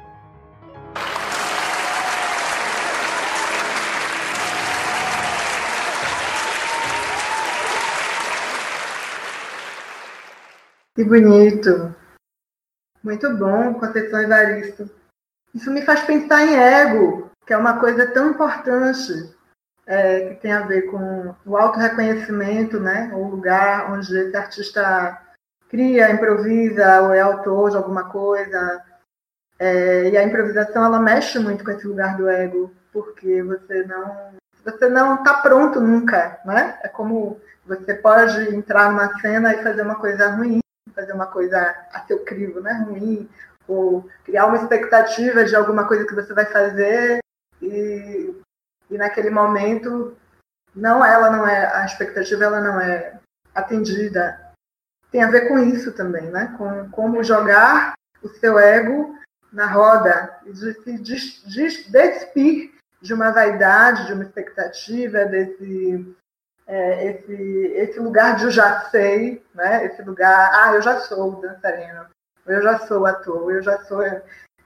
Que 10.95 11.05
bonito. 11.05 12.02
Muito 13.03 13.35
bom, 13.37 13.75
Conceição 13.75 14.21
Evaristo. 14.21 14.89
Isso 15.55 15.71
me 15.71 15.83
faz 15.83 16.03
pensar 16.03 16.45
em 16.45 16.57
ego, 16.57 17.31
que 17.45 17.53
é 17.53 17.57
uma 17.57 17.79
coisa 17.81 18.07
tão 18.13 18.31
importante, 18.31 19.35
é, 19.87 20.31
que 20.31 20.41
tem 20.41 20.53
a 20.53 20.67
ver 20.67 20.83
com 20.83 21.35
o 21.45 21.57
auto-reconhecimento, 21.57 22.79
né? 22.79 23.11
o 23.13 23.29
lugar 23.29 23.93
onde 23.93 24.17
esse 24.17 24.37
artista 24.37 25.21
cria, 25.69 26.11
improvisa, 26.11 27.03
ou 27.03 27.13
é 27.13 27.21
autor 27.21 27.71
de 27.71 27.77
alguma 27.77 28.09
coisa. 28.09 28.85
É, 29.59 30.11
e 30.11 30.17
a 30.17 30.23
improvisação, 30.23 30.85
ela 30.85 31.01
mexe 31.01 31.39
muito 31.39 31.65
com 31.65 31.71
esse 31.71 31.87
lugar 31.87 32.17
do 32.17 32.29
ego, 32.29 32.73
porque 32.93 33.43
você 33.43 33.85
não 33.85 34.33
você 34.65 34.89
não 34.89 35.17
está 35.17 35.35
pronto 35.35 35.81
nunca, 35.81 36.41
né? 36.45 36.79
É 36.85 36.89
como 36.89 37.41
você 37.67 37.95
pode 37.95 38.55
entrar 38.55 38.91
numa 38.91 39.19
cena 39.19 39.53
e 39.55 39.63
fazer 39.63 39.83
uma 39.83 39.97
coisa 39.97 40.31
ruim, 40.31 40.62
fazer 40.93 41.13
uma 41.13 41.27
coisa 41.27 41.59
a 41.93 42.01
seu 42.07 42.25
crivo, 42.25 42.61
né, 42.61 42.73
ruim, 42.87 43.29
ou 43.67 44.09
criar 44.25 44.47
uma 44.47 44.57
expectativa 44.57 45.45
de 45.45 45.55
alguma 45.55 45.87
coisa 45.87 46.07
que 46.07 46.15
você 46.15 46.33
vai 46.33 46.47
fazer 46.47 47.21
e, 47.61 48.35
e 48.91 48.99
naquele 48.99 49.31
momento 49.31 50.17
não 50.75 51.05
ela 51.05 51.31
não 51.31 51.47
é 51.47 51.75
a 51.75 51.85
expectativa 51.85 52.45
ela 52.45 52.61
não 52.61 52.81
é 52.81 53.19
atendida. 53.55 54.53
Tem 55.11 55.23
a 55.23 55.31
ver 55.31 55.49
com 55.49 55.59
isso 55.59 55.93
também 55.93 56.31
né 56.31 56.55
com 56.57 56.91
como 56.91 57.23
jogar 57.23 57.95
o 58.23 58.29
seu 58.29 58.59
ego 58.59 59.17
na 59.53 59.67
roda 59.67 60.39
e 60.47 60.53
de 60.53 60.75
se 60.75 61.91
despir 61.91 62.73
de 63.01 63.13
uma 63.13 63.31
vaidade 63.31 64.07
de 64.07 64.13
uma 64.13 64.23
expectativa 64.23 65.25
desse 65.27 66.17
é, 66.73 67.07
esse, 67.07 67.35
esse 67.75 68.01
lugar 68.01 68.37
de 68.37 68.45
eu 68.45 68.51
já 68.51 68.89
sei, 68.89 69.45
né? 69.55 69.85
esse 69.85 70.01
lugar, 70.01 70.51
ah, 70.55 70.75
eu 70.75 70.81
já 70.81 71.01
sou 71.01 71.39
dançarino, 71.39 72.07
eu 72.47 72.63
já 72.63 72.79
sou 72.87 73.05
ator, 73.05 73.53
eu 73.53 73.63
já 73.63 73.79
sou. 73.85 74.03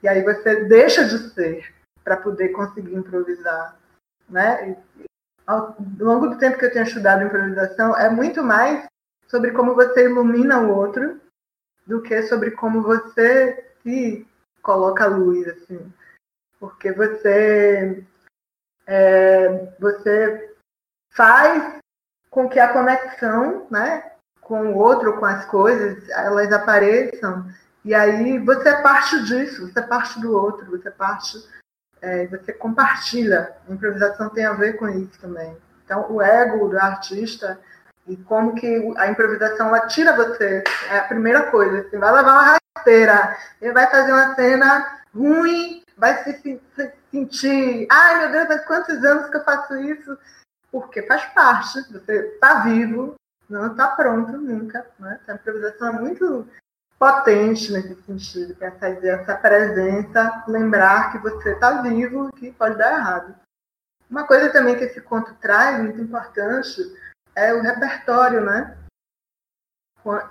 E 0.01 0.07
aí 0.07 0.23
você 0.23 0.65
deixa 0.67 1.05
de 1.05 1.19
ser 1.31 1.75
para 2.05 2.17
poder 2.17 2.51
conseguir 2.51 2.95
improvisar. 2.95 3.77
Né? 4.29 4.79
E, 5.01 5.05
ao 5.45 5.77
longo 5.99 6.29
do 6.29 6.39
tempo 6.39 6.57
que 6.57 6.67
eu 6.67 6.73
tenho 6.73 6.85
estudado 6.85 7.25
improvisação, 7.25 7.97
é 7.97 8.09
muito 8.09 8.41
mais 8.41 8.87
sobre 9.27 9.51
como 9.51 9.75
você 9.75 10.05
ilumina 10.05 10.61
o 10.61 10.77
outro 10.77 11.21
do 11.85 12.01
que 12.03 12.23
sobre 12.23 12.53
como 12.53 12.83
você 12.83 13.73
se 13.83 14.25
coloca 14.63 15.05
a 15.05 15.09
luz, 15.09 15.49
assim. 15.49 15.93
Porque 16.61 16.93
você, 16.93 18.05
é, 18.87 19.49
você 19.81 20.55
faz 21.11 21.81
com 22.37 22.51
que 22.51 22.61
a 22.61 22.69
conexão, 22.69 23.67
né, 23.71 24.13
com 24.43 24.75
o 24.75 24.77
outro, 24.77 25.19
com 25.19 25.25
as 25.25 25.47
coisas, 25.47 26.07
elas 26.11 26.53
apareçam 26.53 27.47
e 27.83 27.95
aí 27.95 28.39
você 28.41 28.69
é 28.69 28.83
parte 28.83 29.25
disso, 29.25 29.67
você 29.67 29.79
é 29.79 29.83
parte 29.83 30.21
do 30.21 30.37
outro, 30.37 30.71
você 30.71 30.89
é 30.89 30.91
parte, 30.91 31.39
é, 32.03 32.27
você 32.27 32.53
compartilha. 32.53 33.57
A 33.67 33.73
improvisação 33.73 34.29
tem 34.29 34.45
a 34.45 34.53
ver 34.53 34.75
com 34.75 34.87
isso 34.87 35.19
também. 35.19 35.57
Então, 35.83 36.13
o 36.13 36.21
ego 36.21 36.69
do 36.69 36.79
artista 36.79 37.59
e 38.07 38.19
como 38.19 38.55
que 38.55 38.93
a 38.99 39.07
improvisação 39.07 39.69
ela 39.69 39.87
tira 39.87 40.15
você 40.15 40.63
é 40.91 40.99
a 40.99 41.05
primeira 41.05 41.51
coisa. 41.51 41.89
Você 41.89 41.97
vai 41.97 42.13
levar 42.13 42.33
uma 42.33 42.59
rasteira, 42.77 43.35
ele 43.63 43.73
vai 43.73 43.91
fazer 43.91 44.13
uma 44.13 44.35
cena 44.35 45.01
ruim, 45.15 45.83
vai 45.97 46.23
se, 46.23 46.35
se, 46.43 46.61
se 46.75 46.93
sentir, 47.11 47.87
ai 47.91 48.19
meu 48.19 48.33
Deus, 48.33 48.47
faz 48.49 48.65
quantos 48.67 49.03
anos 49.03 49.31
que 49.31 49.39
eu 49.39 49.45
faço 49.45 49.75
isso? 49.77 50.19
Porque 50.71 51.03
faz 51.03 51.25
parte, 51.27 51.81
você 51.93 52.35
está 52.35 52.61
vivo, 52.61 53.15
não 53.49 53.69
está 53.69 53.89
pronto 53.89 54.33
nunca. 54.33 54.87
Né? 54.99 55.21
A 55.29 55.35
improvisação 55.35 55.89
é 55.89 55.93
muito 55.93 56.47
potente 56.99 57.73
nesse 57.73 57.95
sentido, 58.03 58.55
que 58.55 58.65
é 58.65 58.71
fazer 58.71 59.09
essa 59.09 59.37
presença, 59.37 60.45
lembrar 60.49 61.13
que 61.13 61.19
você 61.19 61.53
está 61.53 61.83
vivo 61.83 62.29
e 62.29 62.41
que 62.41 62.53
pode 62.53 62.79
dar 62.79 62.93
errado. 62.93 63.35
Uma 64.09 64.25
coisa 64.25 64.51
também 64.51 64.77
que 64.77 64.85
esse 64.85 65.01
conto 65.01 65.35
traz, 65.35 65.83
muito 65.83 66.01
importante, 66.01 66.81
é 67.35 67.53
o 67.53 67.61
repertório, 67.61 68.41
né? 68.41 68.77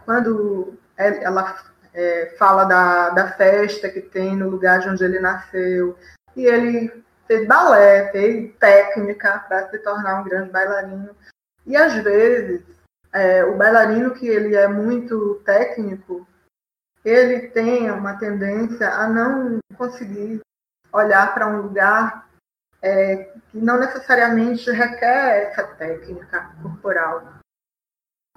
Quando 0.06 0.78
ela 0.98 1.62
é, 1.93 2.36
fala 2.38 2.63
da, 2.63 3.10
da 3.10 3.32
festa 3.34 3.89
que 3.89 4.02
tem 4.02 4.36
no 4.36 4.50
lugar 4.50 4.80
de 4.80 4.89
onde 4.89 5.04
ele 5.04 5.19
nasceu, 5.19 5.98
e 6.36 6.45
ele 6.45 7.05
fez 7.28 7.48
balé, 7.48 8.12
fez 8.12 8.56
técnica 8.58 9.40
para 9.48 9.70
se 9.70 9.80
tornar 9.80 10.22
um 10.22 10.24
grande 10.24 10.52
bailarino. 10.52 11.16
E 11.66 11.76
às 11.76 11.94
vezes, 12.04 12.64
é, 13.12 13.44
o 13.44 13.56
bailarino 13.56 14.14
que 14.14 14.28
ele 14.28 14.56
é 14.56 14.68
muito 14.68 15.42
técnico, 15.46 16.28
ele 17.04 17.48
tem 17.50 17.90
uma 17.92 18.18
tendência 18.18 18.90
a 18.90 19.08
não 19.08 19.60
conseguir 19.78 20.42
olhar 20.92 21.34
para 21.34 21.48
um 21.48 21.62
lugar 21.62 22.28
é, 22.82 23.32
que 23.52 23.58
não 23.58 23.80
necessariamente 23.80 24.70
requer 24.72 25.44
essa 25.44 25.64
técnica 25.64 26.52
corporal. 26.62 27.36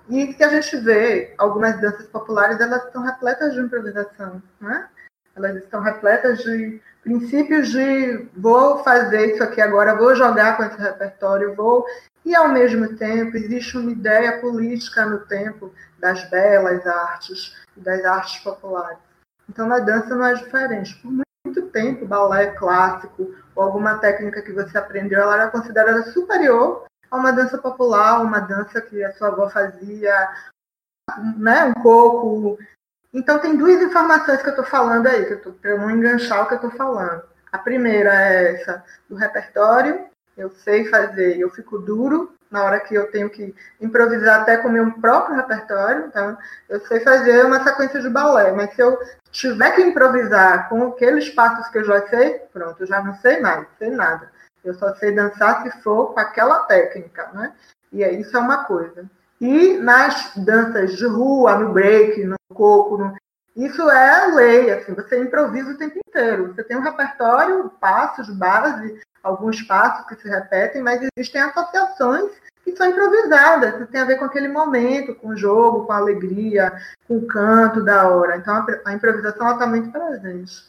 E 0.09 0.33
que 0.33 0.43
a 0.43 0.49
gente 0.49 0.77
vê 0.79 1.35
algumas 1.37 1.79
danças 1.81 2.07
populares, 2.07 2.59
elas 2.61 2.85
estão 2.87 3.03
repletas 3.03 3.53
de 3.53 3.61
improvisação, 3.61 4.43
né? 4.59 4.89
Elas 5.37 5.57
estão 5.57 5.83
repletas 5.83 6.39
de 6.39 6.81
princípios 7.09 7.71
de 7.71 8.29
vou 8.37 8.85
fazer 8.85 9.33
isso 9.33 9.43
aqui 9.43 9.63
agora, 9.63 9.97
vou 9.97 10.15
jogar 10.15 10.59
com 10.59 10.65
esse 10.65 10.77
repertório, 10.77 11.55
vou. 11.55 11.87
E, 12.23 12.35
ao 12.35 12.49
mesmo 12.49 12.97
tempo, 12.97 13.39
existe 13.39 13.79
uma 13.79 13.91
ideia 13.91 14.39
política 14.39 15.07
no 15.07 15.21
tempo 15.21 15.73
das 15.99 16.29
belas 16.29 16.87
artes 16.87 17.57
e 17.75 17.81
das 17.81 18.05
artes 18.05 18.39
populares. 18.41 18.99
Então, 19.49 19.67
na 19.67 19.79
dança 19.79 20.15
não 20.15 20.27
é 20.27 20.35
diferente. 20.35 20.95
Por 20.97 21.11
muito 21.11 21.63
tempo, 21.71 22.05
balé 22.05 22.49
clássico 22.49 23.35
ou 23.57 23.63
alguma 23.63 23.97
técnica 23.99 24.43
que 24.43 24.53
você 24.53 24.77
aprendeu, 24.77 25.23
ela 25.23 25.35
era 25.35 25.51
considerada 25.51 26.03
superior 26.13 26.85
a 27.11 27.17
uma 27.17 27.33
dança 27.33 27.57
popular, 27.57 28.21
uma 28.21 28.41
dança 28.41 28.83
que 28.83 29.03
a 29.03 29.15
sua 29.15 29.29
avó 29.29 29.49
fazia, 29.49 30.13
né, 31.39 31.65
um 31.65 31.83
pouco 31.83 32.59
então, 33.13 33.39
tem 33.39 33.57
duas 33.57 33.81
informações 33.83 34.43
que 34.43 34.49
eu 34.49 34.53
estou 34.53 34.65
falando 34.65 35.07
aí, 35.07 35.25
para 35.25 35.71
eu 35.71 35.79
não 35.79 35.91
enganchar 35.91 36.43
o 36.43 36.47
que 36.47 36.55
eu 36.55 36.57
estou 36.57 36.71
falando. 36.73 37.23
A 37.51 37.59
primeira 37.59 38.13
é 38.15 38.55
essa 38.55 38.85
do 39.09 39.17
repertório, 39.17 40.07
eu 40.37 40.51
sei 40.51 40.85
fazer, 40.87 41.39
eu 41.39 41.51
fico 41.51 41.79
duro 41.79 42.33
na 42.51 42.63
hora 42.63 42.81
que 42.81 42.95
eu 42.95 43.11
tenho 43.11 43.29
que 43.29 43.55
improvisar 43.81 44.41
até 44.41 44.57
com 44.57 44.69
o 44.69 44.73
meu 44.73 44.91
próprio 44.93 45.37
repertório. 45.37 46.07
Então, 46.07 46.37
eu 46.69 46.81
sei 46.87 47.01
fazer 47.01 47.45
uma 47.45 47.63
sequência 47.65 48.01
de 48.01 48.09
balé, 48.09 48.53
mas 48.53 48.75
se 48.75 48.81
eu 48.81 48.99
tiver 49.31 49.73
que 49.73 49.83
improvisar 49.83 50.69
com 50.69 50.89
aqueles 50.89 51.29
passos 51.31 51.69
que 51.69 51.79
eu 51.79 51.85
já 51.85 52.07
sei, 52.09 52.39
pronto, 52.53 52.81
eu 52.81 52.87
já 52.87 53.03
não 53.03 53.15
sei 53.17 53.41
mais, 53.41 53.67
sei 53.79 53.91
nada. 53.91 54.31
Eu 54.65 54.75
só 54.75 54.95
sei 54.97 55.13
dançar 55.13 55.63
se 55.63 55.83
for 55.83 56.15
com 56.15 56.21
aquela 56.21 56.61
técnica, 56.65 57.31
né? 57.33 57.53
E 57.93 58.05
isso 58.05 58.37
é 58.37 58.41
uma 58.41 58.65
coisa. 58.65 59.05
E 59.41 59.79
nas 59.79 60.35
danças 60.37 60.97
de 60.97 61.07
rua, 61.07 61.59
no 61.59 61.73
break, 61.73 62.25
no 62.25 62.37
coco, 62.53 62.99
no... 62.99 63.17
isso 63.55 63.89
é 63.89 64.27
lei, 64.35 64.71
assim, 64.73 64.95
você 64.95 65.21
improvisa 65.21 65.71
o 65.71 65.79
tempo 65.79 65.99
inteiro. 66.07 66.55
Você 66.55 66.65
tem 66.65 66.77
um 66.77 66.83
repertório, 66.83 67.71
passos, 67.81 68.29
base, 68.31 69.01
alguns 69.23 69.63
passos 69.63 70.07
que 70.07 70.17
se 70.17 70.29
repetem, 70.29 70.83
mas 70.83 71.07
existem 71.17 71.41
associações 71.43 72.33
que 72.65 72.77
são 72.77 72.89
improvisadas, 72.89 73.77
que 73.77 73.93
tem 73.93 74.01
a 74.01 74.05
ver 74.05 74.17
com 74.17 74.25
aquele 74.25 74.49
momento, 74.49 75.15
com 75.15 75.29
o 75.29 75.37
jogo, 75.37 75.87
com 75.87 75.93
a 75.93 75.99
alegria, 75.99 76.73
com 77.07 77.19
o 77.19 77.27
canto 77.27 77.83
da 77.83 78.09
hora. 78.09 78.37
Então 78.37 78.67
a 78.85 78.93
improvisação 78.93 79.53
está 79.53 79.67
muito 79.67 79.91
presente. 79.91 80.67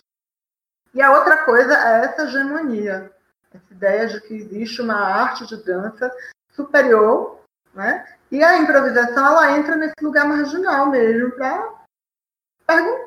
E 0.93 1.01
a 1.01 1.11
outra 1.11 1.37
coisa 1.45 1.73
é 1.73 2.05
essa 2.05 2.23
hegemonia, 2.23 3.11
essa 3.53 3.73
ideia 3.73 4.07
de 4.07 4.21
que 4.21 4.33
existe 4.33 4.81
uma 4.81 4.95
arte 4.95 5.45
de 5.45 5.57
dança 5.63 6.11
superior, 6.51 7.39
né? 7.73 8.05
E 8.31 8.43
a 8.43 8.57
improvisação 8.57 9.25
ela 9.25 9.57
entra 9.57 9.75
nesse 9.75 9.95
lugar 10.01 10.27
marginal 10.27 10.87
mesmo 10.87 11.31
para 11.31 11.79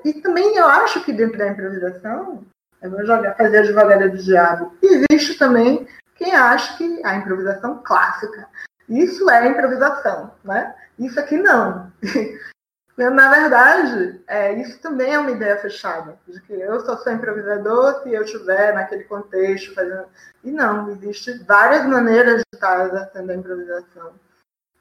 e 0.05 0.15
também 0.15 0.57
eu 0.57 0.67
acho 0.67 1.05
que 1.05 1.13
dentro 1.13 1.39
da 1.39 1.47
improvisação 1.47 2.45
eu 2.83 2.91
vou 2.91 3.07
jogar, 3.07 3.37
fazer 3.37 3.59
a 3.59 3.61
advogada 3.61 4.09
do 4.09 4.19
diabo. 4.19 4.77
Existe 4.83 5.39
também 5.39 5.87
quem 6.17 6.35
acha 6.35 6.77
que 6.77 7.01
a 7.05 7.15
improvisação 7.15 7.81
clássica. 7.85 8.49
Isso 8.89 9.31
é 9.31 9.47
improvisação, 9.47 10.33
né? 10.43 10.75
Isso 10.99 11.19
aqui 11.21 11.37
não. 11.37 11.93
Na 12.97 13.31
verdade, 13.31 14.21
é, 14.27 14.53
isso 14.61 14.79
também 14.81 15.15
é 15.15 15.19
uma 15.19 15.31
ideia 15.31 15.57
fechada, 15.57 16.19
de 16.29 16.41
que 16.43 16.53
eu 16.53 16.79
só 16.81 16.97
sou 16.99 17.13
improvisador 17.13 18.03
se 18.03 18.13
eu 18.13 18.23
estiver 18.23 18.75
naquele 18.75 19.05
contexto 19.05 19.75
fazendo. 19.75 20.05
E 20.45 20.51
não, 20.51 20.91
existe 20.91 21.43
várias 21.45 21.87
maneiras 21.87 22.37
de 22.37 22.45
estar 22.53 22.87
exercendo 22.87 23.31
a 23.31 23.35
improvisação. 23.35 24.13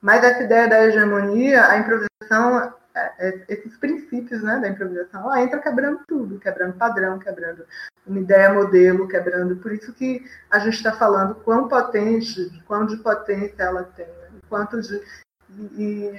Mas 0.01 0.23
essa 0.23 0.43
ideia 0.43 0.67
da 0.67 0.83
hegemonia, 0.83 1.67
a 1.67 1.77
improvisação 1.77 2.73
é, 2.93 3.13
é, 3.19 3.45
esses 3.47 3.77
princípios 3.77 4.43
né, 4.43 4.59
da 4.59 4.67
improvisação, 4.67 5.21
ela 5.21 5.41
entra 5.41 5.59
quebrando 5.59 6.01
tudo, 6.07 6.39
quebrando 6.39 6.77
padrão, 6.77 7.19
quebrando 7.19 7.65
uma 8.05 8.19
ideia 8.19 8.53
modelo, 8.53 9.07
quebrando. 9.07 9.55
Por 9.57 9.71
isso 9.71 9.93
que 9.93 10.25
a 10.49 10.59
gente 10.59 10.73
está 10.75 10.91
falando 10.91 11.35
quão 11.35 11.69
potente, 11.69 12.51
quão 12.65 12.85
de 12.85 12.97
potência 12.97 13.63
ela 13.63 13.83
tem, 13.83 14.05
né? 14.05 14.39
quanto 14.49 14.81
de, 14.81 15.01
de, 15.49 16.11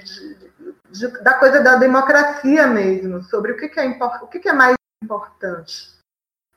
de, 0.89 1.07
da 1.21 1.35
coisa 1.35 1.61
da 1.61 1.75
democracia 1.75 2.65
mesmo, 2.65 3.21
sobre 3.23 3.51
o 3.51 3.57
que, 3.57 3.69
que 3.69 3.79
é 3.79 3.97
o 4.21 4.27
que, 4.27 4.39
que 4.39 4.49
é 4.49 4.53
mais 4.53 4.75
importante. 5.03 5.93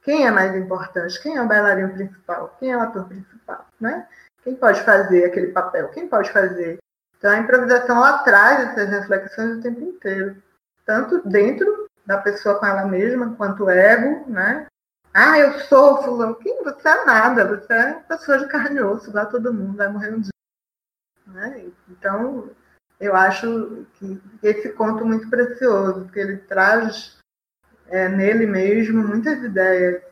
Quem 0.03 0.27
é 0.27 0.31
mais 0.31 0.55
importante? 0.57 1.21
Quem 1.21 1.37
é 1.37 1.43
o 1.43 1.49
bailarino 1.49 1.93
principal? 1.93 2.57
Quem 2.59 2.71
é 2.71 2.77
o 2.77 2.81
ator 2.81 3.07
principal? 3.07 3.67
Né? 3.79 4.07
Quem 4.43 4.55
pode 4.55 4.81
fazer 4.83 5.25
aquele 5.25 5.49
papel? 5.49 5.89
Quem 5.89 6.09
pode 6.09 6.31
fazer 6.31 6.79
então, 7.19 7.31
a 7.31 7.39
improvisação 7.39 7.97
ela 7.97 8.19
traz 8.19 8.69
essas 8.69 8.91
reflexões 8.91 9.59
o 9.59 9.63
tempo 9.63 9.81
inteiro, 9.81 10.43
tanto 10.85 11.27
dentro 11.29 11.89
da 12.05 12.19
pessoa 12.19 12.59
com 12.59 12.67
ela 12.67 12.87
mesma, 12.87 13.35
quanto 13.37 13.69
ego, 13.69 14.31
né? 14.31 14.67
Ah, 15.13 15.39
eu 15.39 15.59
sou 15.61 16.03
fulano. 16.03 16.35
Quem? 16.37 16.63
Você 16.63 16.89
é 16.89 17.05
nada, 17.05 17.47
você 17.47 17.73
é 17.73 17.95
pessoa 17.95 18.39
de 18.39 18.49
carne 18.49 18.79
e 18.79 18.83
osso, 18.83 19.13
lá 19.13 19.25
todo 19.25 19.53
mundo 19.53 19.77
vai 19.77 19.89
morrer 19.89 20.15
um 20.15 20.21
dia. 20.21 20.31
Né? 21.27 21.71
Então, 21.89 22.51
eu 23.01 23.17
acho 23.17 23.87
que 23.95 24.23
esse 24.43 24.69
conto 24.73 25.05
muito 25.05 25.29
precioso, 25.31 26.03
porque 26.05 26.21
ele 26.21 26.37
traz 26.37 27.19
é, 27.89 28.09
nele 28.09 28.47
mesmo 28.47 29.03
muitas 29.03 29.43
ideias 29.43 30.03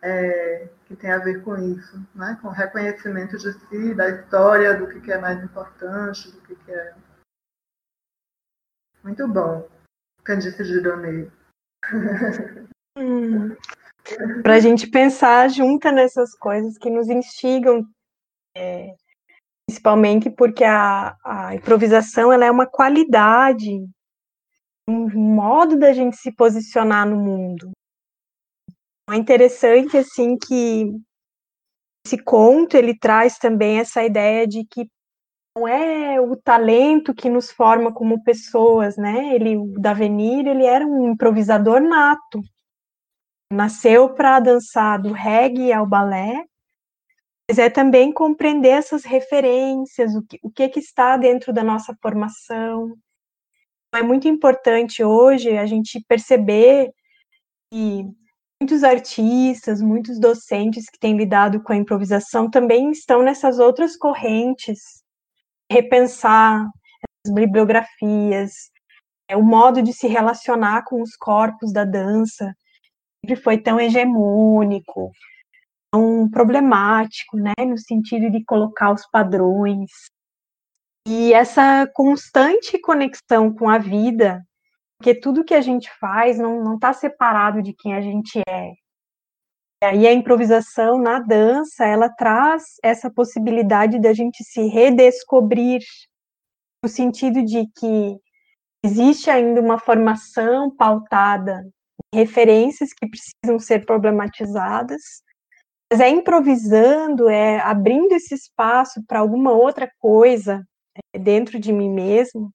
é, 0.00 0.68
que 0.92 1.00
tem 1.00 1.10
a 1.10 1.18
ver 1.18 1.42
com 1.42 1.56
isso, 1.56 2.06
né? 2.14 2.38
com 2.42 2.48
reconhecimento 2.48 3.38
de 3.38 3.52
si, 3.52 3.94
da 3.94 4.10
história, 4.10 4.76
do 4.78 4.88
que, 4.88 5.00
que 5.00 5.10
é 5.10 5.18
mais 5.18 5.42
importante, 5.42 6.30
do 6.30 6.40
que, 6.42 6.54
que 6.54 6.70
é. 6.70 6.94
Muito 9.02 9.26
bom, 9.26 9.66
Candice 10.22 10.62
Gironei. 10.64 11.30
Hum. 12.98 13.56
Para 14.42 14.56
a 14.56 14.60
gente 14.60 14.86
pensar 14.86 15.48
junta 15.48 15.90
nessas 15.90 16.34
coisas 16.34 16.76
que 16.76 16.90
nos 16.90 17.08
instigam, 17.08 17.86
é, 18.54 18.94
principalmente 19.66 20.28
porque 20.28 20.62
a, 20.62 21.16
a 21.24 21.54
improvisação 21.54 22.30
ela 22.30 22.44
é 22.44 22.50
uma 22.50 22.66
qualidade, 22.66 23.88
um 24.86 25.08
modo 25.08 25.78
da 25.78 25.94
gente 25.94 26.16
se 26.16 26.30
posicionar 26.32 27.08
no 27.08 27.16
mundo. 27.16 27.70
É 29.12 29.16
interessante 29.16 29.98
assim 29.98 30.38
que 30.38 30.90
esse 32.06 32.16
conto 32.16 32.78
ele 32.78 32.98
traz 32.98 33.36
também 33.36 33.78
essa 33.78 34.02
ideia 34.02 34.46
de 34.46 34.64
que 34.64 34.88
não 35.54 35.68
é 35.68 36.18
o 36.18 36.34
talento 36.34 37.14
que 37.14 37.28
nos 37.28 37.50
forma 37.50 37.92
como 37.92 38.24
pessoas, 38.24 38.96
né? 38.96 39.34
Ele, 39.34 39.54
o 39.58 39.74
Davenir, 39.78 40.46
ele 40.46 40.64
era 40.64 40.86
um 40.86 41.12
improvisador 41.12 41.78
nato. 41.78 42.40
Nasceu 43.52 44.14
para 44.14 44.40
dançar 44.40 44.98
do 44.98 45.12
reggae 45.12 45.74
ao 45.74 45.86
balé, 45.86 46.46
mas 47.50 47.58
é 47.58 47.68
também 47.68 48.10
compreender 48.10 48.70
essas 48.70 49.04
referências, 49.04 50.14
o 50.14 50.22
que, 50.22 50.38
o 50.42 50.50
que, 50.50 50.70
que 50.70 50.80
está 50.80 51.18
dentro 51.18 51.52
da 51.52 51.62
nossa 51.62 51.94
formação. 52.00 52.96
É 53.94 54.02
muito 54.02 54.26
importante 54.26 55.04
hoje 55.04 55.58
a 55.58 55.66
gente 55.66 56.02
perceber 56.08 56.90
que 57.70 58.06
muitos 58.62 58.84
artistas, 58.84 59.82
muitos 59.82 60.20
docentes 60.20 60.88
que 60.88 60.96
têm 60.96 61.16
lidado 61.16 61.60
com 61.60 61.72
a 61.72 61.76
improvisação 61.76 62.48
também 62.48 62.92
estão 62.92 63.20
nessas 63.20 63.58
outras 63.58 63.96
correntes, 63.96 65.02
repensar 65.68 66.64
as 67.26 67.34
bibliografias, 67.34 68.70
é, 69.28 69.36
o 69.36 69.42
modo 69.42 69.82
de 69.82 69.92
se 69.92 70.06
relacionar 70.06 70.84
com 70.84 71.02
os 71.02 71.16
corpos 71.16 71.72
da 71.72 71.84
dança, 71.84 72.54
sempre 73.20 73.42
foi 73.42 73.58
tão 73.58 73.80
hegemônico, 73.80 75.10
tão 75.90 76.30
problemático, 76.30 77.36
né, 77.36 77.64
no 77.66 77.76
sentido 77.76 78.30
de 78.30 78.44
colocar 78.44 78.92
os 78.92 79.04
padrões. 79.10 79.90
E 81.08 81.32
essa 81.32 81.84
constante 81.94 82.80
conexão 82.80 83.52
com 83.52 83.68
a 83.68 83.78
vida 83.78 84.40
porque 85.02 85.16
tudo 85.16 85.44
que 85.44 85.52
a 85.52 85.60
gente 85.60 85.90
faz 85.98 86.38
não 86.38 86.76
está 86.76 86.92
separado 86.92 87.60
de 87.60 87.74
quem 87.74 87.92
a 87.92 88.00
gente 88.00 88.40
é. 88.48 88.70
E 89.82 89.84
aí 89.84 90.06
a 90.06 90.12
improvisação 90.12 90.96
na 90.96 91.18
dança, 91.18 91.84
ela 91.84 92.08
traz 92.08 92.62
essa 92.84 93.10
possibilidade 93.10 94.00
da 94.00 94.12
gente 94.12 94.44
se 94.44 94.68
redescobrir, 94.68 95.80
no 96.84 96.88
sentido 96.88 97.44
de 97.44 97.66
que 97.76 98.16
existe 98.84 99.28
ainda 99.28 99.60
uma 99.60 99.76
formação 99.76 100.70
pautada 100.70 101.68
em 102.14 102.18
referências 102.18 102.90
que 102.92 103.08
precisam 103.08 103.58
ser 103.58 103.84
problematizadas, 103.84 105.02
mas 105.90 106.00
é 106.00 106.08
improvisando, 106.08 107.28
é 107.28 107.58
abrindo 107.58 108.12
esse 108.12 108.36
espaço 108.36 109.02
para 109.08 109.18
alguma 109.18 109.50
outra 109.50 109.90
coisa 109.98 110.62
é, 111.12 111.18
dentro 111.18 111.58
de 111.58 111.72
mim 111.72 111.90
mesmo, 111.90 112.52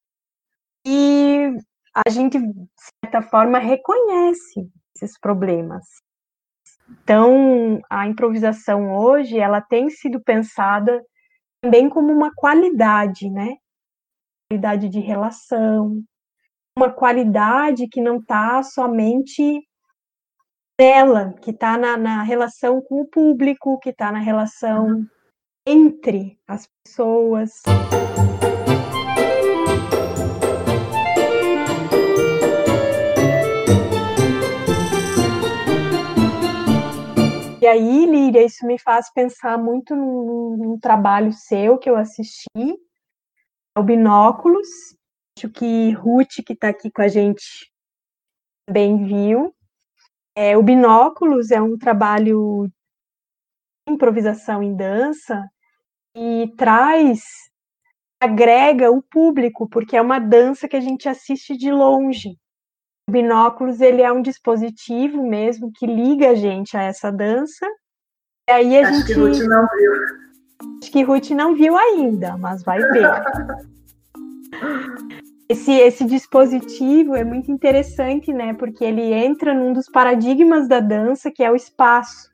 e 0.85 1.58
a 2.06 2.10
gente, 2.10 2.37
de 2.37 2.67
certa 3.04 3.21
forma, 3.21 3.58
reconhece 3.58 4.69
esses 4.95 5.19
problemas. 5.19 5.83
Então, 6.89 7.79
a 7.89 8.08
improvisação 8.08 8.95
hoje, 8.95 9.39
ela 9.39 9.62
tem 9.62 9.89
sido 9.89 10.21
pensada 10.21 11.04
também 11.62 11.89
como 11.89 12.13
uma 12.13 12.31
qualidade, 12.35 13.29
né? 13.29 13.56
Qualidade 14.50 14.89
de 14.89 15.00
relação, 15.00 16.04
uma 16.77 16.91
qualidade 16.91 17.87
que 17.87 18.00
não 18.00 18.17
está 18.17 18.62
somente 18.62 19.62
nela, 20.79 21.33
que 21.41 21.50
está 21.50 21.77
na, 21.77 21.98
na, 21.98 22.21
relação 22.21 22.79
com 22.81 23.02
o 23.02 23.08
público, 23.08 23.79
que 23.79 23.89
está 23.89 24.12
na 24.12 24.19
relação 24.19 25.04
entre 25.65 26.39
as 26.48 26.69
pessoas. 26.83 27.63
E 37.68 37.70
aí, 37.70 38.06
Líria, 38.06 38.46
isso 38.46 38.65
me 38.65 38.80
faz 38.80 39.12
pensar 39.12 39.58
muito 39.58 39.94
num, 39.94 40.56
num 40.56 40.80
trabalho 40.80 41.34
seu 41.34 41.78
que 41.78 41.90
eu 41.90 41.98
assisti, 41.98 42.80
o 43.78 43.84
Binóculos. 43.84 44.70
Acho 45.38 45.50
que 45.50 45.92
Ruth, 45.92 46.46
que 46.46 46.54
está 46.54 46.70
aqui 46.70 46.90
com 46.90 47.02
a 47.02 47.10
gente, 47.10 47.70
bem 48.72 49.04
viu. 49.04 49.54
É, 50.34 50.56
o 50.56 50.63
Binóculos 50.63 51.52
é 51.52 51.62
um 51.62 51.78
trabalho 51.78 52.72
de 53.86 53.94
improvisação 53.94 54.63
em 54.63 54.74
dança 54.74 55.46
e 56.15 56.50
traz, 56.56 57.20
agrega 58.18 58.90
o 58.90 59.04
público, 59.04 59.68
porque 59.68 59.98
é 59.98 60.02
uma 60.02 60.20
dança 60.20 60.70
que 60.70 60.78
a 60.78 60.82
gente 60.82 61.10
assiste 61.10 61.58
de 61.58 61.70
longe. 61.70 62.38
O 63.10 63.12
Binóculos 63.12 63.79
ele 63.79 64.01
é 64.01 64.12
um 64.12 64.21
dispositivo 64.21 65.25
mesmo 65.25 65.71
que 65.73 65.85
liga 65.85 66.31
a 66.31 66.35
gente 66.35 66.75
a 66.75 66.83
essa 66.83 67.10
dança. 67.10 67.65
E 68.49 68.51
aí 68.51 68.77
a 68.77 68.89
Acho 68.89 68.99
gente... 68.99 69.05
que 69.08 69.13
Ruth 69.13 69.39
não 69.39 69.67
viu. 69.77 69.91
Acho 70.81 70.91
que 70.91 71.03
Ruth 71.03 71.29
não 71.29 71.55
viu 71.55 71.77
ainda, 71.77 72.37
mas 72.37 72.63
vai 72.63 72.79
ver. 72.79 73.08
esse, 75.47 75.71
esse 75.71 76.03
dispositivo 76.03 77.15
é 77.15 77.23
muito 77.23 77.49
interessante, 77.49 78.33
né? 78.33 78.53
Porque 78.53 78.83
ele 78.83 79.13
entra 79.13 79.53
num 79.53 79.71
dos 79.71 79.89
paradigmas 79.89 80.67
da 80.67 80.81
dança, 80.81 81.31
que 81.31 81.43
é 81.43 81.49
o 81.49 81.55
espaço. 81.55 82.29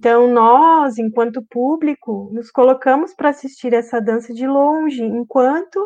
Então, 0.00 0.32
nós, 0.32 0.98
enquanto 0.98 1.46
público, 1.48 2.28
nos 2.32 2.50
colocamos 2.50 3.14
para 3.14 3.28
assistir 3.28 3.72
essa 3.72 4.00
dança 4.00 4.32
de 4.34 4.46
longe, 4.46 5.04
enquanto 5.04 5.78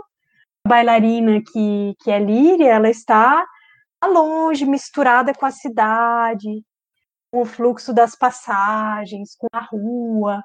a 0.65 0.69
bailarina 0.69 1.43
que, 1.43 1.95
que 2.01 2.11
é 2.11 2.19
Líria, 2.19 2.71
ela 2.71 2.89
está 2.89 3.45
longe, 4.07 4.65
misturada 4.65 5.35
com 5.35 5.47
a 5.47 5.51
cidade, 5.51 6.63
com 7.33 7.43
o 7.43 7.45
fluxo 7.45 7.93
das 7.93 8.17
passagens, 8.17 9.35
com 9.37 9.49
a 9.53 9.61
rua, 9.61 10.43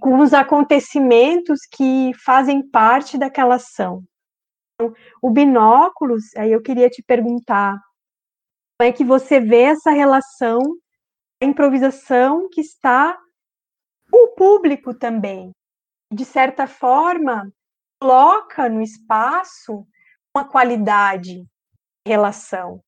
com 0.00 0.18
os 0.20 0.32
acontecimentos 0.32 1.60
que 1.70 2.12
fazem 2.24 2.68
parte 2.68 3.18
daquela 3.18 3.56
ação. 3.56 4.02
Então, 4.74 4.94
o 5.22 5.30
binóculos, 5.30 6.34
aí 6.36 6.52
eu 6.52 6.62
queria 6.62 6.90
te 6.90 7.02
perguntar, 7.02 7.78
como 8.78 8.90
é 8.90 8.92
que 8.92 9.04
você 9.04 9.38
vê 9.40 9.62
essa 9.62 9.90
relação 9.90 10.60
a 11.42 11.46
improvisação 11.46 12.48
que 12.50 12.60
está 12.60 13.18
o 14.12 14.28
público 14.28 14.94
também? 14.94 15.52
De 16.12 16.24
certa 16.24 16.66
forma, 16.66 17.52
coloca 18.00 18.68
no 18.68 18.80
espaço 18.80 19.86
uma 20.36 20.46
qualidade 20.48 21.40
de 21.40 21.46
relação. 22.06 22.80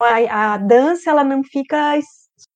A, 0.00 0.54
a 0.54 0.56
dança 0.56 1.10
ela 1.10 1.24
não 1.24 1.42
fica 1.42 1.98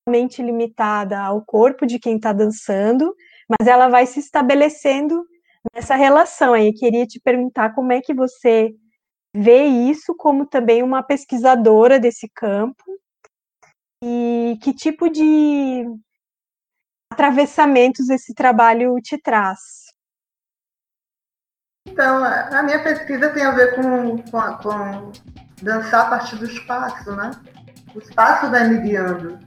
somente 0.07 0.41
limitada 0.41 1.19
ao 1.19 1.43
corpo 1.43 1.85
de 1.85 1.99
quem 1.99 2.15
está 2.15 2.31
dançando, 2.31 3.13
mas 3.47 3.67
ela 3.67 3.89
vai 3.89 4.05
se 4.05 4.19
estabelecendo 4.19 5.25
nessa 5.73 5.95
relação. 5.95 6.53
Aí 6.53 6.73
queria 6.73 7.05
te 7.05 7.19
perguntar 7.19 7.73
como 7.73 7.91
é 7.91 8.01
que 8.01 8.13
você 8.13 8.73
vê 9.35 9.65
isso 9.65 10.15
como 10.15 10.45
também 10.45 10.83
uma 10.83 11.03
pesquisadora 11.03 11.99
desse 11.99 12.29
campo 12.29 12.83
e 14.03 14.57
que 14.61 14.73
tipo 14.73 15.09
de 15.09 15.85
atravessamentos 17.11 18.09
esse 18.09 18.33
trabalho 18.33 18.95
te 19.01 19.17
traz? 19.17 19.59
Então, 21.87 22.23
a 22.23 22.63
minha 22.63 22.81
pesquisa 22.81 23.31
tem 23.33 23.43
a 23.43 23.51
ver 23.51 23.75
com, 23.75 24.17
com, 24.23 24.57
com 24.57 25.11
dançar 25.63 26.07
a 26.07 26.09
partir 26.09 26.35
do 26.35 26.45
espaço, 26.45 27.11
né? 27.15 27.31
O 27.95 27.99
espaço 27.99 28.49
vai 28.51 28.67
me 28.67 28.77
guiando. 28.79 29.39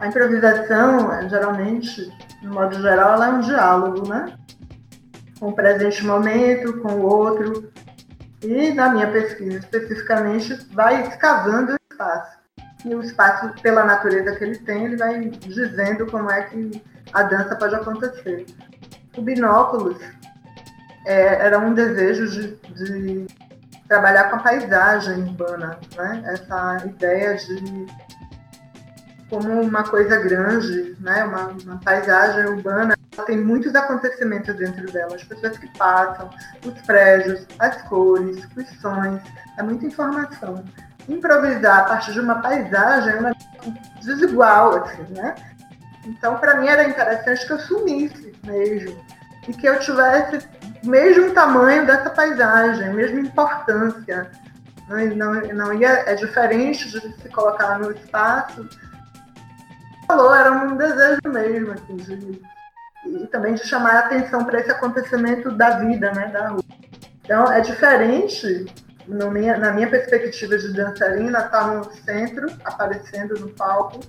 A 0.00 0.06
improvisação, 0.06 1.28
geralmente, 1.28 2.12
no 2.42 2.54
modo 2.54 2.80
geral, 2.80 3.14
ela 3.14 3.26
é 3.26 3.30
um 3.30 3.40
diálogo, 3.40 4.08
né? 4.08 4.36
Com 5.38 5.48
o 5.48 5.54
presente 5.54 6.04
momento, 6.04 6.80
com 6.80 6.92
o 6.94 7.02
outro. 7.02 7.70
E 8.42 8.72
na 8.72 8.90
minha 8.90 9.10
pesquisa, 9.10 9.58
especificamente, 9.58 10.54
vai 10.72 11.06
escavando 11.08 11.72
o 11.72 11.92
espaço. 11.92 12.38
E 12.84 12.94
o 12.94 13.02
espaço, 13.02 13.52
pela 13.60 13.84
natureza 13.84 14.36
que 14.36 14.44
ele 14.44 14.58
tem, 14.58 14.84
ele 14.84 14.96
vai 14.96 15.18
dizendo 15.28 16.06
como 16.06 16.30
é 16.30 16.42
que 16.42 16.82
a 17.12 17.24
dança 17.24 17.56
pode 17.56 17.74
acontecer. 17.74 18.46
O 19.16 19.22
binóculos 19.22 19.98
é, 21.04 21.44
era 21.46 21.58
um 21.58 21.74
desejo 21.74 22.28
de, 22.28 22.56
de, 22.74 23.26
trabalhar 23.88 24.24
com 24.24 24.36
a 24.36 24.40
paisagem 24.40 25.22
urbana, 25.22 25.78
né? 25.96 26.22
Essa 26.26 26.84
ideia 26.86 27.34
de 27.36 27.86
como 29.30 29.60
uma 29.60 29.84
coisa 29.84 30.16
grande, 30.16 30.96
né? 31.00 31.24
uma, 31.24 31.48
uma 31.62 31.78
paisagem 31.80 32.46
urbana, 32.46 32.96
tem 33.26 33.38
muitos 33.38 33.74
acontecimentos 33.74 34.54
dentro 34.56 34.90
dela, 34.90 35.14
as 35.14 35.24
pessoas 35.24 35.58
que 35.58 35.66
passam, 35.76 36.30
os 36.64 36.80
prédios, 36.82 37.46
as 37.58 37.82
cores, 37.82 38.46
os 38.56 38.68
sons, 38.80 39.20
é 39.58 39.62
muita 39.62 39.86
informação. 39.86 40.64
Improvisar 41.08 41.80
a 41.80 41.84
partir 41.84 42.12
de 42.12 42.20
uma 42.20 42.36
paisagem 42.36 43.14
é 43.14 43.16
uma 43.18 43.32
desigual, 44.00 44.76
assim, 44.76 45.02
né? 45.14 45.34
Então, 46.06 46.36
para 46.36 46.58
mim 46.58 46.68
era 46.68 46.88
interessante 46.88 47.46
que 47.46 47.52
eu 47.52 47.58
sumisse 47.58 48.32
mesmo 48.44 49.04
e 49.46 49.52
que 49.52 49.66
eu 49.66 49.78
tivesse 49.80 50.46
mesmo 50.82 51.32
tamanho 51.32 51.86
dessa 51.86 52.10
paisagem, 52.10 52.94
mesma 52.94 53.20
importância. 53.20 54.30
Não, 54.88 55.06
não, 55.16 55.40
não 55.54 55.74
ia, 55.74 55.88
é 55.88 56.14
diferente 56.14 56.90
de 56.90 57.00
se 57.00 57.28
colocar 57.28 57.78
no 57.78 57.90
espaço 57.92 58.68
falou, 60.08 60.34
era 60.34 60.50
um 60.50 60.74
desejo 60.74 61.20
mesmo, 61.26 61.72
assim, 61.72 61.96
de, 61.96 62.40
e 63.04 63.26
também 63.26 63.54
de 63.54 63.66
chamar 63.66 63.94
a 63.94 63.98
atenção 64.00 64.42
para 64.42 64.58
esse 64.58 64.70
acontecimento 64.70 65.50
da 65.52 65.78
vida, 65.78 66.10
né, 66.12 66.28
da 66.28 66.48
rua. 66.48 66.64
Então, 67.22 67.52
é 67.52 67.60
diferente, 67.60 68.66
minha, 69.06 69.58
na 69.58 69.70
minha 69.70 69.88
perspectiva 69.88 70.56
de 70.56 70.72
dançarina, 70.72 71.40
estar 71.40 71.50
tá 71.50 71.66
no 71.66 71.92
centro, 71.92 72.48
aparecendo 72.64 73.38
no 73.38 73.50
palco, 73.50 74.00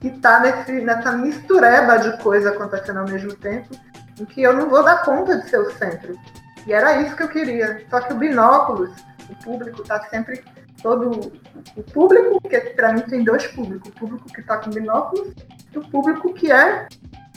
e 0.00 0.08
estar 0.08 0.40
tá 0.40 0.70
nessa 0.70 1.12
mistureba 1.12 1.98
de 1.98 2.22
coisas 2.22 2.52
acontecendo 2.52 3.00
ao 3.00 3.08
mesmo 3.08 3.34
tempo, 3.34 3.68
em 4.18 4.24
que 4.24 4.42
eu 4.42 4.52
não 4.54 4.68
vou 4.68 4.82
dar 4.84 5.02
conta 5.04 5.38
de 5.38 5.48
ser 5.48 5.58
o 5.58 5.70
centro. 5.72 6.18
E 6.66 6.72
era 6.72 7.02
isso 7.02 7.16
que 7.16 7.22
eu 7.22 7.28
queria. 7.28 7.84
Só 7.90 8.00
que 8.00 8.12
o 8.12 8.16
binóculos, 8.16 8.90
o 9.28 9.34
público 9.44 9.82
está 9.82 10.00
sempre 10.04 10.44
todo 10.82 11.32
o 11.76 11.82
público, 11.82 12.40
que 12.40 12.60
para 12.60 12.92
mim 12.92 13.02
tem 13.02 13.22
dois 13.24 13.46
públicos, 13.48 13.88
o 13.88 13.92
público 13.92 14.32
que 14.32 14.40
está 14.40 14.58
com 14.58 14.70
binóculos 14.70 15.32
e 15.72 15.78
o 15.78 15.88
público 15.88 16.34
que 16.34 16.50
é 16.50 16.88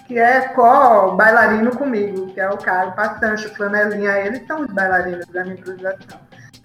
que 0.07 0.19
é 0.19 0.49
co-bailarino 0.49 1.76
comigo, 1.76 2.28
que 2.28 2.39
é 2.39 2.47
o 2.47 2.57
cara, 2.57 2.93
o 2.93 3.55
flanelinha, 3.55 4.19
eles 4.19 4.45
são 4.45 4.61
os 4.61 4.71
bailarinos 4.71 5.26
da 5.28 5.43
minha 5.43 5.55
improvisação. 5.55 6.19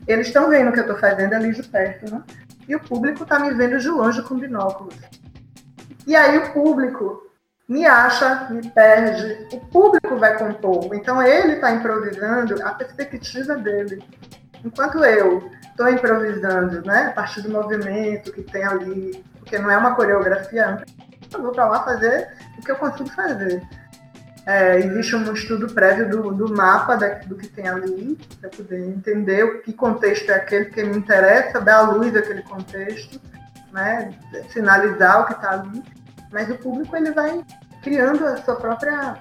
Eles 0.06 0.26
estão 0.26 0.50
vendo 0.50 0.68
o 0.68 0.72
que 0.72 0.80
eu 0.80 0.84
estou 0.84 0.98
fazendo 0.98 1.32
ali 1.32 1.52
de 1.52 1.62
perto, 1.62 2.12
né? 2.12 2.22
E 2.68 2.76
o 2.76 2.80
público 2.80 3.22
está 3.22 3.38
me 3.38 3.52
vendo 3.54 3.78
de 3.78 3.88
longe 3.88 4.22
com 4.22 4.38
binóculos. 4.38 4.94
E 6.06 6.14
aí 6.14 6.36
o 6.36 6.52
público 6.52 7.29
me 7.70 7.86
acha, 7.86 8.48
me 8.50 8.68
perde, 8.68 9.46
o 9.54 9.60
público 9.60 10.16
vai 10.16 10.36
compor. 10.36 10.92
Então 10.92 11.22
ele 11.22 11.52
está 11.52 11.70
improvisando 11.70 12.60
a 12.66 12.74
perspectiva 12.74 13.54
dele. 13.54 14.02
Enquanto 14.64 15.04
eu 15.04 15.48
estou 15.62 15.88
improvisando, 15.88 16.82
né, 16.84 17.06
a 17.06 17.12
partir 17.12 17.42
do 17.42 17.50
movimento 17.50 18.32
que 18.32 18.42
tem 18.42 18.64
ali, 18.64 19.24
porque 19.38 19.56
não 19.56 19.70
é 19.70 19.78
uma 19.78 19.94
coreografia, 19.94 20.82
eu 21.32 21.42
vou 21.42 21.52
para 21.52 21.68
lá 21.68 21.84
fazer 21.84 22.28
o 22.58 22.60
que 22.60 22.72
eu 22.72 22.76
consigo 22.76 23.08
fazer. 23.10 23.62
É, 24.46 24.78
existe 24.78 25.14
um 25.14 25.32
estudo 25.32 25.72
prévio 25.72 26.10
do, 26.10 26.32
do 26.32 26.52
mapa 26.52 26.96
da, 26.96 27.20
do 27.20 27.36
que 27.36 27.46
tem 27.46 27.68
ali, 27.68 28.18
para 28.40 28.50
poder 28.50 28.80
entender 28.80 29.44
o 29.44 29.62
que 29.62 29.72
contexto 29.72 30.28
é 30.28 30.34
aquele 30.34 30.64
que 30.64 30.82
me 30.82 30.96
interessa, 30.96 31.60
dar 31.60 31.76
à 31.76 31.82
luz 31.82 32.16
aquele 32.16 32.42
contexto, 32.42 33.20
né, 33.72 34.12
sinalizar 34.48 35.22
o 35.22 35.26
que 35.26 35.34
está 35.34 35.52
ali. 35.52 35.99
Mas 36.32 36.48
o 36.50 36.56
público 36.58 36.96
ele 36.96 37.12
vai 37.12 37.44
criando 37.82 38.26
a 38.26 38.36
sua 38.38 38.56
própria 38.56 39.18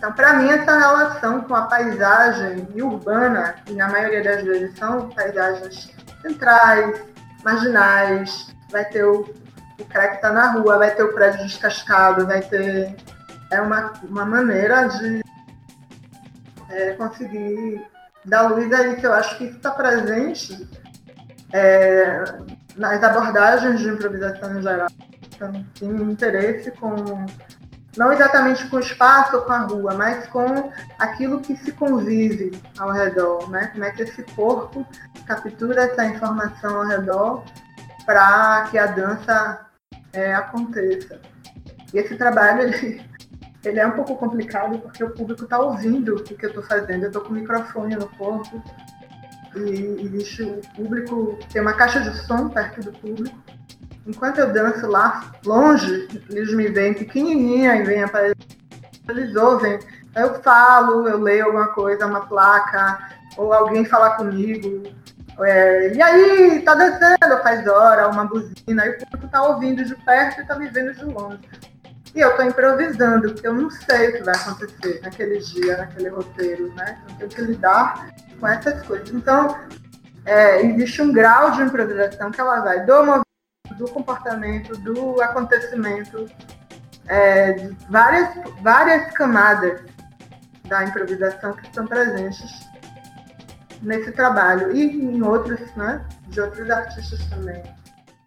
então, 0.00 0.14
para 0.14 0.32
mim, 0.32 0.48
essa 0.48 0.78
relação 0.78 1.42
com 1.42 1.54
a 1.54 1.66
paisagem 1.66 2.66
urbana, 2.74 3.54
que 3.66 3.74
na 3.74 3.86
maioria 3.86 4.24
das 4.24 4.42
vezes 4.42 4.78
são 4.78 5.10
paisagens 5.10 5.94
centrais, 6.22 7.02
marginais, 7.44 8.54
vai 8.70 8.86
ter 8.86 9.04
o, 9.04 9.28
o 9.78 9.84
cara 9.84 10.08
que 10.08 10.14
está 10.14 10.32
na 10.32 10.52
rua, 10.52 10.78
vai 10.78 10.94
ter 10.94 11.02
o 11.02 11.12
prédio 11.12 11.46
descascado, 11.46 12.26
vai 12.26 12.40
ter. 12.40 12.96
É 13.50 13.60
uma, 13.60 13.92
uma 14.02 14.24
maneira 14.24 14.88
de 14.88 15.22
é, 16.70 16.92
conseguir 16.92 17.86
dar 18.24 18.48
luz 18.48 18.72
a 18.72 18.86
isso. 18.86 19.04
Eu 19.04 19.12
acho 19.12 19.36
que 19.36 19.44
isso 19.44 19.56
está 19.58 19.72
presente 19.72 20.66
é, 21.52 22.24
nas 22.74 23.02
abordagens 23.02 23.80
de 23.80 23.88
improvisação 23.90 24.58
em 24.58 24.62
geral. 24.62 24.88
Então, 25.40 25.64
tem 25.78 25.88
interesse 25.88 26.70
com 26.72 26.94
não 27.96 28.12
exatamente 28.12 28.68
com 28.68 28.76
o 28.76 28.80
espaço 28.80 29.36
ou 29.36 29.42
com 29.42 29.52
a 29.52 29.60
rua, 29.60 29.94
mas 29.94 30.26
com 30.28 30.70
aquilo 30.98 31.40
que 31.40 31.56
se 31.56 31.72
convive 31.72 32.52
ao 32.78 32.92
redor, 32.92 33.50
né? 33.50 33.68
Como 33.68 33.84
é 33.84 33.90
que 33.90 34.02
esse 34.02 34.22
corpo 34.34 34.86
captura 35.26 35.84
essa 35.84 36.04
informação 36.04 36.76
ao 36.76 36.86
redor 36.86 37.44
para 38.04 38.68
que 38.70 38.78
a 38.78 38.86
dança 38.86 39.66
é, 40.12 40.34
aconteça. 40.34 41.20
E 41.92 41.98
esse 41.98 42.16
trabalho 42.16 42.62
ele, 42.62 43.02
ele, 43.64 43.80
é 43.80 43.86
um 43.86 43.92
pouco 43.92 44.16
complicado 44.16 44.78
porque 44.78 45.02
o 45.02 45.10
público 45.10 45.44
está 45.44 45.58
ouvindo 45.58 46.16
o 46.16 46.22
que 46.22 46.44
eu 46.44 46.50
estou 46.50 46.62
fazendo. 46.62 47.04
Eu 47.04 47.08
estou 47.08 47.22
com 47.22 47.30
o 47.30 47.32
microfone 47.32 47.96
no 47.96 48.08
corpo 48.10 48.62
e 49.56 50.04
existe 50.04 50.42
o 50.42 50.60
público, 50.76 51.38
tem 51.52 51.60
uma 51.60 51.72
caixa 51.72 52.00
de 52.00 52.16
som 52.24 52.48
perto 52.48 52.82
do 52.82 52.92
público. 52.92 53.36
Enquanto 54.10 54.38
eu 54.38 54.52
danço 54.52 54.88
lá 54.88 55.30
longe, 55.46 56.08
eles 56.28 56.52
me 56.52 56.66
veem 56.66 56.94
pequenininha 56.94 57.76
e 57.76 57.84
vêm 57.84 58.08
para 58.08 58.32
eles 59.08 59.36
ouvem. 59.36 59.78
Eu 60.16 60.42
falo, 60.42 61.06
eu 61.08 61.18
leio 61.18 61.46
alguma 61.46 61.68
coisa, 61.68 62.06
uma 62.06 62.26
placa, 62.26 62.98
ou 63.36 63.52
alguém 63.52 63.84
fala 63.84 64.16
comigo. 64.16 64.82
É, 65.40 65.94
e 65.94 66.02
aí, 66.02 66.60
tá 66.62 66.74
descendo, 66.74 67.40
faz 67.42 67.66
hora, 67.68 68.08
uma 68.08 68.24
buzina, 68.24 68.84
e 68.84 68.90
o 68.90 68.98
público 68.98 69.28
tá 69.28 69.42
ouvindo 69.44 69.84
de 69.84 69.94
perto 69.94 70.40
e 70.40 70.44
tá 70.44 70.56
me 70.56 70.68
vendo 70.68 70.92
de 70.92 71.04
longe. 71.04 71.38
E 72.12 72.18
eu 72.18 72.36
tô 72.36 72.42
improvisando, 72.42 73.32
porque 73.32 73.46
eu 73.46 73.54
não 73.54 73.70
sei 73.70 74.08
o 74.08 74.12
que 74.14 74.24
vai 74.24 74.34
acontecer 74.34 75.00
naquele 75.04 75.38
dia, 75.38 75.76
naquele 75.76 76.08
roteiro, 76.08 76.74
né? 76.74 76.98
Eu 77.08 77.16
tenho 77.16 77.30
que 77.30 77.52
lidar 77.52 78.10
com 78.40 78.48
essas 78.48 78.82
coisas. 78.82 79.08
Então, 79.10 79.56
é, 80.26 80.66
existe 80.66 81.00
um 81.00 81.12
grau 81.12 81.52
de 81.52 81.62
improvisação 81.62 82.32
que 82.32 82.40
ela 82.40 82.60
vai 82.60 82.84
do 82.84 83.24
do 83.76 83.88
comportamento, 83.90 84.76
do 84.78 85.20
acontecimento, 85.22 86.26
é, 87.06 87.52
de 87.52 87.76
várias, 87.88 88.28
várias 88.62 89.12
camadas 89.12 89.80
da 90.64 90.84
improvisação 90.84 91.52
que 91.54 91.66
estão 91.66 91.86
presentes 91.86 92.68
nesse 93.82 94.12
trabalho 94.12 94.70
e 94.72 95.02
em 95.02 95.22
outros, 95.22 95.60
né, 95.74 96.04
de 96.28 96.40
outros 96.40 96.70
artistas 96.70 97.24
também. 97.26 97.62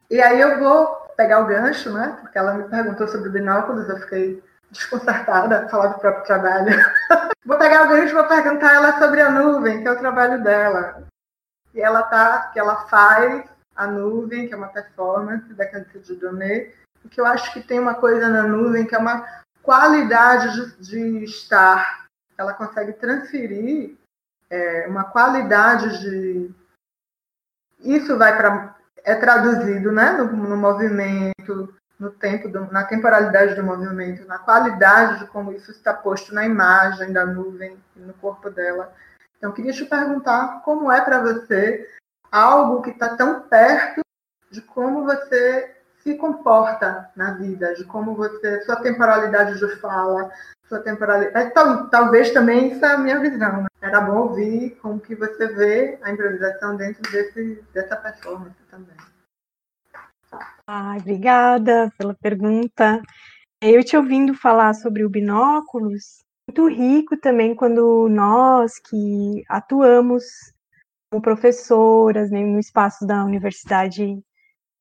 E 0.10 0.22
aí 0.22 0.40
eu 0.42 0.60
vou 0.60 0.88
pegar 1.16 1.40
o 1.40 1.46
gancho, 1.46 1.92
né, 1.92 2.18
porque 2.20 2.38
ela 2.38 2.56
me 2.56 2.64
perguntou 2.64 3.08
sobre 3.08 3.30
binóculos, 3.30 3.88
eu 3.88 4.00
fiquei 4.00 4.44
desconcertada 4.72 5.70
falar 5.70 5.88
do 5.88 6.00
próprio 6.00 6.26
trabalho. 6.26 6.86
vou 7.46 7.58
pegar 7.58 7.86
o 7.86 7.90
gancho 7.90 8.10
e 8.10 8.14
vou 8.14 8.26
perguntar 8.26 8.74
ela 8.74 9.00
sobre 9.00 9.22
a 9.22 9.30
nuvem, 9.30 9.82
que 9.82 9.88
é 9.88 9.92
o 9.92 10.00
trabalho 10.00 10.44
dela. 10.44 11.04
E 11.74 11.82
ela 11.82 12.04
tá, 12.04 12.50
que 12.52 12.60
ela 12.60 12.88
faz 12.88 13.44
a 13.76 13.88
nuvem, 13.88 14.48
que 14.48 14.54
é 14.54 14.58
uma 14.58 14.68
performance 14.68 15.54
da 15.54 15.66
Cândido 15.66 16.16
Donet, 16.16 16.76
e 17.04 17.10
que 17.10 17.20
eu 17.20 17.26
acho 17.26 17.52
que 17.54 17.62
tem 17.62 17.80
uma 17.80 17.96
coisa 17.96 18.30
na 18.30 18.44
nuvem 18.44 18.86
que 18.86 18.96
é 18.96 18.98
uma 18.98 19.44
qualidade 19.62 20.78
de, 20.78 20.90
de 20.90 21.24
estar. 21.24 22.06
Ela 22.38 22.54
consegue 22.54 22.94
transferir 22.94 23.96
é, 24.50 24.88
uma 24.88 25.06
qualidade 25.06 26.02
de. 26.02 26.52
Isso 27.80 28.18
vai 28.18 28.36
para. 28.36 28.76
É 29.06 29.16
traduzido 29.16 29.92
né, 29.92 30.12
no, 30.12 30.32
no 30.32 30.56
movimento, 30.56 31.76
no 32.00 32.10
tempo, 32.10 32.48
do, 32.48 32.72
na 32.72 32.86
temporalidade 32.86 33.54
do 33.54 33.64
movimento, 33.64 34.26
na 34.26 34.40
qualidade 34.40 35.20
de 35.20 35.28
como 35.28 35.52
isso 35.52 35.72
está 35.72 35.94
posto 35.94 36.34
na 36.34 36.46
imagem 36.46 37.12
da 37.12 37.26
nuvem, 37.26 37.78
no 37.96 38.14
corpo 38.14 38.50
dela. 38.50 38.94
Então, 39.38 39.52
queria 39.52 39.74
te 39.74 39.84
perguntar 39.84 40.62
como 40.64 40.90
é 40.90 41.02
para 41.02 41.20
você 41.22 41.90
algo 42.34 42.82
que 42.82 42.90
está 42.90 43.16
tão 43.16 43.42
perto 43.42 44.02
de 44.50 44.60
como 44.60 45.06
você 45.06 45.76
se 46.00 46.16
comporta 46.16 47.12
na 47.16 47.36
vida, 47.36 47.76
de 47.76 47.86
como 47.86 48.16
você, 48.16 48.62
sua 48.64 48.78
temporalidade 48.78 49.60
de 49.60 49.76
fala, 49.78 50.32
sua 50.68 50.80
temporalidade. 50.80 51.48
É, 51.48 51.50
tal, 51.52 51.88
talvez 51.90 52.32
também 52.32 52.74
isso 52.74 52.84
é 52.84 52.94
a 52.94 52.98
minha 52.98 53.20
visão. 53.20 53.62
Né? 53.62 53.68
Era 53.82 54.02
bom 54.02 54.18
ouvir 54.18 54.72
como 54.82 55.00
que 55.00 55.16
você 55.16 55.48
vê 55.48 56.00
a 56.02 56.12
improvisação 56.12 56.76
dentro 56.76 57.04
desse, 57.12 57.64
dessa 57.72 57.96
performance 57.96 58.58
também. 58.70 58.96
Ah, 60.66 60.98
obrigada 61.00 61.92
pela 61.98 62.16
pergunta. 62.16 63.00
Eu 63.62 63.84
te 63.84 63.96
ouvindo 63.96 64.34
falar 64.34 64.74
sobre 64.74 65.06
o 65.06 65.10
binóculos, 65.10 66.24
muito 66.50 66.68
rico 66.68 67.16
também 67.16 67.56
quando 67.56 68.10
nós 68.10 68.80
que 68.80 69.44
atuamos 69.48 70.53
professoras 71.22 72.30
né, 72.32 72.42
no 72.42 72.60
espaço 72.60 73.06
da 73.06 73.24
Universidade 73.24 74.22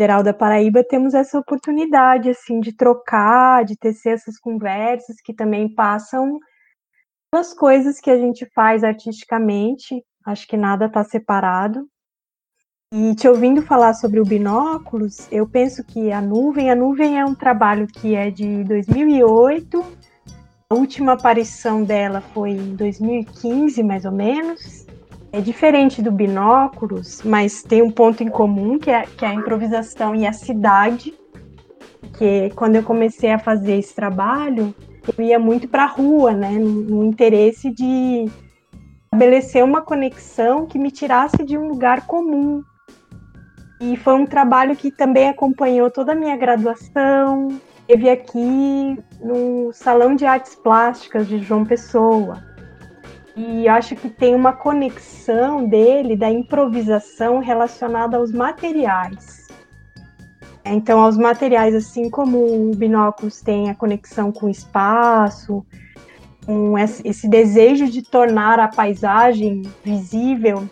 Federal 0.00 0.22
da 0.22 0.34
Paraíba 0.34 0.82
temos 0.82 1.14
essa 1.14 1.38
oportunidade 1.38 2.30
assim 2.30 2.60
de 2.60 2.74
trocar, 2.74 3.64
de 3.64 3.76
tecer 3.76 4.14
essas 4.14 4.38
conversas 4.38 5.16
que 5.22 5.32
também 5.32 5.72
passam 5.72 6.38
pelas 7.30 7.54
coisas 7.54 8.00
que 8.00 8.10
a 8.10 8.16
gente 8.16 8.46
faz 8.54 8.82
artisticamente. 8.82 10.02
Acho 10.26 10.46
que 10.46 10.56
nada 10.56 10.86
está 10.86 11.04
separado. 11.04 11.86
E 12.94 13.14
te 13.14 13.26
ouvindo 13.26 13.62
falar 13.62 13.94
sobre 13.94 14.20
o 14.20 14.24
binóculos, 14.24 15.26
eu 15.32 15.48
penso 15.48 15.82
que 15.82 16.12
a 16.12 16.20
nuvem, 16.20 16.70
a 16.70 16.74
nuvem 16.74 17.18
é 17.18 17.24
um 17.24 17.34
trabalho 17.34 17.86
que 17.86 18.14
é 18.14 18.30
de 18.30 18.64
2008. 18.64 19.82
A 20.68 20.74
última 20.74 21.12
aparição 21.12 21.84
dela 21.84 22.20
foi 22.20 22.50
em 22.50 22.76
2015, 22.76 23.82
mais 23.82 24.04
ou 24.04 24.12
menos. 24.12 24.86
É 25.32 25.40
diferente 25.40 26.02
do 26.02 26.12
binóculos, 26.12 27.22
mas 27.22 27.62
tem 27.62 27.80
um 27.80 27.90
ponto 27.90 28.22
em 28.22 28.28
comum, 28.28 28.78
que 28.78 28.90
é, 28.90 29.06
que 29.06 29.24
é 29.24 29.28
a 29.28 29.34
improvisação 29.34 30.14
e 30.14 30.26
a 30.26 30.32
cidade. 30.34 31.14
Que 32.18 32.50
quando 32.50 32.76
eu 32.76 32.82
comecei 32.82 33.32
a 33.32 33.38
fazer 33.38 33.78
esse 33.78 33.94
trabalho, 33.94 34.74
eu 35.16 35.24
ia 35.24 35.38
muito 35.38 35.66
para 35.66 35.84
a 35.84 35.86
rua, 35.86 36.32
né, 36.32 36.50
no, 36.50 37.02
interesse 37.02 37.70
de 37.70 38.30
estabelecer 39.04 39.64
uma 39.64 39.80
conexão 39.80 40.66
que 40.66 40.78
me 40.78 40.90
tirasse 40.90 41.42
de 41.42 41.56
um 41.56 41.66
lugar 41.66 42.06
comum. 42.06 42.62
E 43.80 43.96
foi 43.96 44.12
um 44.12 44.26
trabalho 44.26 44.76
que 44.76 44.90
também 44.90 45.30
acompanhou 45.30 45.90
toda 45.90 46.12
a 46.12 46.14
minha 46.14 46.36
graduação. 46.36 47.48
Teve 47.86 48.10
aqui 48.10 48.98
no 49.18 49.72
Salão 49.72 50.14
de 50.14 50.26
Artes 50.26 50.54
Plásticas 50.54 51.26
de 51.26 51.38
João 51.38 51.64
Pessoa. 51.64 52.51
E 53.34 53.66
acho 53.66 53.96
que 53.96 54.10
tem 54.10 54.34
uma 54.34 54.52
conexão 54.52 55.66
dele, 55.66 56.16
da 56.16 56.30
improvisação 56.30 57.38
relacionada 57.38 58.16
aos 58.16 58.30
materiais. 58.30 59.48
Então, 60.64 61.00
aos 61.00 61.16
materiais, 61.16 61.74
assim 61.74 62.08
como 62.08 62.70
o 62.70 62.74
binóculos 62.74 63.40
tem 63.40 63.70
a 63.70 63.74
conexão 63.74 64.30
com 64.30 64.46
o 64.46 64.50
espaço, 64.50 65.64
com 66.44 66.76
esse 66.78 67.28
desejo 67.28 67.88
de 67.88 68.02
tornar 68.02 68.60
a 68.60 68.68
paisagem 68.68 69.62
visível, 69.84 70.68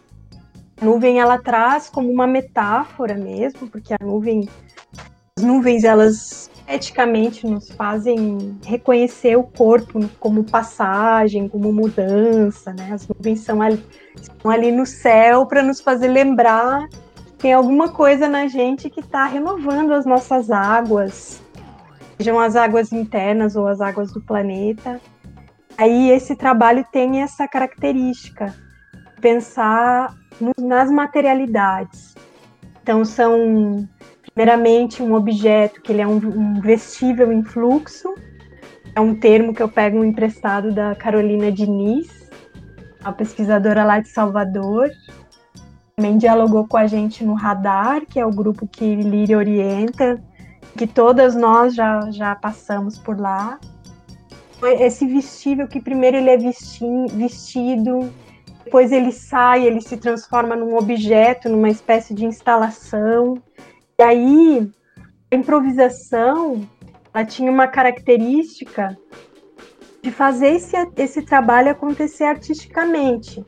a 0.81 0.85
nuvem 0.85 1.21
ela 1.21 1.39
traz 1.39 1.89
como 1.89 2.11
uma 2.11 2.27
metáfora 2.27 3.15
mesmo, 3.15 3.69
porque 3.69 3.95
a 3.95 3.99
nuvem, 4.03 4.49
as 5.37 5.45
nuvens 5.45 5.85
elas 5.85 6.50
eticamente 6.71 7.47
nos 7.47 7.71
fazem 7.71 8.59
reconhecer 8.64 9.37
o 9.37 9.43
corpo 9.43 10.01
como 10.21 10.45
passagem, 10.45 11.49
como 11.49 11.73
mudança, 11.73 12.73
né? 12.73 12.93
As 12.93 13.09
nuvens 13.09 13.41
são 13.41 13.61
ali, 13.61 13.85
estão 14.14 14.51
ali 14.51 14.71
no 14.71 14.87
céu 14.87 15.47
para 15.47 15.62
nos 15.62 15.81
fazer 15.81 16.09
lembrar 16.09 16.89
que 16.89 17.33
tem 17.39 17.53
alguma 17.53 17.89
coisa 17.89 18.29
na 18.29 18.47
gente 18.47 18.89
que 18.89 19.01
está 19.01 19.27
renovando 19.27 19.93
as 19.93 20.07
nossas 20.07 20.51
águas, 20.51 21.43
sejam 22.16 22.39
as 22.39 22.55
águas 22.55 22.93
internas 22.93 23.57
ou 23.57 23.66
as 23.66 23.81
águas 23.81 24.12
do 24.12 24.21
planeta. 24.21 25.01
Aí 25.77 26.11
esse 26.11 26.37
trabalho 26.37 26.85
tem 26.93 27.23
essa 27.23 27.49
característica, 27.49 28.55
pensar 29.21 30.14
nas 30.59 30.91
materialidades. 30.91 32.14
Então 32.83 33.05
são 33.05 33.89
Primeiramente, 34.41 35.03
um 35.03 35.12
objeto 35.12 35.82
que 35.82 35.93
ele 35.93 36.01
é 36.01 36.07
um, 36.07 36.16
um 36.16 36.61
vestível 36.62 37.30
em 37.30 37.45
fluxo, 37.45 38.14
é 38.95 38.99
um 38.99 39.14
termo 39.14 39.53
que 39.53 39.62
eu 39.62 39.68
pego 39.68 40.03
emprestado 40.03 40.72
da 40.72 40.95
Carolina 40.95 41.53
Diniz, 41.53 42.30
a 43.05 43.12
pesquisadora 43.12 43.84
lá 43.84 44.01
de 44.01 44.09
Salvador. 44.09 44.88
Também 45.95 46.16
dialogou 46.16 46.66
com 46.66 46.78
a 46.78 46.86
gente 46.86 47.22
no 47.22 47.34
Radar, 47.34 48.07
que 48.07 48.18
é 48.18 48.24
o 48.24 48.30
grupo 48.30 48.66
que 48.66 48.97
Líria 48.97 49.36
orienta, 49.36 50.18
que 50.74 50.86
todas 50.86 51.36
nós 51.36 51.74
já, 51.74 52.11
já 52.11 52.34
passamos 52.34 52.97
por 52.97 53.20
lá. 53.20 53.61
Esse 54.62 55.07
vestível 55.07 55.68
que 55.68 55.82
primeiro 55.82 56.16
ele 56.16 56.30
é 56.30 56.38
vestido, 56.38 58.11
depois 58.64 58.91
ele 58.91 59.12
sai, 59.12 59.66
ele 59.66 59.82
se 59.82 59.99
transforma 59.99 60.57
num 60.57 60.78
objeto, 60.78 61.51
numa 61.51 61.68
espécie 61.68 62.14
de 62.14 62.24
instalação. 62.24 63.34
E 64.01 64.03
aí, 64.03 64.73
a 65.31 65.37
improvisação, 65.37 66.67
ela 67.13 67.23
tinha 67.23 67.53
uma 67.53 67.69
característica 67.69 68.97
de 70.03 70.11
fazer 70.11 70.53
esse, 70.55 70.75
esse 70.97 71.21
trabalho 71.21 71.71
acontecer 71.71 72.25
artisticamente. 72.25 73.45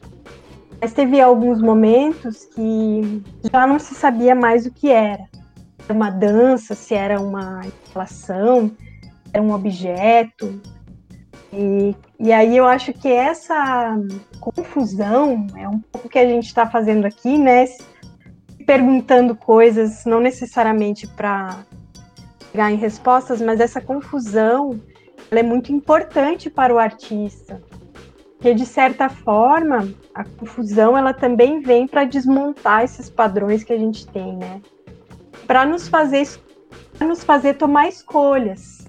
Mas 0.79 0.93
teve 0.93 1.19
alguns 1.23 1.63
momentos 1.63 2.45
que 2.55 3.23
já 3.51 3.67
não 3.67 3.79
se 3.79 3.95
sabia 3.95 4.35
mais 4.35 4.67
o 4.67 4.71
que 4.71 4.91
era. 4.91 5.27
Era 5.89 5.95
uma 5.95 6.11
dança, 6.11 6.75
se 6.75 6.95
era 6.95 7.19
uma 7.19 7.63
instalação, 7.65 8.71
era 9.33 9.43
um 9.43 9.55
objeto. 9.55 10.61
E, 11.51 11.97
e 12.21 12.31
aí 12.31 12.59
eu 12.59 12.67
acho 12.67 12.93
que 12.93 13.09
essa 13.09 13.97
confusão 14.39 15.47
é 15.57 15.67
um 15.67 15.79
pouco 15.79 16.11
que 16.11 16.19
a 16.19 16.27
gente 16.27 16.45
está 16.45 16.69
fazendo 16.69 17.07
aqui, 17.07 17.39
né? 17.39 17.65
Perguntando 18.63 19.35
coisas, 19.35 20.05
não 20.05 20.21
necessariamente 20.21 21.07
para 21.07 21.65
chegar 22.51 22.71
em 22.71 22.77
respostas, 22.77 23.41
mas 23.41 23.61
essa 23.61 23.81
confusão 23.81 24.81
é 25.31 25.43
muito 25.43 25.73
importante 25.73 26.51
para 26.51 26.75
o 26.75 26.79
artista. 26.79 27.63
Porque, 28.37 28.55
de 28.55 28.67
certa 28.67 29.09
forma, 29.09 29.89
a 30.15 30.25
confusão 30.25 30.99
ela 30.99 31.15
também 31.15 31.61
vem 31.61 31.87
para 31.87 32.05
desmontar 32.05 32.83
esses 32.83 33.09
padrões 33.09 33.63
que 33.63 33.73
a 33.73 33.79
gente 33.79 34.07
tem, 34.09 34.37
né? 34.37 34.61
Para 35.47 35.65
nos 35.65 35.89
fazer 35.89 36.27
nos 37.01 37.25
fazer 37.25 37.55
tomar 37.55 37.89
escolhas. 37.89 38.87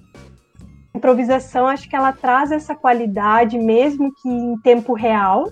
A 0.92 0.98
improvisação, 0.98 1.66
acho 1.66 1.88
que 1.88 1.96
ela 1.96 2.12
traz 2.12 2.52
essa 2.52 2.74
qualidade, 2.74 3.58
mesmo 3.58 4.12
que 4.14 4.28
em 4.28 4.56
tempo 4.58 4.92
real, 4.92 5.50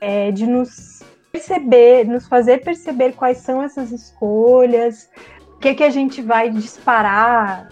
é, 0.00 0.32
de 0.32 0.46
nos 0.46 0.91
perceber, 1.32 2.04
nos 2.04 2.28
fazer 2.28 2.62
perceber 2.62 3.12
quais 3.12 3.38
são 3.38 3.62
essas 3.62 3.90
escolhas, 3.90 5.08
o 5.56 5.58
que, 5.58 5.74
que 5.74 5.82
a 5.82 5.90
gente 5.90 6.20
vai 6.20 6.50
disparar 6.50 7.68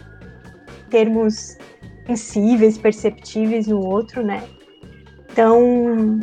em 0.86 0.90
termos 0.90 1.58
sensíveis, 2.06 2.78
perceptíveis 2.78 3.66
no 3.66 3.84
outro, 3.84 4.24
né? 4.24 4.42
Então, 5.30 6.18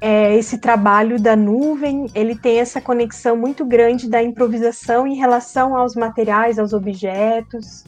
é, 0.00 0.34
esse 0.34 0.58
trabalho 0.58 1.20
da 1.20 1.36
nuvem, 1.36 2.06
ele 2.14 2.34
tem 2.34 2.58
essa 2.58 2.80
conexão 2.80 3.36
muito 3.36 3.64
grande 3.64 4.08
da 4.08 4.22
improvisação 4.22 5.06
em 5.06 5.14
relação 5.16 5.76
aos 5.76 5.94
materiais, 5.94 6.58
aos 6.58 6.72
objetos. 6.72 7.84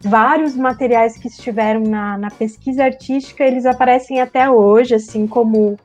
Vários 0.00 0.56
materiais 0.56 1.16
que 1.16 1.28
estiveram 1.28 1.82
na, 1.82 2.18
na 2.18 2.30
pesquisa 2.30 2.84
artística, 2.84 3.44
eles 3.44 3.64
aparecem 3.64 4.20
até 4.20 4.50
hoje, 4.50 4.94
assim 4.94 5.26
como 5.26 5.76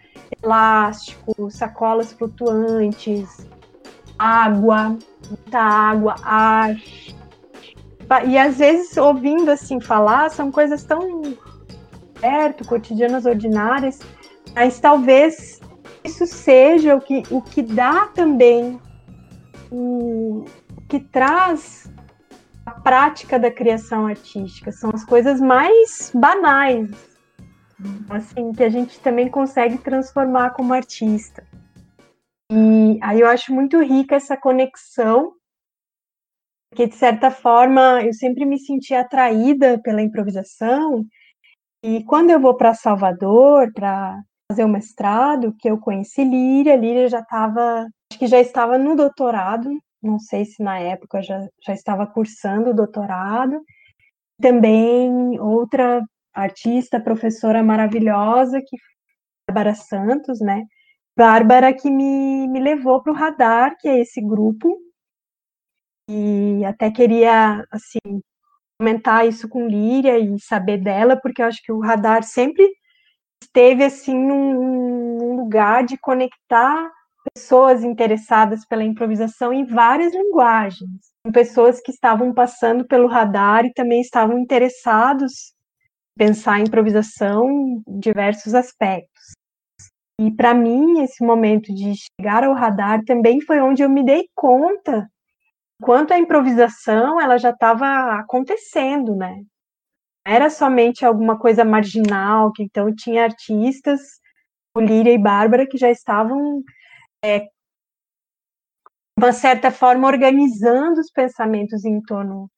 elástico, 0.41 1.49
sacolas 1.49 2.13
flutuantes, 2.13 3.47
água, 4.17 4.97
muita 5.27 5.59
água, 5.59 6.15
ar. 6.23 6.75
E 8.27 8.37
às 8.37 8.57
vezes, 8.57 8.95
ouvindo 8.97 9.49
assim 9.49 9.79
falar, 9.79 10.29
são 10.29 10.51
coisas 10.51 10.83
tão 10.83 11.35
perto, 12.19 12.67
cotidianas 12.67 13.25
ordinárias, 13.25 13.99
mas 14.53 14.79
talvez 14.79 15.59
isso 16.03 16.25
seja 16.25 16.95
o 16.95 17.01
que, 17.01 17.23
o 17.31 17.41
que 17.41 17.61
dá 17.61 18.07
também, 18.07 18.79
o, 19.71 20.45
o 20.77 20.81
que 20.87 20.99
traz 20.99 21.91
a 22.65 22.71
prática 22.71 23.39
da 23.39 23.51
criação 23.51 24.07
artística. 24.07 24.71
São 24.71 24.91
as 24.93 25.03
coisas 25.03 25.39
mais 25.41 26.11
banais, 26.13 26.91
assim, 28.09 28.51
que 28.53 28.63
a 28.63 28.69
gente 28.69 28.99
também 28.99 29.29
consegue 29.29 29.77
transformar 29.77 30.51
como 30.51 30.73
artista. 30.73 31.45
E 32.51 32.99
aí 33.01 33.19
eu 33.19 33.27
acho 33.27 33.53
muito 33.53 33.81
rica 33.81 34.15
essa 34.15 34.37
conexão, 34.37 35.33
porque 36.69 36.87
de 36.87 36.95
certa 36.95 37.31
forma 37.31 38.01
eu 38.03 38.13
sempre 38.13 38.45
me 38.45 38.59
senti 38.59 38.93
atraída 38.93 39.79
pela 39.81 40.01
improvisação 40.01 41.05
e 41.83 42.03
quando 42.03 42.31
eu 42.31 42.39
vou 42.39 42.55
para 42.55 42.73
Salvador 42.73 43.71
para 43.71 44.19
fazer 44.51 44.63
o 44.63 44.67
mestrado, 44.67 45.55
que 45.59 45.69
eu 45.69 45.77
conheci 45.77 46.23
Líria, 46.23 46.75
Líria 46.75 47.07
já 47.07 47.19
estava, 47.19 47.87
acho 48.11 48.19
que 48.19 48.25
já 48.25 48.39
estava 48.39 48.77
no 48.77 48.95
doutorado, 48.95 49.69
não 50.01 50.19
sei 50.19 50.45
se 50.45 50.63
na 50.63 50.79
época 50.79 51.21
já, 51.21 51.47
já 51.63 51.73
estava 51.73 52.07
cursando 52.07 52.71
o 52.71 52.73
doutorado. 52.73 53.61
Também 54.41 55.39
outra 55.39 56.03
artista, 56.35 56.99
professora 56.99 57.63
maravilhosa, 57.63 58.59
que 58.59 58.77
Bárbara 59.47 59.75
Santos, 59.75 60.39
né? 60.41 60.63
Bárbara 61.17 61.73
que 61.73 61.89
me, 61.89 62.47
me 62.47 62.59
levou 62.59 63.01
para 63.01 63.13
o 63.13 63.15
Radar, 63.15 63.77
que 63.79 63.87
é 63.87 64.01
esse 64.01 64.21
grupo, 64.21 64.77
e 66.09 66.63
até 66.65 66.91
queria, 66.91 67.65
assim, 67.71 68.21
comentar 68.79 69.27
isso 69.27 69.47
com 69.47 69.67
Líria 69.67 70.19
e 70.19 70.39
saber 70.39 70.77
dela, 70.77 71.15
porque 71.19 71.41
eu 71.41 71.45
acho 71.45 71.61
que 71.63 71.71
o 71.71 71.79
radar 71.79 72.23
sempre 72.23 72.69
esteve 73.41 73.83
assim 73.83 74.13
num, 74.13 75.17
num 75.17 75.35
lugar 75.37 75.83
de 75.83 75.97
conectar 75.97 76.91
pessoas 77.33 77.83
interessadas 77.83 78.65
pela 78.65 78.83
improvisação 78.83 79.51
em 79.51 79.65
várias 79.65 80.13
linguagens, 80.13 81.11
pessoas 81.33 81.81
que 81.81 81.91
estavam 81.91 82.33
passando 82.33 82.85
pelo 82.85 83.07
radar 83.07 83.65
e 83.65 83.73
também 83.73 84.01
estavam 84.01 84.37
interessados 84.37 85.54
pensar 86.17 86.55
a 86.55 86.59
improvisação 86.59 87.49
em 87.49 87.83
diversos 87.99 88.53
aspectos. 88.53 89.33
E 90.19 90.31
para 90.31 90.53
mim, 90.53 91.01
esse 91.01 91.23
momento 91.23 91.73
de 91.73 91.93
chegar 91.95 92.43
ao 92.43 92.53
radar 92.53 93.03
também 93.03 93.41
foi 93.41 93.59
onde 93.59 93.83
eu 93.83 93.89
me 93.89 94.03
dei 94.03 94.29
conta 94.33 95.09
Quanto 95.81 96.13
à 96.13 96.19
improvisação, 96.19 97.19
ela 97.19 97.37
já 97.37 97.49
estava 97.49 98.19
acontecendo, 98.19 99.15
né? 99.15 99.43
Era 100.25 100.49
somente 100.49 101.05
alguma 101.05 101.37
coisa 101.37 101.65
marginal, 101.65 102.51
que 102.51 102.63
então 102.63 102.93
tinha 102.95 103.23
artistas, 103.23 104.01
Líria 104.77 105.13
e 105.13 105.17
Bárbara, 105.17 105.67
que 105.67 105.77
já 105.77 105.91
estavam, 105.91 106.63
é, 107.23 107.41
de 107.41 107.47
uma 109.17 109.33
certa 109.33 109.69
forma, 109.69 110.07
organizando 110.07 110.99
os 110.99 111.11
pensamentos 111.11 111.85
em 111.85 112.01
torno 112.01 112.49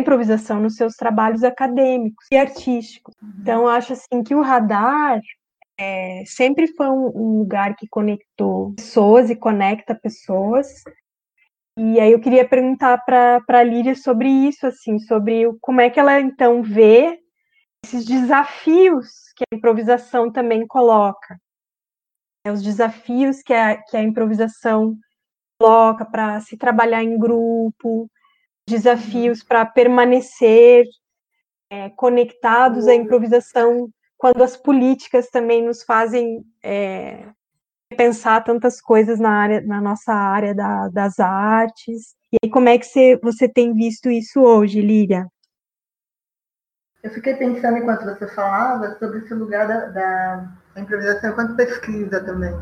improvisação 0.00 0.60
nos 0.60 0.76
seus 0.76 0.94
trabalhos 0.94 1.44
acadêmicos 1.44 2.26
e 2.32 2.36
artísticos. 2.36 3.14
Uhum. 3.22 3.32
Então, 3.40 3.68
acho 3.68 3.92
assim 3.92 4.22
que 4.22 4.34
o 4.34 4.42
radar 4.42 5.20
é, 5.78 6.22
sempre 6.26 6.66
foi 6.66 6.88
um, 6.88 7.12
um 7.14 7.38
lugar 7.38 7.76
que 7.76 7.86
conectou 7.88 8.74
pessoas 8.74 9.30
e 9.30 9.36
conecta 9.36 9.94
pessoas, 9.94 10.82
e 11.82 11.98
aí 11.98 12.12
eu 12.12 12.20
queria 12.20 12.46
perguntar 12.46 12.98
para 12.98 13.42
a 13.48 13.62
Líria 13.62 13.94
sobre 13.94 14.28
isso, 14.28 14.66
assim, 14.66 14.98
sobre 14.98 15.46
o, 15.46 15.56
como 15.62 15.80
é 15.80 15.88
que 15.88 15.98
ela 15.98 16.20
então 16.20 16.62
vê 16.62 17.18
esses 17.82 18.04
desafios 18.04 19.32
que 19.34 19.44
a 19.50 19.56
improvisação 19.56 20.30
também 20.30 20.66
coloca. 20.66 21.40
É, 22.44 22.52
os 22.52 22.62
desafios 22.62 23.42
que 23.42 23.54
a, 23.54 23.76
que 23.82 23.96
a 23.96 24.02
improvisação 24.02 24.94
coloca 25.58 26.04
para 26.04 26.40
se 26.40 26.56
trabalhar 26.56 27.02
em 27.02 27.18
grupo, 27.18 28.10
desafios 28.70 29.42
para 29.42 29.66
permanecer 29.66 30.86
é, 31.70 31.90
conectados 31.90 32.88
à 32.88 32.94
improvisação 32.94 33.90
quando 34.16 34.42
as 34.42 34.56
políticas 34.56 35.28
também 35.28 35.64
nos 35.64 35.82
fazem 35.82 36.44
é, 36.62 37.28
pensar 37.96 38.44
tantas 38.44 38.80
coisas 38.80 39.18
na 39.18 39.30
área, 39.30 39.60
na 39.62 39.80
nossa 39.80 40.12
área 40.12 40.54
da, 40.54 40.88
das 40.88 41.18
artes. 41.18 42.14
E 42.32 42.36
aí, 42.42 42.50
como 42.50 42.68
é 42.68 42.78
que 42.78 42.86
você, 42.86 43.18
você 43.22 43.48
tem 43.48 43.74
visto 43.74 44.10
isso 44.10 44.40
hoje, 44.40 44.80
Líria? 44.80 45.26
Eu 47.02 47.10
fiquei 47.10 47.34
pensando 47.34 47.78
enquanto 47.78 48.04
você 48.04 48.28
falava 48.28 48.96
sobre 48.98 49.20
esse 49.20 49.32
lugar 49.32 49.66
da, 49.66 49.86
da 49.86 50.80
improvisação 50.80 51.30
enquanto 51.30 51.56
pesquisa 51.56 52.22
também. 52.22 52.54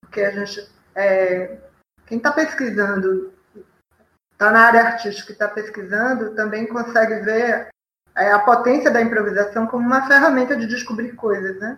Porque 0.00 0.20
a 0.20 0.30
gente. 0.32 0.68
É, 0.96 1.58
quem 2.06 2.18
está 2.18 2.32
pesquisando, 2.32 3.32
está 4.38 4.52
na 4.52 4.60
área 4.60 4.82
artística 4.82 5.32
e 5.32 5.34
está 5.34 5.48
pesquisando, 5.48 6.36
também 6.36 6.64
consegue 6.64 7.16
ver 7.24 7.68
é, 8.16 8.30
a 8.30 8.38
potência 8.38 8.88
da 8.88 9.02
improvisação 9.02 9.66
como 9.66 9.84
uma 9.84 10.06
ferramenta 10.06 10.56
de 10.56 10.68
descobrir 10.68 11.12
coisas, 11.16 11.58
né? 11.58 11.76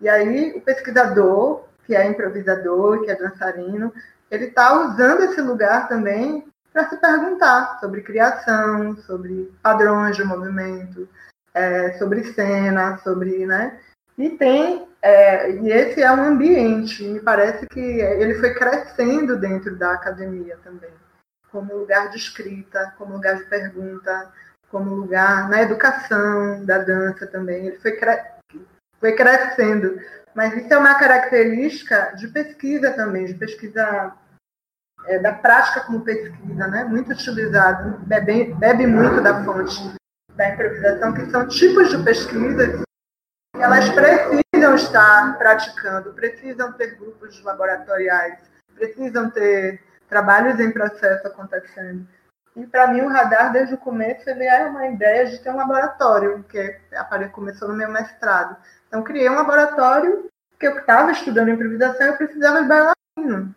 E 0.00 0.08
aí 0.08 0.52
o 0.56 0.60
pesquisador 0.60 1.64
que 1.84 1.96
é 1.96 2.06
improvisador, 2.06 3.02
que 3.02 3.10
é 3.10 3.16
dançarino, 3.16 3.92
ele 4.30 4.44
está 4.44 4.74
usando 4.74 5.22
esse 5.22 5.40
lugar 5.40 5.88
também 5.88 6.46
para 6.70 6.86
se 6.88 6.98
perguntar 6.98 7.80
sobre 7.80 8.02
criação, 8.02 8.94
sobre 8.98 9.50
padrões 9.62 10.14
de 10.14 10.22
movimento, 10.22 11.08
é, 11.54 11.94
sobre 11.94 12.24
cena, 12.34 12.98
sobre, 12.98 13.46
né? 13.46 13.80
E 14.18 14.28
tem, 14.30 14.86
é, 15.00 15.50
e 15.50 15.70
esse 15.70 16.02
é 16.02 16.12
um 16.12 16.22
ambiente, 16.22 17.02
me 17.04 17.20
parece 17.20 17.66
que 17.66 17.80
ele 17.80 18.34
foi 18.34 18.52
crescendo 18.52 19.36
dentro 19.38 19.74
da 19.76 19.94
academia 19.94 20.58
também, 20.62 20.90
como 21.50 21.74
lugar 21.74 22.10
de 22.10 22.16
escrita, 22.16 22.94
como 22.98 23.14
lugar 23.14 23.36
de 23.36 23.44
pergunta, 23.44 24.32
como 24.70 24.94
lugar 24.94 25.48
na 25.48 25.62
educação 25.62 26.64
da 26.64 26.78
dança 26.78 27.26
também, 27.26 27.66
ele 27.66 27.78
foi, 27.78 27.92
cre 27.92 28.22
foi 29.00 29.12
crescendo 29.12 29.98
mas 30.38 30.56
isso 30.56 30.72
é 30.72 30.78
uma 30.78 30.94
característica 30.94 32.12
de 32.16 32.28
pesquisa 32.28 32.92
também, 32.92 33.26
de 33.26 33.34
pesquisa 33.34 34.14
é, 35.06 35.18
da 35.18 35.32
prática 35.32 35.80
como 35.80 36.02
pesquisa, 36.02 36.68
né? 36.68 36.84
muito 36.84 37.10
utilizado, 37.10 37.98
bebe, 38.06 38.54
bebe 38.54 38.86
muito 38.86 39.20
da 39.20 39.42
fonte 39.44 39.94
da 40.36 40.50
improvisação, 40.50 41.12
que 41.12 41.28
são 41.32 41.48
tipos 41.48 41.90
de 41.90 42.04
pesquisas 42.04 42.84
que 43.56 43.60
elas 43.60 43.88
precisam 43.88 44.76
estar 44.76 45.36
praticando, 45.38 46.14
precisam 46.14 46.72
ter 46.74 46.94
grupos 46.94 47.42
laboratoriais, 47.42 48.38
precisam 48.76 49.28
ter 49.30 49.82
trabalhos 50.08 50.58
em 50.58 50.72
processo 50.72 51.26
acontecendo. 51.26 52.06
E 52.56 52.66
para 52.66 52.88
mim 52.88 53.02
o 53.02 53.08
radar 53.08 53.52
desde 53.52 53.74
o 53.74 53.78
começo 53.78 54.28
ele 54.28 54.44
é 54.44 54.66
uma 54.66 54.88
ideia 54.88 55.26
de 55.26 55.38
ter 55.38 55.50
um 55.50 55.56
laboratório, 55.56 56.44
que 56.44 56.58
começou 57.28 57.68
no 57.68 57.74
meu 57.74 57.90
mestrado. 57.90 58.56
Então, 58.88 59.02
criei 59.02 59.28
um 59.30 59.34
laboratório, 59.34 60.28
que 60.58 60.66
eu 60.66 60.78
estava 60.78 61.12
estudando 61.12 61.50
improvisação 61.50 62.06
eu 62.06 62.16
precisava 62.16 62.62
de 62.62 62.68
bailarino. 62.68 63.54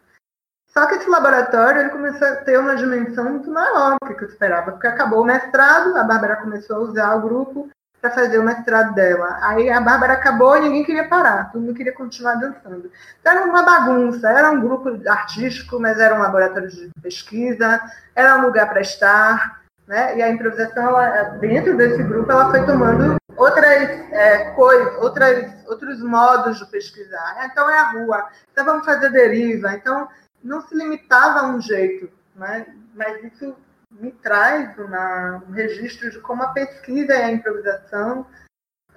Só 0.67 0.85
que 0.85 0.95
esse 0.95 1.09
laboratório 1.09 1.81
ele 1.81 1.89
começou 1.89 2.27
a 2.27 2.35
ter 2.35 2.59
uma 2.59 2.75
dimensão 2.75 3.25
muito 3.25 3.49
maior 3.49 3.97
do 4.01 4.15
que 4.15 4.23
eu 4.23 4.27
esperava, 4.27 4.71
porque 4.71 4.87
acabou 4.87 5.21
o 5.21 5.25
mestrado, 5.25 5.97
a 5.97 6.03
Bárbara 6.03 6.37
começou 6.37 6.77
a 6.77 6.79
usar 6.79 7.15
o 7.15 7.21
grupo, 7.21 7.69
para 8.01 8.09
fazer 8.11 8.39
o 8.39 8.43
mestrado 8.43 8.95
dela. 8.95 9.37
Aí 9.41 9.69
a 9.69 9.79
Bárbara 9.79 10.13
acabou 10.13 10.57
e 10.57 10.61
ninguém 10.61 10.83
queria 10.83 11.07
parar, 11.07 11.51
todo 11.51 11.61
mundo 11.61 11.75
queria 11.75 11.93
continuar 11.93 12.35
dançando. 12.35 12.91
Então, 13.19 13.31
era 13.31 13.45
uma 13.45 13.61
bagunça, 13.61 14.27
era 14.27 14.49
um 14.49 14.59
grupo 14.59 14.89
artístico, 15.07 15.79
mas 15.79 15.99
era 15.99 16.15
um 16.15 16.19
laboratório 16.19 16.69
de 16.69 16.89
pesquisa, 17.01 17.79
era 18.15 18.37
um 18.37 18.41
lugar 18.41 18.67
para 18.67 18.81
estar, 18.81 19.61
né? 19.87 20.17
E 20.17 20.21
a 20.21 20.29
improvisação, 20.29 20.83
ela, 20.83 21.23
dentro 21.39 21.77
desse 21.77 22.01
grupo, 22.01 22.31
ela 22.31 22.49
foi 22.49 22.65
tomando 22.65 23.17
outras 23.37 23.65
é, 24.11 24.51
coisas, 24.51 24.95
outras, 25.01 25.67
outros 25.67 26.01
modos 26.01 26.57
de 26.57 26.65
pesquisar. 26.65 27.49
Então 27.51 27.69
é 27.69 27.77
a 27.77 27.91
rua, 27.91 28.27
então 28.51 28.65
vamos 28.65 28.85
fazer 28.85 29.11
deriva. 29.11 29.73
Então 29.73 30.07
não 30.43 30.61
se 30.61 30.75
limitava 30.75 31.39
a 31.39 31.47
um 31.47 31.61
jeito, 31.61 32.09
né? 32.35 32.65
mas 32.95 33.23
isso 33.23 33.55
me 34.01 34.11
traz 34.11 34.75
uma, 34.79 35.43
um 35.47 35.51
registro 35.51 36.09
de 36.09 36.19
como 36.19 36.41
a 36.41 36.47
pesquisa 36.53 37.13
e 37.13 37.21
a 37.21 37.31
improvisação 37.31 38.21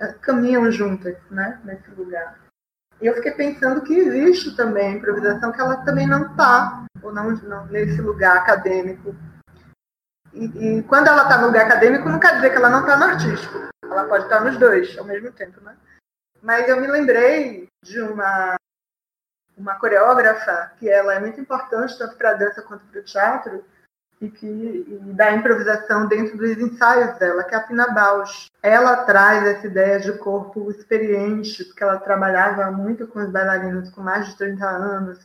uh, 0.01 0.19
caminham 0.21 0.71
juntas 0.71 1.17
né, 1.31 1.61
nesse 1.63 1.91
lugar. 1.91 2.41
E 3.03 3.07
eu 3.07 3.15
fiquei 3.15 3.33
pensando 3.33 3.83
que 3.83 3.93
existe 3.93 4.57
também 4.57 4.89
a 4.89 4.97
improvisação, 4.97 5.53
que 5.53 5.61
ela 5.61 5.85
também 5.85 6.07
não 6.07 6.31
está 6.31 6.87
ou 7.03 7.13
não, 7.13 7.31
não, 7.33 7.67
nesse 7.67 8.01
lugar 8.01 8.39
acadêmico. 8.39 9.15
E, 10.33 10.45
e 10.79 10.83
quando 10.85 11.09
ela 11.09 11.25
está 11.25 11.37
no 11.39 11.49
lugar 11.49 11.67
acadêmico, 11.67 12.09
não 12.09 12.19
quer 12.19 12.37
dizer 12.37 12.51
que 12.51 12.57
ela 12.57 12.71
não 12.71 12.81
está 12.81 12.97
no 12.97 13.05
artístico. 13.05 13.69
Ela 13.85 14.09
pode 14.09 14.25
estar 14.25 14.41
nos 14.41 14.57
dois 14.59 14.97
ao 14.97 15.05
mesmo 15.05 15.31
tempo, 15.33 15.61
né? 15.61 15.77
Mas 16.41 16.67
eu 16.67 16.81
me 16.81 16.87
lembrei 16.87 17.69
de 17.83 18.01
uma 18.01 18.57
uma 19.57 19.79
coreógrafa 19.79 20.73
que 20.79 20.89
ela 20.89 21.15
é 21.15 21.21
muito 21.21 21.41
importante 21.41 21.97
tanto 21.97 22.17
para 22.17 22.31
a 22.31 22.35
dança 22.35 22.61
quanto 22.63 22.85
para 22.87 23.01
o 23.01 23.05
teatro, 23.05 23.65
e 24.21 24.29
que 24.29 24.47
e 24.47 25.13
da 25.15 25.33
improvisação 25.33 26.07
dentro 26.07 26.37
dos 26.37 26.51
ensaios 26.59 27.19
dela, 27.19 27.45
que 27.45 27.55
é 27.55 27.59
a 27.59 27.63
Pina 27.63 27.89
Bausch. 27.93 28.51
Ela 28.63 29.05
traz 29.05 29.47
essa 29.47 29.67
ideia 29.67 30.01
de 30.01 30.13
corpo 30.19 30.71
experiente, 30.71 31.65
porque 31.65 31.83
ela 31.83 31.99
trabalhava 31.99 32.71
muito 32.71 33.07
com 33.07 33.21
os 33.21 33.31
bailarinos 33.31 33.91
com 33.91 34.01
mais 34.01 34.29
de 34.29 34.37
30 34.37 34.67
anos, 34.67 35.19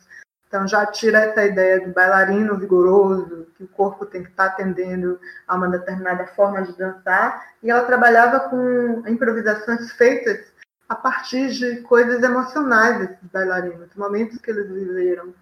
então 0.46 0.66
já 0.66 0.84
tira 0.84 1.18
essa 1.18 1.44
ideia 1.44 1.86
do 1.86 1.92
bailarino 1.92 2.58
vigoroso, 2.58 3.46
que 3.56 3.64
o 3.64 3.68
corpo 3.68 4.04
tem 4.04 4.24
que 4.24 4.30
estar 4.30 4.46
atendendo 4.46 5.18
a 5.46 5.54
uma 5.54 5.68
determinada 5.68 6.26
forma 6.26 6.62
de 6.62 6.76
dançar, 6.76 7.46
e 7.62 7.70
ela 7.70 7.84
trabalhava 7.84 8.40
com 8.50 9.02
improvisações 9.06 9.92
feitas 9.92 10.50
a 10.88 10.96
partir 10.96 11.50
de 11.50 11.82
coisas 11.82 12.20
emocionais 12.20 12.98
desses 12.98 13.30
bailarinos, 13.32 13.94
momentos 13.94 14.38
que 14.38 14.50
eles 14.50 14.68
viveram, 14.68 15.32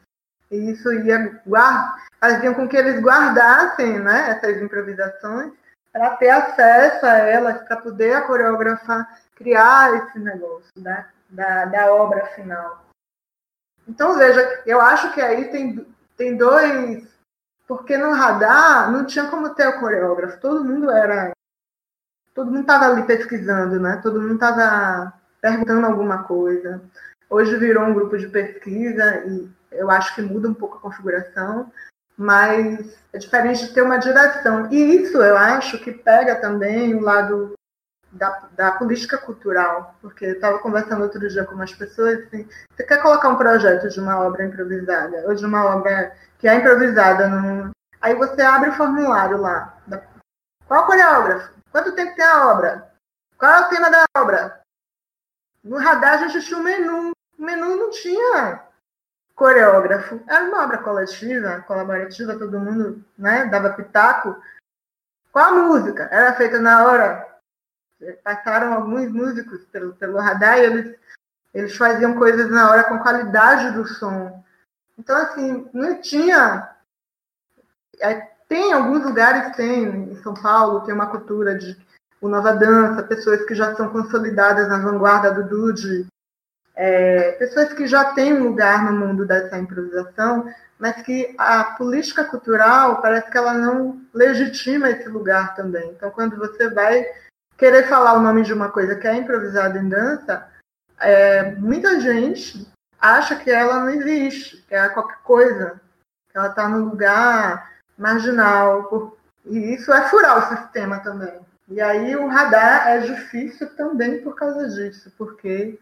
e 0.51 0.70
isso 0.70 0.92
ia 0.92 1.40
guardar, 1.46 2.07
faziam 2.20 2.55
com 2.55 2.68
que 2.68 2.76
eles 2.76 3.01
guardassem 3.01 3.99
né, 4.01 4.30
essas 4.30 4.61
improvisações 4.62 5.53
para 5.92 6.16
ter 6.16 6.30
acesso 6.30 7.05
a 7.07 7.16
elas, 7.18 7.62
para 7.66 7.76
poder 7.76 8.14
a 8.14 8.22
coreógrafa 8.22 9.07
criar 9.34 9.94
esse 9.96 10.18
negócio 10.18 10.70
né, 10.76 11.07
da, 11.30 11.64
da 11.66 11.92
obra 11.92 12.26
final. 12.26 12.86
Então, 13.86 14.18
veja, 14.18 14.62
eu 14.66 14.80
acho 14.80 15.12
que 15.14 15.20
aí 15.20 15.51
tem, 15.51 15.86
tem 16.16 16.36
dois. 16.36 17.09
Porque 17.66 17.99
no 17.99 18.12
radar 18.12 18.90
não 18.90 19.05
tinha 19.05 19.28
como 19.28 19.55
ter 19.55 19.66
o 19.68 19.80
coreógrafo, 19.80 20.40
todo 20.40 20.64
mundo 20.64 20.90
era. 20.90 21.32
Todo 22.34 22.51
mundo 22.51 22.61
estava 22.61 22.86
ali 22.86 23.03
pesquisando, 23.03 23.80
né? 23.80 24.01
Todo 24.03 24.20
mundo 24.20 24.34
estava 24.34 25.12
perguntando 25.40 25.86
alguma 25.86 26.22
coisa. 26.24 26.82
Hoje 27.28 27.57
virou 27.57 27.84
um 27.84 27.94
grupo 27.94 28.16
de 28.16 28.28
pesquisa 28.28 29.24
e 29.26 29.51
eu 29.71 29.91
acho 29.91 30.14
que 30.14 30.23
muda 30.23 30.49
um 30.49 30.55
pouco 30.55 30.77
a 30.77 30.81
configuração, 30.81 31.71
mas 32.16 32.97
é 33.12 33.19
diferente 33.19 33.66
de 33.66 33.73
ter 33.73 33.83
uma 33.83 33.99
direção. 33.99 34.71
E 34.73 34.97
isso 34.97 35.19
eu 35.23 35.37
acho 35.37 35.79
que 35.79 35.93
pega 35.93 36.37
também 36.37 36.95
o 36.95 37.01
lado 37.01 37.55
da, 38.11 38.49
da 38.53 38.73
política 38.73 39.19
cultural, 39.19 39.95
porque 40.01 40.25
eu 40.25 40.33
estava 40.33 40.59
conversando 40.59 41.03
outro 41.03 41.27
dia 41.29 41.45
com 41.45 41.55
umas 41.55 41.73
pessoas 41.73 42.21
assim, 42.21 42.49
você 42.75 42.85
quer 42.85 43.03
colocar 43.03 43.29
um 43.29 43.37
projeto 43.37 43.89
de 43.89 44.01
uma 44.01 44.21
obra 44.21 44.45
improvisada, 44.45 45.25
ou 45.27 45.35
de 45.35 45.45
uma 45.45 45.77
obra 45.77 46.12
que 46.39 46.49
é 46.49 46.55
improvisada, 46.55 47.29
num... 47.29 47.71
aí 48.01 48.14
você 48.14 48.43
abre 48.43 48.71
o 48.71 48.75
formulário 48.75 49.39
lá. 49.39 49.79
Da... 49.87 50.03
Qual 50.66 50.87
coreógrafo? 50.87 51.53
Quanto 51.71 51.95
tempo 51.95 52.16
tem 52.16 52.25
a 52.25 52.49
obra? 52.49 52.91
Qual 53.37 53.53
é 53.53 53.61
o 53.61 53.69
tema 53.69 53.91
da 53.91 54.05
obra? 54.16 54.61
No 55.62 55.79
radar 55.79 56.14
a 56.14 56.29
gente 56.29 56.47
tinha 56.47 56.59
um 56.59 56.62
menu. 56.62 57.12
O 57.39 57.45
menu 57.45 57.77
não 57.77 57.91
tinha 57.91 58.68
coreógrafo. 59.39 60.20
Era 60.26 60.45
uma 60.47 60.64
obra 60.64 60.78
coletiva, 60.78 61.61
colaborativa, 61.61 62.36
todo 62.36 62.59
mundo 62.59 63.05
né, 63.16 63.47
dava 63.47 63.72
pitaco. 63.72 64.36
Qual 65.32 65.47
a 65.47 65.62
música? 65.62 66.09
Era 66.11 66.34
feita 66.34 66.59
na 66.59 66.84
hora. 66.84 67.26
Passaram 68.24 68.74
alguns 68.74 69.11
músicos 69.11 69.64
pelo, 69.66 69.95
pelo 69.95 70.18
radar 70.18 70.59
e 70.59 70.64
eles, 70.64 70.99
eles 71.55 71.76
faziam 71.76 72.18
coisas 72.18 72.51
na 72.51 72.68
hora 72.68 72.84
com 72.84 72.99
qualidade 72.99 73.70
do 73.70 73.86
som. 73.86 74.45
Então, 74.99 75.16
assim, 75.16 75.68
não 75.72 76.01
tinha. 76.01 76.74
É, 78.01 78.14
tem 78.49 78.72
alguns 78.72 79.05
lugares, 79.05 79.55
tem, 79.57 79.84
em 79.84 80.22
São 80.22 80.34
Paulo, 80.34 80.80
tem 80.80 80.95
uma 80.95 81.11
cultura 81.11 81.57
de 81.57 81.76
o 82.20 82.28
Nova 82.28 82.53
Dança, 82.53 83.05
pessoas 83.05 83.45
que 83.45 83.55
já 83.55 83.76
são 83.76 83.89
consolidadas 83.91 84.68
na 84.68 84.78
vanguarda 84.78 85.32
do 85.32 85.45
Dude, 85.45 86.09
é, 86.79 87.33
pessoas 87.33 87.72
que 87.72 87.89
já 87.89 88.14
têm 88.14 88.33
um 88.33 88.45
lugar 88.45 88.85
no 88.85 88.97
mundo 88.97 89.26
dessa 89.26 89.59
improvisação, 89.59 90.49
mas 90.79 91.03
que 91.03 91.35
a 91.37 91.64
política 91.64 92.22
cultural 92.22 93.03
parece 93.03 93.29
que 93.29 93.37
ela 93.37 93.53
não 93.53 94.01
legitima 94.14 94.89
esse 94.89 95.09
lugar 95.09 95.57
também. 95.57 95.91
Então, 95.91 96.09
quando 96.11 96.37
você 96.37 96.70
vai 96.70 97.05
querer 97.57 97.89
falar 97.89 98.12
o 98.12 98.22
nome 98.22 98.45
de 98.45 98.53
uma 98.53 98.70
coisa 98.70 98.95
que 98.95 99.09
é 99.09 99.16
improvisada 99.16 99.76
em 99.76 99.89
dança, 99.89 100.47
é, 101.01 101.51
muita 101.57 102.01
gente 102.01 102.64
acha 103.01 103.35
que 103.35 103.51
ela 103.51 103.81
não 103.81 103.91
existe, 103.91 104.64
que 104.68 104.74
é 104.76 104.89
qualquer 104.89 105.18
coisa, 105.24 105.81
que 106.31 106.39
ela 106.39 106.51
está 106.51 106.68
num 106.68 106.85
lugar 106.85 107.72
marginal. 107.99 109.16
E 109.45 109.74
isso 109.74 109.93
é 109.93 110.09
furar 110.09 110.39
o 110.39 110.57
sistema 110.57 111.01
também. 111.01 111.41
E 111.66 111.81
aí 111.81 112.14
o 112.14 112.29
radar 112.29 112.87
é 112.87 112.99
difícil 113.01 113.68
também 113.74 114.22
por 114.22 114.37
causa 114.37 114.68
disso, 114.68 115.12
porque 115.18 115.76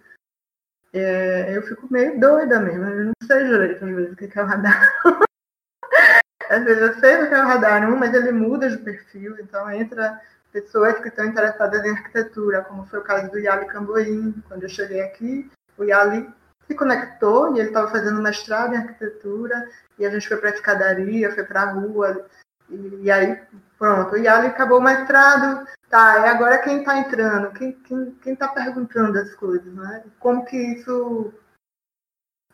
é, 0.92 1.56
eu 1.56 1.62
fico 1.62 1.86
meio 1.90 2.18
doida 2.18 2.60
mesmo, 2.60 2.84
eu 2.84 3.04
não 3.06 3.12
sei 3.22 3.44
direito 3.44 3.84
às 3.84 3.90
vezes 3.90 4.12
o 4.12 4.16
que 4.16 4.38
é 4.38 4.42
o 4.42 4.46
radar. 4.46 4.92
às 6.48 6.64
vezes 6.64 6.82
eu 6.82 6.94
sei 7.00 7.22
o 7.22 7.28
que 7.28 7.34
é 7.34 7.42
o 7.42 7.46
radar, 7.46 7.90
mas 7.90 8.14
ele 8.14 8.32
muda 8.32 8.70
de 8.70 8.78
perfil, 8.78 9.36
então 9.38 9.70
entra 9.70 10.20
pessoas 10.52 10.98
que 11.00 11.08
estão 11.08 11.26
interessadas 11.26 11.84
em 11.84 11.90
arquitetura, 11.90 12.62
como 12.62 12.86
foi 12.86 13.00
o 13.00 13.04
caso 13.04 13.30
do 13.30 13.38
Yali 13.38 13.66
Camboim. 13.66 14.42
Quando 14.48 14.62
eu 14.62 14.68
cheguei 14.68 15.02
aqui, 15.02 15.50
o 15.76 15.84
Yali 15.84 16.32
se 16.66 16.74
conectou 16.74 17.54
e 17.54 17.60
ele 17.60 17.68
estava 17.68 17.90
fazendo 17.90 18.22
mestrado 18.22 18.74
em 18.74 18.78
arquitetura, 18.78 19.68
e 19.98 20.06
a 20.06 20.10
gente 20.10 20.26
foi 20.26 20.36
para 20.38 20.50
a 20.50 20.54
escadaria, 20.54 21.32
foi 21.32 21.44
para 21.44 21.62
a 21.62 21.72
rua, 21.72 22.26
e, 22.70 23.00
e, 23.02 23.10
aí 23.10 23.38
pronto, 23.78 24.14
o 24.14 24.18
Yali 24.18 24.48
acabou 24.48 24.78
o 24.78 24.82
mestrado, 24.82 25.66
Tá, 25.88 26.18
e 26.20 26.28
agora 26.28 26.58
quem 26.58 26.80
está 26.80 26.98
entrando? 26.98 27.52
Quem 27.52 27.72
quem, 27.72 28.10
quem 28.16 28.36
tá 28.36 28.48
perguntando 28.48 29.18
as 29.18 29.34
coisas, 29.34 29.72
né? 29.72 30.04
Como 30.18 30.44
que 30.44 30.56
isso 30.56 31.32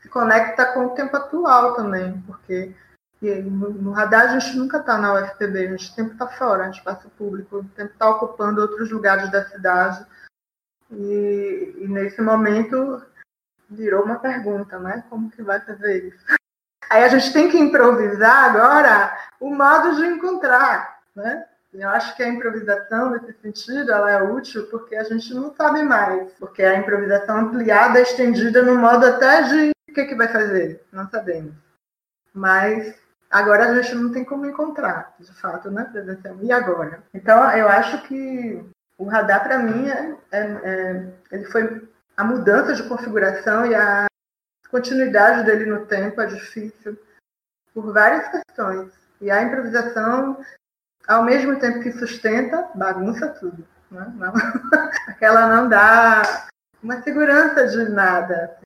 se 0.00 0.08
conecta 0.08 0.72
com 0.72 0.86
o 0.86 0.94
tempo 0.94 1.16
atual 1.16 1.74
também, 1.74 2.20
porque 2.22 2.74
no, 3.22 3.70
no 3.70 3.92
radar 3.92 4.22
a 4.22 4.38
gente 4.38 4.56
nunca 4.56 4.78
está 4.78 4.98
na 4.98 5.14
UFPB, 5.14 5.66
a 5.66 5.70
gente 5.70 5.94
sempre 5.94 6.12
está 6.12 6.26
fora, 6.26 6.64
a 6.64 6.70
gente 6.70 6.82
passa 6.82 7.08
público, 7.16 7.64
sempre 7.76 7.92
está 7.92 8.10
ocupando 8.10 8.60
outros 8.60 8.90
lugares 8.90 9.30
da 9.30 9.48
cidade. 9.48 10.04
E, 10.90 11.76
e, 11.78 11.88
nesse 11.88 12.20
momento 12.20 13.02
virou 13.70 14.04
uma 14.04 14.18
pergunta, 14.18 14.78
né? 14.78 15.04
Como 15.08 15.30
que 15.30 15.42
vai 15.42 15.60
fazer 15.60 16.08
isso? 16.08 16.24
Aí 16.90 17.04
a 17.04 17.08
gente 17.08 17.32
tem 17.32 17.48
que 17.48 17.56
improvisar 17.56 18.50
agora 18.50 19.16
o 19.40 19.54
modo 19.54 19.96
de 19.96 20.04
encontrar, 20.04 21.00
né? 21.14 21.46
Eu 21.72 21.88
acho 21.88 22.14
que 22.16 22.22
a 22.22 22.28
improvisação, 22.28 23.10
nesse 23.10 23.32
sentido, 23.40 23.90
ela 23.90 24.10
é 24.10 24.22
útil 24.22 24.66
porque 24.66 24.94
a 24.94 25.04
gente 25.04 25.32
não 25.32 25.54
sabe 25.54 25.82
mais. 25.82 26.30
Porque 26.34 26.62
a 26.62 26.76
improvisação 26.76 27.38
ampliada, 27.38 28.00
estendida 28.00 28.62
no 28.62 28.76
modo 28.76 29.06
até 29.06 29.42
de 29.42 29.70
o 29.88 29.94
que, 29.94 30.04
que 30.04 30.14
vai 30.14 30.28
fazer, 30.28 30.84
não 30.92 31.08
sabemos. 31.08 31.54
Mas 32.34 32.94
agora 33.30 33.70
a 33.70 33.82
gente 33.82 33.94
não 33.94 34.12
tem 34.12 34.24
como 34.24 34.44
encontrar, 34.44 35.14
de 35.18 35.32
fato, 35.34 35.70
né, 35.70 35.84
presencial. 35.84 36.36
E 36.42 36.52
agora? 36.52 37.02
Então, 37.14 37.50
eu 37.52 37.68
acho 37.68 38.02
que 38.02 38.62
o 38.98 39.04
radar, 39.04 39.42
para 39.42 39.58
mim, 39.58 39.88
é, 39.88 40.16
é, 40.30 40.40
é, 40.40 41.12
ele 41.30 41.44
foi 41.46 41.88
a 42.16 42.24
mudança 42.24 42.74
de 42.74 42.86
configuração 42.88 43.66
e 43.66 43.74
a 43.74 44.06
continuidade 44.70 45.44
dele 45.44 45.66
no 45.66 45.86
tempo 45.86 46.20
é 46.20 46.26
difícil 46.26 46.98
por 47.74 47.92
várias 47.92 48.28
questões. 48.28 48.92
E 49.20 49.30
a 49.30 49.42
improvisação 49.42 50.38
ao 51.06 51.24
mesmo 51.24 51.58
tempo 51.58 51.80
que 51.80 51.92
sustenta, 51.92 52.68
bagunça 52.74 53.28
tudo. 53.28 53.66
Né? 53.90 54.12
Não, 54.16 54.32
aquela 55.08 55.46
não 55.46 55.68
dá 55.68 56.48
uma 56.82 57.00
segurança 57.02 57.66
de 57.68 57.88
nada. 57.90 58.56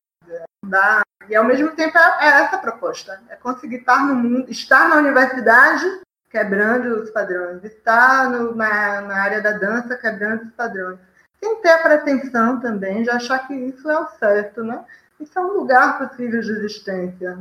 Dá, 0.65 1.03
e 1.29 1.35
ao 1.35 1.45
mesmo 1.45 1.71
tempo 1.73 1.97
é, 1.97 2.25
é 2.25 2.29
essa 2.43 2.57
a 2.57 2.61
proposta. 2.61 3.21
É 3.29 3.37
conseguir 3.37 3.77
estar 3.77 4.07
no 4.07 4.15
mundo, 4.15 4.51
estar 4.51 4.89
na 4.89 4.97
universidade 4.97 5.85
quebrando 6.31 7.03
os 7.03 7.11
padrões, 7.11 7.65
estar 7.65 8.29
no, 8.31 8.55
na, 8.55 9.01
na 9.01 9.23
área 9.23 9.41
da 9.41 9.53
dança 9.53 9.97
quebrando 9.97 10.43
os 10.43 10.53
padrões. 10.53 10.99
sem 11.43 11.61
ter 11.63 11.71
a 11.71 11.83
pretensão 11.83 12.61
também 12.61 13.03
de 13.03 13.11
achar 13.11 13.47
que 13.47 13.55
isso 13.55 13.89
é 13.89 13.99
o 13.99 14.09
certo, 14.19 14.63
né? 14.63 14.85
Isso 15.19 15.39
é 15.39 15.43
um 15.43 15.53
lugar 15.53 15.99
possível 15.99 16.41
de 16.41 16.51
existência. 16.51 17.39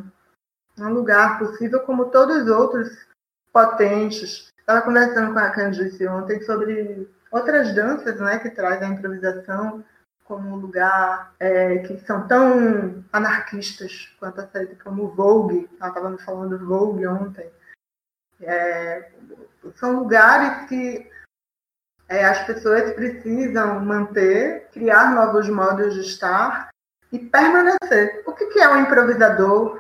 Um 0.78 0.90
lugar 0.90 1.40
possível 1.40 1.82
como 1.82 2.06
todos 2.06 2.44
os 2.44 2.48
outros 2.48 2.90
potentes. 3.52 4.54
Estava 4.68 4.82
conversando 4.82 5.32
com 5.32 5.38
a 5.38 5.52
Candice 5.52 6.08
ontem 6.08 6.42
sobre 6.42 7.08
outras 7.30 7.76
danças 7.76 8.20
né, 8.20 8.40
que 8.40 8.50
trazem 8.50 8.88
a 8.88 8.92
improvisação 8.94 9.86
como 10.24 10.50
um 10.50 10.56
lugar 10.56 11.36
é, 11.40 11.78
que 11.78 12.00
são 12.00 12.28
tão 12.28 13.06
anarquistas 13.14 14.12
quanto 14.20 14.42
a 14.42 14.48
série 14.48 14.76
como 14.78 15.10
Vogue. 15.10 15.70
Ela 15.80 15.90
estava 15.90 16.10
me 16.10 16.18
falando 16.18 16.58
do 16.58 16.66
Vogue 16.66 17.06
ontem. 17.06 17.48
É, 18.42 19.12
são 19.76 20.00
lugares 20.00 20.68
que 20.68 21.12
é, 22.10 22.26
as 22.26 22.44
pessoas 22.48 22.92
precisam 22.94 23.80
manter, 23.82 24.68
criar 24.72 25.14
novos 25.14 25.48
modos 25.48 25.94
de 25.94 26.02
estar 26.02 26.70
e 27.12 27.20
permanecer. 27.20 28.24
O 28.26 28.34
que, 28.34 28.48
que 28.48 28.60
é 28.60 28.68
um 28.68 28.82
improvisador 28.82 29.80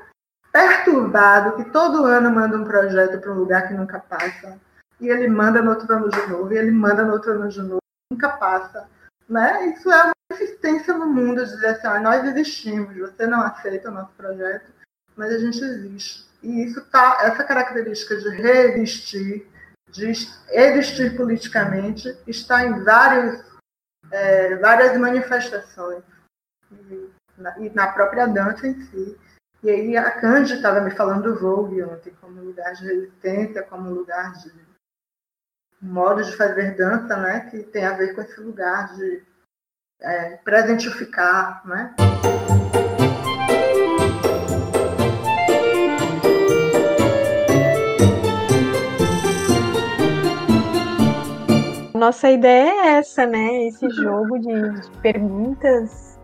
perturbado 0.52 1.56
que 1.56 1.72
todo 1.72 2.06
ano 2.06 2.30
manda 2.30 2.56
um 2.56 2.64
projeto 2.64 3.20
para 3.20 3.32
um 3.32 3.40
lugar 3.40 3.68
que 3.68 3.74
nunca 3.74 4.00
passa? 4.00 4.64
E 5.00 5.10
ele 5.10 5.28
manda 5.28 5.62
no 5.62 5.72
outro 5.72 5.92
ano 5.94 6.10
de 6.10 6.28
novo, 6.28 6.54
e 6.54 6.58
ele 6.58 6.72
manda 6.72 7.04
no 7.04 7.14
outro 7.14 7.34
ano 7.34 7.50
de 7.50 7.62
novo, 7.62 7.82
nunca 8.12 8.30
passa. 8.30 8.88
Né? 9.28 9.68
Isso 9.68 9.92
é 9.92 10.04
uma 10.04 10.14
existência 10.32 10.94
no 10.94 11.08
mundo, 11.08 11.46
dizer 11.46 11.68
assim, 11.68 11.88
ah, 11.88 12.00
nós 12.00 12.24
existimos, 12.26 12.96
você 12.96 13.28
não 13.28 13.42
aceita 13.42 13.90
o 13.90 13.94
nosso 13.94 14.14
projeto, 14.14 14.72
mas 15.16 15.32
a 15.34 15.40
gente 15.40 15.62
existe. 15.64 16.26
E 16.44 16.64
isso 16.66 16.82
tá, 16.90 17.20
essa 17.24 17.44
característica 17.44 18.16
de 18.18 18.30
resistir, 18.30 19.48
de 19.90 20.12
existir 20.50 21.18
politicamente, 21.18 22.16
está 22.28 22.64
em 22.64 22.84
vários, 22.84 23.44
é, 24.12 24.56
várias 24.58 24.98
manifestações. 24.98 26.04
E 26.72 27.10
na, 27.38 27.60
e 27.60 27.70
na 27.70 27.88
própria 27.88 28.28
dança 28.28 28.68
em 28.68 28.80
si. 28.82 29.18
E 29.64 29.70
aí 29.70 29.98
a 29.98 30.12
Candy 30.12 30.54
estava 30.54 30.82
me 30.82 30.92
falando 30.92 31.24
do 31.24 31.40
Vogue 31.40 31.84
ontem, 31.84 32.14
como 32.22 32.42
lugar 32.42 32.74
de 32.74 32.86
resistência, 32.86 33.64
como 33.64 33.90
lugar 33.90 34.34
de 34.34 34.52
modo 35.86 36.24
de 36.24 36.36
fazer 36.36 36.76
dança, 36.76 37.16
né, 37.18 37.48
que 37.52 37.64
tem 37.64 37.86
a 37.86 37.94
ver 37.94 38.14
com 38.16 38.22
esse 38.22 38.40
lugar 38.42 38.94
de 38.96 39.24
é, 40.02 40.38
presentificar, 40.44 41.62
né? 41.66 41.94
Nossa 51.94 52.30
ideia 52.30 52.70
é 52.70 52.88
essa, 52.98 53.26
né? 53.26 53.68
Esse 53.68 53.90
jogo 53.90 54.38
de, 54.38 54.82
de 54.82 54.92
perguntas 55.00 56.20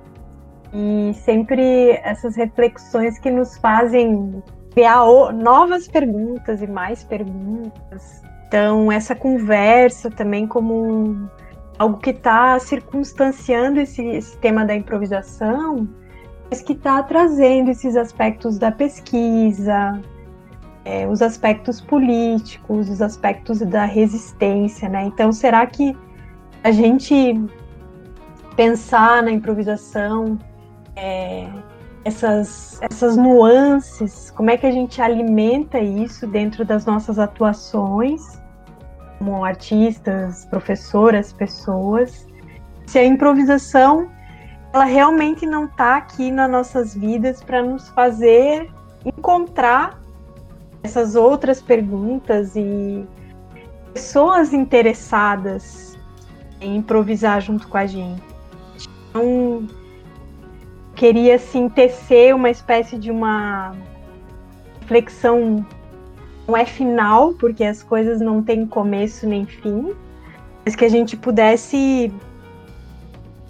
e 0.74 1.14
sempre 1.14 1.92
essas 2.04 2.36
reflexões 2.36 3.18
que 3.20 3.32
nos 3.32 3.58
fazem 3.58 4.44
criar 4.74 5.04
novas 5.34 5.88
perguntas 5.88 6.62
e 6.62 6.68
mais 6.68 7.04
perguntas. 7.04 8.22
Então, 8.52 8.92
essa 8.92 9.16
conversa 9.16 10.12
também 10.12 10.46
como 10.46 10.74
um, 10.74 11.30
algo 11.80 12.00
que 12.00 12.10
está 12.10 12.60
circunstanciando 12.60 13.80
esse, 13.80 14.06
esse, 14.06 14.38
tema 14.40 14.66
da 14.66 14.76
improvisação, 14.76 15.88
mas 16.50 16.62
que 16.62 16.74
está 16.74 17.02
trazendo 17.02 17.72
esses 17.72 17.96
aspectos 17.96 18.58
da 18.58 18.70
pesquisa, 18.70 20.02
é, 20.84 21.08
os 21.08 21.22
aspectos 21.22 21.80
políticos, 21.80 22.90
os 22.90 23.02
aspectos 23.02 23.60
da 23.60 23.86
resistência, 23.86 24.90
né? 24.90 25.06
Então, 25.06 25.32
será 25.32 25.66
que 25.66 25.96
a 26.62 26.72
gente 26.72 27.42
pensar 28.58 29.24
na 29.24 29.32
improvisação, 29.32 30.38
é, 30.98 31.48
essas, 32.04 32.82
essas 32.82 33.16
nuances, 33.16 34.30
como 34.30 34.50
é 34.50 34.58
que 34.58 34.66
a 34.66 34.72
gente 34.72 35.02
alimenta 35.02 35.80
isso 35.80 36.28
dentro 36.28 36.66
das 36.66 36.86
nossas 36.86 37.18
atuações? 37.18 38.41
Como 39.22 39.46
artistas, 39.46 40.46
professoras, 40.46 41.32
pessoas, 41.32 42.28
se 42.88 42.98
a 42.98 43.06
improvisação 43.06 44.10
ela 44.74 44.86
realmente 44.86 45.46
não 45.46 45.66
está 45.66 45.98
aqui 45.98 46.32
nas 46.32 46.50
nossas 46.50 46.96
vidas 46.96 47.44
para 47.44 47.62
nos 47.62 47.88
fazer 47.90 48.72
encontrar 49.06 50.02
essas 50.82 51.16
outras 51.16 51.62
perguntas 51.62 52.56
e 52.56 53.06
pessoas 53.94 54.54
interessadas 54.54 55.96
em 56.60 56.78
improvisar 56.78 57.42
junto 57.42 57.68
com 57.68 57.78
a 57.78 57.86
gente. 57.86 58.24
Então, 59.10 59.68
queria 60.96 61.36
assim 61.36 61.70
tecer 61.70 62.34
uma 62.34 62.50
espécie 62.50 62.98
de 62.98 63.12
uma 63.12 63.76
reflexão 64.80 65.64
não 66.52 66.58
é 66.58 66.66
final, 66.66 67.34
porque 67.36 67.64
as 67.64 67.82
coisas 67.82 68.20
não 68.20 68.44
têm 68.44 68.68
começo 68.68 69.26
nem 69.26 69.46
fim, 69.46 69.94
mas 70.66 70.76
que 70.76 70.84
a 70.84 70.90
gente 70.90 71.16
pudesse 71.16 72.12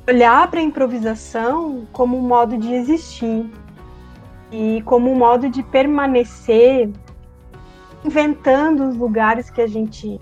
olhar 0.07 0.47
para 0.51 0.59
a 0.59 0.63
improvisação 0.63 1.87
como 1.91 2.15
um 2.15 2.21
modo 2.21 2.55
de 2.59 2.71
existir 2.71 3.49
e 4.51 4.83
como 4.85 5.11
um 5.11 5.15
modo 5.15 5.49
de 5.49 5.63
permanecer 5.63 6.91
inventando 8.05 8.87
os 8.87 8.95
lugares 8.95 9.49
que 9.49 9.61
a 9.61 9.67
gente 9.67 10.21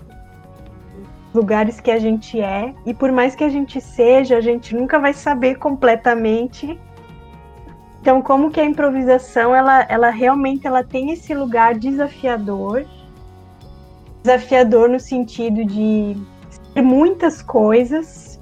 lugares 1.34 1.80
que 1.80 1.90
a 1.90 1.98
gente 1.98 2.40
é. 2.40 2.74
E 2.86 2.94
por 2.94 3.12
mais 3.12 3.36
que 3.36 3.44
a 3.44 3.48
gente 3.48 3.80
seja, 3.80 4.38
a 4.38 4.40
gente 4.40 4.74
nunca 4.74 4.98
vai 4.98 5.12
saber 5.12 5.56
completamente 5.56 6.80
então, 8.00 8.22
como 8.22 8.50
que 8.50 8.58
a 8.58 8.64
improvisação, 8.64 9.54
ela, 9.54 9.82
ela 9.88 10.08
realmente 10.08 10.66
ela 10.66 10.82
tem 10.82 11.10
esse 11.10 11.34
lugar 11.34 11.74
desafiador, 11.74 12.86
desafiador 14.22 14.88
no 14.88 14.98
sentido 14.98 15.64
de 15.64 16.16
ser 16.72 16.82
muitas 16.82 17.42
coisas, 17.42 18.40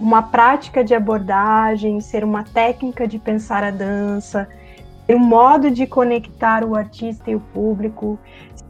uma 0.00 0.22
prática 0.22 0.82
de 0.82 0.94
abordagem, 0.94 2.00
ser 2.00 2.24
uma 2.24 2.42
técnica 2.42 3.06
de 3.06 3.18
pensar 3.20 3.62
a 3.62 3.70
dança, 3.70 4.48
ser 5.06 5.14
um 5.14 5.20
modo 5.20 5.70
de 5.70 5.86
conectar 5.86 6.64
o 6.64 6.74
artista 6.74 7.30
e 7.30 7.36
o 7.36 7.40
público, 7.40 8.18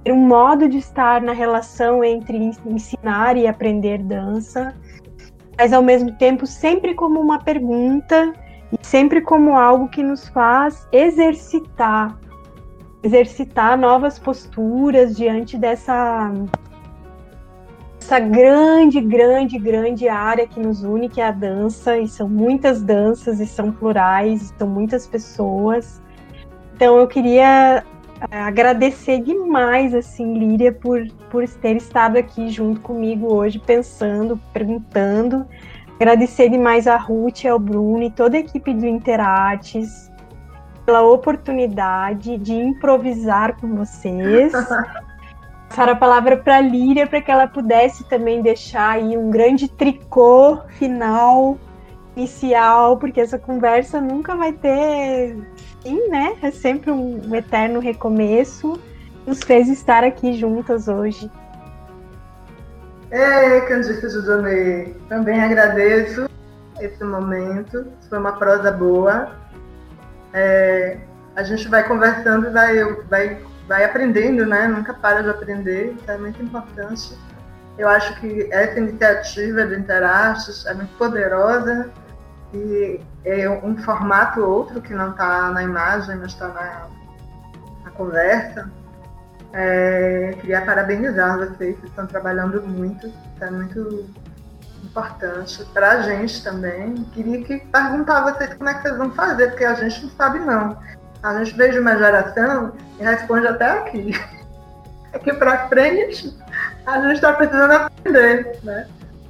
ser 0.04 0.12
um 0.12 0.26
modo 0.26 0.68
de 0.68 0.76
estar 0.76 1.22
na 1.22 1.32
relação 1.32 2.04
entre 2.04 2.36
ensinar 2.66 3.38
e 3.38 3.46
aprender 3.46 3.98
dança, 3.98 4.74
mas 5.56 5.72
ao 5.72 5.82
mesmo 5.82 6.12
tempo 6.12 6.46
sempre 6.46 6.94
como 6.94 7.18
uma 7.18 7.38
pergunta 7.38 8.34
sempre 8.82 9.20
como 9.20 9.56
algo 9.56 9.88
que 9.88 10.02
nos 10.02 10.28
faz 10.28 10.86
exercitar, 10.92 12.18
exercitar 13.02 13.78
novas 13.78 14.18
posturas 14.18 15.16
diante 15.16 15.56
dessa 15.56 16.32
essa 18.10 18.18
grande, 18.18 19.00
grande, 19.00 19.56
grande 19.56 20.08
área 20.08 20.44
que 20.44 20.58
nos 20.58 20.82
une, 20.82 21.08
que 21.08 21.20
é 21.20 21.26
a 21.26 21.30
dança, 21.30 21.96
e 21.96 22.08
são 22.08 22.28
muitas 22.28 22.82
danças, 22.82 23.38
e 23.38 23.46
são 23.46 23.70
plurais, 23.70 24.42
e 24.42 24.58
são 24.58 24.66
muitas 24.66 25.06
pessoas. 25.06 26.02
Então 26.74 26.98
eu 26.98 27.06
queria 27.06 27.84
eh, 28.30 28.36
agradecer 28.36 29.20
demais, 29.20 29.94
assim, 29.94 30.36
Líria, 30.36 30.72
por, 30.72 31.06
por 31.30 31.46
ter 31.46 31.76
estado 31.76 32.16
aqui 32.16 32.48
junto 32.48 32.80
comigo 32.80 33.32
hoje, 33.32 33.60
pensando, 33.60 34.40
perguntando, 34.52 35.46
Agradecer 36.00 36.48
demais 36.48 36.86
a 36.86 36.96
Ruth, 36.96 37.44
ao 37.44 37.58
Bruno 37.58 38.02
e 38.02 38.10
toda 38.10 38.34
a 38.38 38.40
equipe 38.40 38.72
do 38.72 38.86
Interartes 38.86 40.10
pela 40.86 41.02
oportunidade 41.02 42.38
de 42.38 42.54
improvisar 42.54 43.60
com 43.60 43.76
vocês. 43.76 44.50
Passar 45.68 45.90
a 45.90 45.94
palavra 45.94 46.38
para 46.38 46.56
a 46.56 46.60
Líria 46.62 47.06
para 47.06 47.20
que 47.20 47.30
ela 47.30 47.46
pudesse 47.46 48.08
também 48.08 48.40
deixar 48.40 48.92
aí 48.92 49.14
um 49.14 49.28
grande 49.28 49.68
tricô 49.68 50.60
final, 50.78 51.58
inicial, 52.16 52.96
porque 52.96 53.20
essa 53.20 53.38
conversa 53.38 54.00
nunca 54.00 54.34
vai 54.34 54.54
ter 54.54 55.36
fim, 55.82 56.08
né? 56.08 56.34
É 56.40 56.50
sempre 56.50 56.90
um, 56.90 57.20
um 57.28 57.34
eterno 57.34 57.78
recomeço. 57.78 58.80
Nos 59.26 59.40
fez 59.42 59.68
estar 59.68 60.02
aqui 60.02 60.32
juntas 60.32 60.88
hoje. 60.88 61.30
Ei, 63.12 63.60
Candice 63.62 64.08
Judonê, 64.08 64.94
também 65.08 65.42
agradeço 65.42 66.30
esse 66.78 67.02
momento, 67.02 67.84
foi 68.08 68.18
uma 68.20 68.36
prosa 68.36 68.70
boa. 68.70 69.32
É, 70.32 70.96
a 71.34 71.42
gente 71.42 71.66
vai 71.66 71.82
conversando 71.88 72.46
e 72.46 72.50
vai, 72.50 72.84
vai, 73.08 73.42
vai 73.66 73.84
aprendendo, 73.84 74.46
né? 74.46 74.68
Nunca 74.68 74.94
para 74.94 75.24
de 75.24 75.28
aprender, 75.28 75.92
isso 75.94 76.08
é 76.08 76.16
muito 76.16 76.40
importante. 76.40 77.18
Eu 77.76 77.88
acho 77.88 78.14
que 78.20 78.48
essa 78.52 78.78
iniciativa 78.78 79.66
do 79.66 79.74
Interartes 79.74 80.64
é 80.66 80.74
muito 80.74 80.96
poderosa 80.96 81.90
e 82.54 83.00
é 83.24 83.50
um 83.50 83.76
formato 83.78 84.40
outro 84.40 84.80
que 84.80 84.94
não 84.94 85.10
está 85.10 85.50
na 85.50 85.64
imagem, 85.64 86.14
mas 86.14 86.32
está 86.32 86.46
na, 86.46 86.86
na 87.84 87.90
conversa 87.90 88.70
é, 89.52 90.34
queria 90.40 90.62
parabenizar 90.62 91.38
vocês, 91.38 91.76
vocês 91.76 91.84
estão 91.84 92.06
trabalhando 92.06 92.62
muito, 92.62 93.12
está 93.34 93.50
muito 93.50 94.08
importante 94.84 95.64
para 95.72 95.92
a 95.92 96.02
gente 96.02 96.42
também. 96.42 96.94
Queria 97.12 97.42
que 97.44 97.58
perguntar 97.66 98.18
a 98.18 98.32
vocês 98.32 98.54
como 98.54 98.68
é 98.68 98.74
que 98.74 98.82
vocês 98.82 98.96
vão 98.96 99.10
fazer, 99.12 99.48
porque 99.48 99.64
a 99.64 99.74
gente 99.74 100.02
não 100.04 100.10
sabe 100.10 100.38
não. 100.40 100.78
A 101.22 101.44
gente 101.44 101.56
veio 101.56 101.72
de 101.72 101.78
uma 101.80 101.96
geração 101.96 102.72
e 102.98 103.02
responde 103.02 103.46
até 103.46 103.70
aqui. 103.78 104.12
Aqui 105.12 105.32
para 105.32 105.66
frente, 105.66 106.38
a 106.86 107.00
gente 107.00 107.14
está 107.14 107.32
precisando 107.32 107.72
aprender, 107.72 108.60
né? 108.62 108.86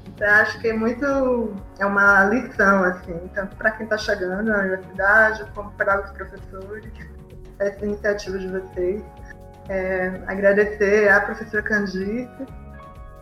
Então, 0.07 0.29
acho 0.29 0.61
que 0.61 0.69
é 0.69 0.75
muito 0.75 1.55
é 1.79 1.87
uma 1.87 2.25
lição 2.25 2.85
assim, 2.85 3.19
tanto 3.35 3.57
para 3.57 3.71
quem 3.71 3.85
está 3.85 3.97
chegando 3.97 4.43
na 4.43 4.59
universidade 4.59 5.43
como 5.55 5.71
para 5.73 6.03
os 6.03 6.11
professores 6.11 6.93
essa 7.59 7.83
iniciativa 7.87 8.39
de 8.39 8.49
vocês. 8.49 9.03
É, 9.71 10.21
agradecer 10.27 11.09
à 11.09 11.21
professora 11.21 11.63
Candice, 11.63 12.29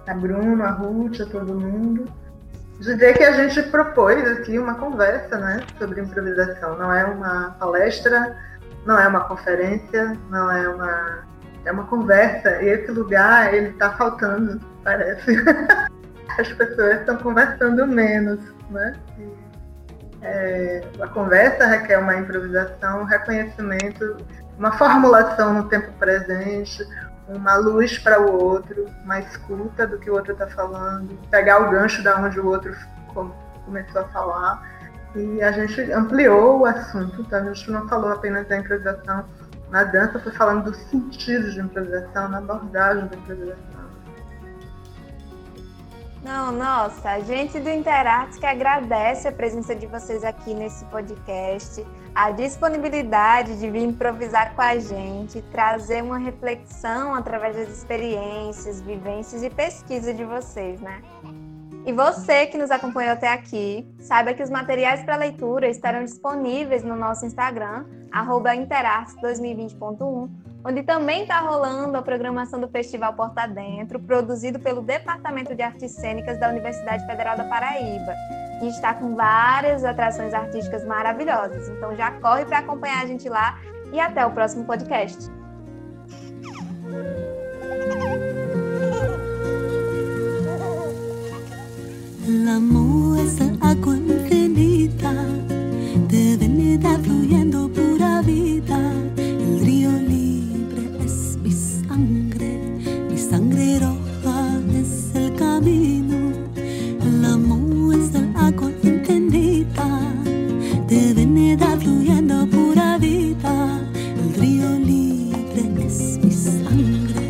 a 0.07 0.14
Bruno, 0.14 0.64
a 0.64 0.70
Ruth, 0.70 1.20
a 1.20 1.26
todo 1.26 1.61
mundo. 1.61 2.07
Dizer 2.80 3.18
que 3.18 3.22
a 3.22 3.32
gente 3.32 3.70
propôs 3.70 4.26
aqui 4.26 4.59
uma 4.59 4.74
conversa 4.76 5.36
né, 5.36 5.61
sobre 5.78 6.01
improvisação. 6.01 6.78
Não 6.78 6.90
é 6.90 7.05
uma 7.05 7.51
palestra, 7.59 8.34
não 8.86 8.99
é 8.99 9.07
uma 9.07 9.24
conferência, 9.24 10.16
não 10.30 10.51
é 10.51 10.66
uma. 10.70 11.28
É 11.66 11.72
uma 11.72 11.84
conversa. 11.84 12.62
E 12.62 12.68
esse 12.68 12.90
lugar, 12.92 13.53
ele 13.53 13.68
está 13.68 13.90
faltando, 13.92 14.59
parece. 14.82 15.36
As 16.38 16.51
pessoas 16.53 17.01
estão 17.01 17.18
conversando 17.18 17.86
menos, 17.86 18.40
né? 18.70 18.94
É, 20.21 20.83
a 21.01 21.07
conversa 21.09 21.66
requer 21.66 21.99
uma 21.99 22.16
improvisação, 22.16 23.03
um 23.03 23.05
reconhecimento 23.05 24.16
uma 24.59 24.73
formulação 24.73 25.55
no 25.55 25.69
tempo 25.69 25.91
presente, 25.93 26.87
uma 27.29 27.55
luz 27.55 27.97
para 27.99 28.21
o 28.21 28.43
outro, 28.43 28.87
uma 29.05 29.21
escuta 29.21 29.87
do 29.87 29.99
que 29.99 30.11
o 30.11 30.14
outro 30.14 30.33
está 30.33 30.49
falando, 30.49 31.16
pegar 31.31 31.61
o 31.62 31.71
gancho 31.71 32.03
da 32.03 32.16
onde 32.16 32.41
o 32.41 32.47
outro 32.47 32.75
começou 33.64 34.01
a 34.01 34.05
falar. 34.09 34.79
E 35.14 35.41
a 35.41 35.53
gente 35.53 35.81
ampliou 35.93 36.61
o 36.61 36.66
assunto, 36.66 37.23
então 37.23 37.39
a 37.39 37.45
gente 37.45 37.71
não 37.71 37.89
falou 37.89 38.12
apenas 38.12 38.47
da 38.49 38.59
improvisação 38.59 39.25
na 39.71 39.85
dança, 39.85 40.19
foi 40.19 40.33
falando 40.33 40.64
do 40.64 40.75
sentido 40.75 41.51
de 41.51 41.61
improvisação, 41.61 42.29
na 42.29 42.39
abordagem 42.39 43.07
da 43.07 43.16
improvisação. 43.16 43.68
Não, 46.23 46.51
nossa, 46.51 47.11
a 47.11 47.21
gente 47.21 47.61
do 47.61 47.69
Interartes 47.71 48.39
que 48.39 48.47
agradece 48.47 49.29
a 49.29 49.33
presença 49.33 49.73
de 49.75 49.87
vocês 49.87 50.25
aqui 50.25 50.53
nesse 50.53 50.85
podcast, 50.87 51.87
a 52.12 52.33
disponibilidade 52.33 53.57
de 53.59 53.71
vir 53.71 53.85
improvisar 53.85 54.53
com 54.55 54.62
a 54.62 54.77
gente, 54.79 55.41
trazer 55.53 56.03
uma 56.03 56.19
reflexão 56.19 57.14
através 57.14 57.55
das 57.57 57.69
experiências, 57.69 58.81
vivências 58.81 59.45
e 59.45 59.51
pesquisa 59.51 60.12
de 60.12 60.25
vocês, 60.25 60.81
né? 60.81 61.01
E 61.87 61.93
você 61.93 62.47
que 62.47 62.59
nos 62.59 62.73
acompanhou 62.73 63.12
até 63.12 63.33
aqui, 63.33 63.89
saiba 64.01 64.35
que 64.35 64.43
os 64.43 64.51
materiais 64.51 65.05
para 65.05 65.14
leitura 65.16 65.69
estarão 65.69 66.05
disponíveis 66.05 66.83
no 66.83 66.97
nosso 66.97 67.25
Instagram, 67.25 67.85
interartes2020.1, 68.12 70.29
onde 70.69 70.83
também 70.83 71.23
está 71.23 71.41
rolando 71.41 71.97
a 71.97 72.03
programação 72.03 72.61
do 72.61 72.69
Festival 72.69 73.14
Porta 73.14 73.47
Dentro, 73.47 73.99
produzido 73.99 74.59
pelo 74.59 74.83
Departamento 74.83 75.55
de 75.55 75.62
Artes 75.62 75.93
Cênicas 75.93 76.39
da 76.39 76.51
Universidade 76.51 77.07
Federal 77.07 77.39
da 77.39 77.45
Paraíba. 77.45 78.14
E 78.62 78.69
está 78.69 78.93
com 78.93 79.14
várias 79.14 79.83
atrações 79.83 80.35
artísticas 80.35 80.85
maravilhosas. 80.85 81.71
Então 81.71 81.97
já 81.97 82.11
corre 82.11 82.45
para 82.45 82.59
acompanhar 82.59 83.03
a 83.03 83.07
gente 83.07 83.31
lá 83.31 83.59
e 83.93 83.99
até 83.99 84.27
o 84.27 84.31
próximo 84.31 84.64
podcast. 84.66 85.31
L'amor 92.29 93.19
es 93.21 93.39
agua 93.62 93.97
infinita, 93.97 95.14
divinidad 96.09 97.01
fluyendo 97.01 97.71
pura 97.71 98.21
vida. 98.21 99.18
Camino. 105.59 106.32
El 107.00 107.24
amor 107.24 107.94
es 107.94 108.14
el 108.14 108.28
agua 108.36 108.70
infinita, 108.82 109.88
divinidad 110.86 111.78
fluyendo 111.80 112.46
pura 112.46 112.96
vida. 112.98 113.80
El 114.20 114.34
río 114.40 114.78
libre 114.78 115.62
es 115.84 116.18
mi 116.22 116.30
sangre, 116.30 117.24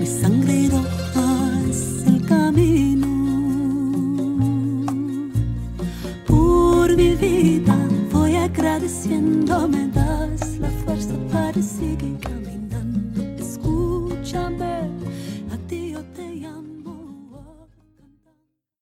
mi 0.00 0.06
sangre 0.06 0.68
roja 0.70 1.60
es 1.68 2.06
el 2.06 2.24
camino. 2.26 3.06
mi 6.96 7.14
vida 7.14 7.76
voy 8.10 8.36
agradeciendo, 8.36 9.68
me 9.68 9.86
das 9.88 10.58
la 10.58 10.70
fuerza 10.70 11.14
para 11.30 11.60
seguir. 11.60 12.16